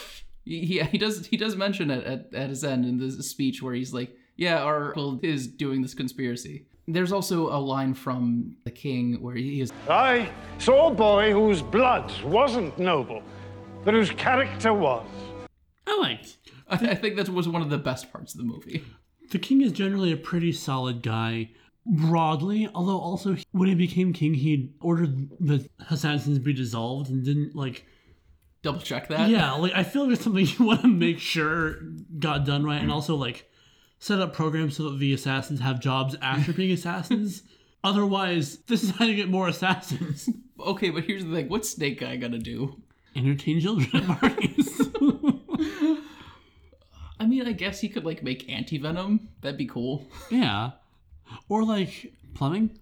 he, 0.44 0.82
he 0.82 0.98
does 0.98 1.26
he 1.26 1.36
does 1.36 1.56
mention 1.56 1.90
it 1.90 2.04
at, 2.04 2.34
at 2.34 2.50
his 2.50 2.64
end 2.64 2.84
in 2.84 2.98
this 2.98 3.28
speech 3.28 3.62
where 3.62 3.74
he's 3.74 3.92
like 3.92 4.16
yeah 4.36 4.62
our 4.62 4.88
uncle 4.88 5.20
is 5.22 5.46
doing 5.46 5.82
this 5.82 5.94
conspiracy 5.94 6.66
there's 6.88 7.12
also 7.12 7.48
a 7.48 7.58
line 7.58 7.94
from 7.94 8.56
the 8.64 8.70
king 8.70 9.22
where 9.22 9.36
he 9.36 9.60
is 9.60 9.72
I 9.88 10.28
saw 10.58 10.90
a 10.90 10.94
boy 10.94 11.32
whose 11.32 11.62
blood 11.62 12.12
wasn't 12.22 12.76
noble, 12.78 13.22
but 13.84 13.94
whose 13.94 14.10
character 14.10 14.74
was. 14.74 15.06
I 15.86 15.98
liked. 15.98 16.38
I, 16.68 16.74
I 16.90 16.94
think 16.96 17.16
that 17.16 17.28
was 17.28 17.48
one 17.48 17.62
of 17.62 17.70
the 17.70 17.78
best 17.78 18.12
parts 18.12 18.34
of 18.34 18.38
the 18.38 18.44
movie 18.44 18.84
The 19.30 19.38
king 19.38 19.62
is 19.62 19.72
generally 19.72 20.12
a 20.12 20.16
pretty 20.16 20.52
solid 20.52 21.02
guy, 21.02 21.50
broadly. 21.86 22.68
Although 22.74 22.98
also 22.98 23.36
when 23.52 23.68
he 23.68 23.74
became 23.74 24.12
king, 24.12 24.34
he 24.34 24.72
ordered 24.80 25.30
the 25.40 25.68
assassins 25.90 26.38
be 26.38 26.52
dissolved 26.52 27.10
and 27.10 27.24
didn't 27.24 27.54
like. 27.54 27.86
double 28.62 28.80
check 28.80 29.08
that 29.08 29.28
Yeah, 29.28 29.52
like 29.52 29.72
I 29.74 29.82
feel 29.82 30.04
like 30.04 30.14
it's 30.14 30.24
something 30.24 30.46
you 30.58 30.64
want 30.64 30.82
to 30.82 30.88
make 30.88 31.18
sure 31.18 31.76
got 32.18 32.44
done 32.44 32.64
right, 32.64 32.80
and 32.80 32.90
mm. 32.90 32.94
also 32.94 33.16
like 33.16 33.48
set 33.98 34.20
up 34.20 34.32
programs 34.32 34.76
so 34.76 34.90
that 34.90 34.98
the 34.98 35.12
assassins 35.12 35.60
have 35.60 35.80
jobs 35.80 36.16
after 36.20 36.52
being 36.54 36.72
assassins. 36.72 37.42
Otherwise, 37.84 38.58
this 38.68 38.84
is 38.84 38.90
how 38.90 39.04
you 39.04 39.16
get 39.16 39.28
more 39.28 39.48
assassins. 39.48 40.28
okay 40.60 40.90
but 40.90 41.04
here's 41.04 41.24
the 41.24 41.32
thing 41.32 41.48
what's 41.48 41.70
snake 41.70 42.00
guy 42.00 42.16
gonna 42.16 42.38
do 42.38 42.80
Entertain 43.14 43.60
children 43.60 43.88
at 43.94 44.20
parties. 44.20 44.80
i 47.18 47.26
mean 47.26 47.46
i 47.46 47.52
guess 47.52 47.80
he 47.80 47.88
could 47.88 48.04
like 48.04 48.22
make 48.22 48.48
anti-venom 48.48 49.28
that'd 49.40 49.58
be 49.58 49.66
cool 49.66 50.06
yeah, 50.30 50.70
or 51.48 51.64
like 51.64 52.12
plumbing. 52.34 52.78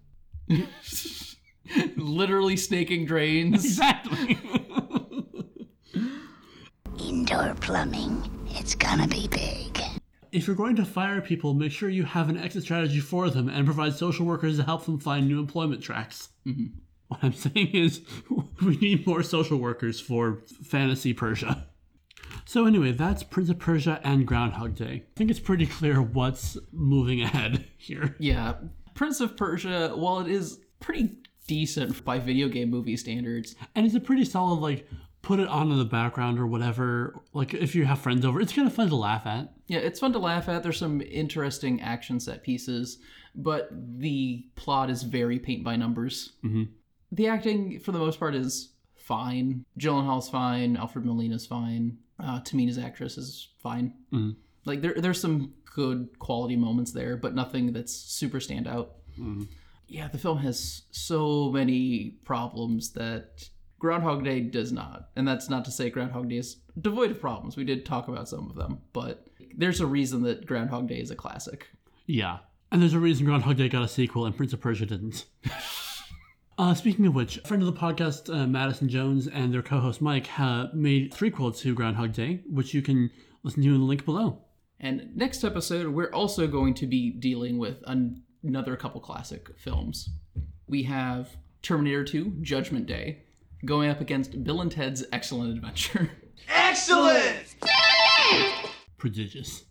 literally 1.97 2.57
snaking 2.57 3.07
drains 3.07 3.65
Exactly. 3.65 4.39
Indoor 6.99 7.55
plumbing. 7.55 8.23
It's 8.49 8.75
gonna 8.75 9.07
be 9.07 9.29
big. 9.29 9.79
If 10.33 10.47
you're 10.47 10.57
going 10.57 10.77
to 10.77 10.85
fire 10.85 11.21
people, 11.21 11.55
make 11.55 11.73
sure 11.73 11.89
you 11.89 12.05
have 12.05 12.29
an 12.29 12.37
exit 12.39 12.63
strategy 12.63 13.01
for 13.01 13.31
them 13.31 13.49
and 13.49 13.65
provide 13.65 13.95
social 13.95 14.27
workers 14.27 14.59
to 14.59 14.63
help 14.63 14.85
them 14.85 14.99
find 14.99 15.27
new 15.27 15.41
employment 15.41 15.83
tracks. 15.83 16.29
Mm-hmm. 16.47 16.67
What 17.09 17.21
I'm 17.25 17.33
saying 17.33 17.71
is, 17.73 18.03
we 18.65 18.77
need 18.77 19.07
more 19.07 19.25
social 19.25 19.59
workers 19.59 20.01
for 20.01 20.43
fantasy 20.63 21.13
Persia. 21.13 21.67
So, 22.51 22.67
anyway, 22.67 22.91
that's 22.91 23.23
Prince 23.23 23.49
of 23.49 23.61
Persia 23.61 24.01
and 24.03 24.27
Groundhog 24.27 24.75
Day. 24.75 25.05
I 25.07 25.15
think 25.15 25.31
it's 25.31 25.39
pretty 25.39 25.67
clear 25.67 26.03
what's 26.03 26.59
moving 26.73 27.23
ahead 27.23 27.65
here. 27.77 28.17
Yeah, 28.19 28.55
Prince 28.95 29.21
of 29.21 29.37
Persia, 29.37 29.93
while 29.95 30.19
it 30.19 30.27
is 30.27 30.59
pretty 30.81 31.15
decent 31.47 32.05
by 32.05 32.19
video 32.19 32.49
game 32.49 32.69
movie 32.69 32.97
standards, 32.97 33.55
And 33.77 33.87
it's 33.87 33.95
a 33.95 34.01
pretty 34.01 34.25
solid, 34.25 34.57
like, 34.59 34.89
put 35.23 35.39
it 35.39 35.47
on 35.47 35.71
in 35.71 35.79
the 35.79 35.85
background 35.85 36.41
or 36.41 36.47
whatever. 36.49 37.21
Like, 37.33 37.55
if 37.55 37.77
you 37.77 37.85
have 37.85 38.01
friends 38.01 38.25
over, 38.27 38.41
it's 38.41 38.53
kind 38.53 38.67
of 38.67 38.75
fun 38.75 38.89
to 38.89 38.97
laugh 38.97 39.27
at. 39.27 39.53
yeah, 39.69 39.79
it's 39.79 40.01
fun 40.01 40.13
to 40.15 40.19
laugh 40.19 40.49
at. 40.49 40.65
There's 40.65 40.77
some 40.77 41.01
interesting 41.03 41.81
action 41.81 42.19
set 42.19 42.43
pieces, 42.43 42.99
but 43.33 43.69
the 43.71 44.45
plot 44.57 44.91
is 44.91 45.05
very 45.05 45.39
paint 45.39 45.63
by 45.63 45.77
numbers. 45.77 46.33
Mhm. 46.43 46.71
The 47.13 47.29
acting, 47.29 47.79
for 47.79 47.93
the 47.93 48.01
most 48.01 48.19
part, 48.19 48.35
is 48.35 48.73
fine. 49.11 49.65
Gyllenhaal's 49.79 50.29
fine. 50.31 50.77
Alfred 50.77 51.05
Molina's 51.05 51.45
fine. 51.47 51.99
Uh, 52.19 52.41
Tamina's 52.41 52.79
actress 52.79 53.19
is 53.19 53.49
fine. 53.59 53.93
Mhm. 54.13 54.37
Like 54.65 54.81
there, 54.83 54.95
there's 54.97 55.21
some 55.21 55.53
good 55.65 56.17
quality 56.21 56.55
moments 56.57 56.93
there, 56.93 57.17
but 57.17 57.35
nothing 57.35 57.73
that's 57.73 57.93
super 57.93 58.39
standout. 58.39 58.89
Mhm. 59.19 59.49
Yeah, 59.89 60.07
the 60.09 60.19
film 60.19 60.39
has 60.39 60.83
so 60.93 61.51
many 61.51 62.11
problems 62.25 62.91
that 62.93 63.51
Groundhog 63.81 64.23
Day 64.25 64.41
does 64.41 64.71
not. 64.73 65.11
And 65.17 65.27
that's 65.27 65.49
not 65.51 65.65
to 65.65 65.71
say 65.73 65.91
Groundhog 65.91 66.29
Day 66.29 66.37
is 66.37 66.59
devoid 66.81 67.11
of 67.11 67.21
problems. 67.21 67.57
We 67.57 67.65
did 67.65 67.85
talk 67.85 68.07
about 68.09 68.29
some 68.29 68.49
of 68.49 68.55
them, 68.55 68.79
but 68.93 69.27
there's 69.57 69.81
a 69.81 69.87
reason 69.87 70.23
that 70.23 70.47
Groundhog 70.47 70.87
Day 70.89 71.01
is 71.01 71.11
a 71.11 71.17
classic. 71.17 71.67
Yeah. 72.07 72.39
And 72.71 72.81
there's 72.81 72.95
a 72.95 73.01
reason 73.01 73.27
Groundhog 73.27 73.57
Day 73.57 73.69
got 73.69 73.83
a 73.83 73.89
sequel 73.89 74.25
and 74.27 74.37
Prince 74.37 74.53
of 74.53 74.61
Persia 74.61 74.87
didn't. 74.87 75.27
uh, 76.61 76.75
speaking 76.75 77.07
of 77.07 77.15
which, 77.15 77.39
a 77.39 77.41
friend 77.49 77.63
of 77.63 77.75
the 77.75 77.81
podcast, 77.81 78.29
uh, 78.29 78.47
Madison 78.47 78.87
Jones, 78.87 79.27
and 79.27 79.53
their 79.53 79.63
co 79.63 79.81
host 79.81 80.03
Mike 80.03 80.29
uh, 80.39 80.67
made 80.75 81.13
three 81.15 81.31
quotes 81.31 81.63
to 81.63 81.75
Groundhog 81.75 82.13
Day, 82.13 82.43
which 82.51 82.75
you 82.75 82.83
can 82.83 83.11
listen 83.43 83.63
to 83.63 83.69
in 83.71 83.81
the 83.81 83.87
link 83.87 84.05
below. 84.05 84.43
And 84.79 85.17
next 85.17 85.43
episode, 85.43 85.89
we're 85.89 86.13
also 86.13 86.47
going 86.47 86.75
to 86.75 86.87
be 86.87 87.13
dealing 87.13 87.57
with 87.57 87.83
an- 87.87 88.23
another 88.43 88.77
couple 88.77 89.01
classic 89.01 89.49
films. 89.59 90.11
We 90.67 90.83
have 90.83 91.31
Terminator 91.63 92.05
2 92.05 92.37
Judgment 92.43 92.85
Day 92.85 93.23
going 93.65 93.89
up 93.89 94.03
against 94.03 94.45
Bill 94.45 94.61
and 94.61 94.71
Ted's 94.71 95.03
Excellent 95.13 95.55
Adventure. 95.57 96.11
Excellent! 96.49 97.55
Prodigious. 98.99 99.65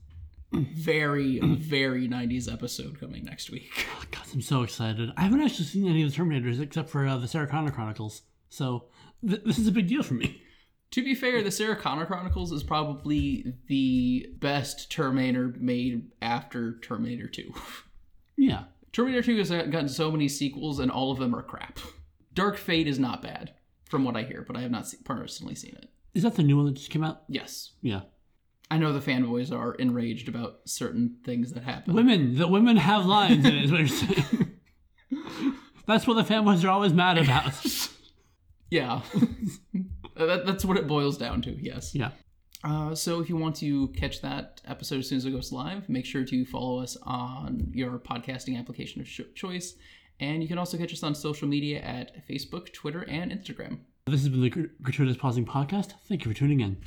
Very, 0.51 1.39
very 1.39 2.07
90s 2.07 2.51
episode 2.51 2.99
coming 2.99 3.23
next 3.25 3.51
week. 3.51 3.69
God, 4.11 4.23
I'm 4.33 4.41
so 4.41 4.63
excited. 4.63 5.11
I 5.17 5.21
haven't 5.21 5.41
actually 5.41 5.65
seen 5.65 5.87
any 5.87 6.03
of 6.03 6.11
the 6.11 6.17
Terminators 6.17 6.59
except 6.61 6.89
for 6.89 7.05
uh, 7.05 7.17
the 7.17 7.27
Sarah 7.27 7.47
Connor 7.47 7.71
Chronicles, 7.71 8.23
so 8.49 8.85
th- 9.27 9.43
this 9.45 9.59
is 9.59 9.67
a 9.67 9.71
big 9.71 9.87
deal 9.87 10.03
for 10.03 10.15
me. 10.15 10.41
To 10.91 11.03
be 11.03 11.13
fair, 11.13 11.43
the 11.43 11.51
Sarah 11.51 11.75
Connor 11.75 12.07
Chronicles 12.07 12.51
is 12.51 12.63
probably 12.63 13.53
the 13.67 14.25
best 14.39 14.91
Terminator 14.91 15.53
made 15.59 16.09
after 16.21 16.79
Terminator 16.79 17.27
2. 17.27 17.53
Yeah. 18.41 18.63
Terminator 18.93 19.21
2 19.21 19.37
has 19.39 19.49
gotten 19.49 19.89
so 19.89 20.09
many 20.09 20.29
sequels, 20.29 20.79
and 20.79 20.89
all 20.89 21.11
of 21.11 21.19
them 21.19 21.35
are 21.35 21.43
crap. 21.43 21.77
Dark 22.33 22.55
Fate 22.57 22.87
is 22.87 22.97
not 22.97 23.21
bad, 23.21 23.53
from 23.89 24.05
what 24.05 24.15
I 24.15 24.23
hear, 24.23 24.45
but 24.47 24.55
I 24.55 24.61
have 24.61 24.71
not 24.71 24.87
se- 24.87 24.99
personally 25.03 25.55
seen 25.55 25.75
it. 25.75 25.89
Is 26.13 26.23
that 26.23 26.35
the 26.35 26.43
new 26.43 26.55
one 26.55 26.65
that 26.67 26.75
just 26.75 26.89
came 26.89 27.03
out? 27.03 27.23
Yes. 27.27 27.73
Yeah. 27.81 28.01
I 28.71 28.77
know 28.77 28.93
the 28.93 28.99
fanboys 28.99 29.51
are 29.51 29.73
enraged 29.75 30.29
about 30.29 30.59
certain 30.65 31.17
things 31.25 31.53
that 31.53 31.63
happen. 31.63 31.93
Women, 31.93 32.35
the 32.35 32.47
women 32.47 32.77
have 32.77 33.05
lines 33.05 33.45
in 33.45 33.55
it, 33.55 33.65
is 33.65 33.71
what 33.71 33.79
you're 33.79 33.87
saying. 33.87 34.51
That's 35.87 36.05
what 36.05 36.13
the 36.15 36.33
fanboys 36.33 36.63
are 36.63 36.69
always 36.69 36.93
mad 36.93 37.17
about. 37.17 37.53
Yeah. 38.71 39.01
that, 40.15 40.45
that's 40.45 40.63
what 40.63 40.77
it 40.77 40.87
boils 40.87 41.17
down 41.17 41.41
to, 41.41 41.51
yes. 41.59 41.95
Yeah. 41.95 42.11
Uh, 42.63 42.93
so 42.93 43.19
if 43.19 43.29
you 43.29 43.35
want 43.37 43.55
to 43.55 43.87
catch 43.89 44.21
that 44.21 44.61
episode 44.67 44.99
as 44.99 45.09
soon 45.09 45.17
as 45.17 45.25
it 45.25 45.31
goes 45.31 45.51
live, 45.51 45.89
make 45.89 46.05
sure 46.05 46.23
to 46.25 46.45
follow 46.45 46.79
us 46.81 46.97
on 47.03 47.71
your 47.73 47.97
podcasting 47.97 48.59
application 48.59 49.01
of 49.01 49.07
choice. 49.35 49.75
And 50.19 50.43
you 50.43 50.47
can 50.47 50.57
also 50.57 50.77
catch 50.77 50.93
us 50.93 51.03
on 51.03 51.15
social 51.15 51.47
media 51.47 51.79
at 51.79 52.27
Facebook, 52.27 52.73
Twitter, 52.73 53.05
and 53.07 53.31
Instagram. 53.31 53.79
This 54.05 54.21
has 54.21 54.29
been 54.29 54.41
the 54.41 54.69
Gratuitous 54.81 55.17
Pausing 55.17 55.45
Podcast. 55.45 55.93
Thank 56.07 56.25
you 56.25 56.31
for 56.31 56.37
tuning 56.37 56.59
in. 56.59 56.77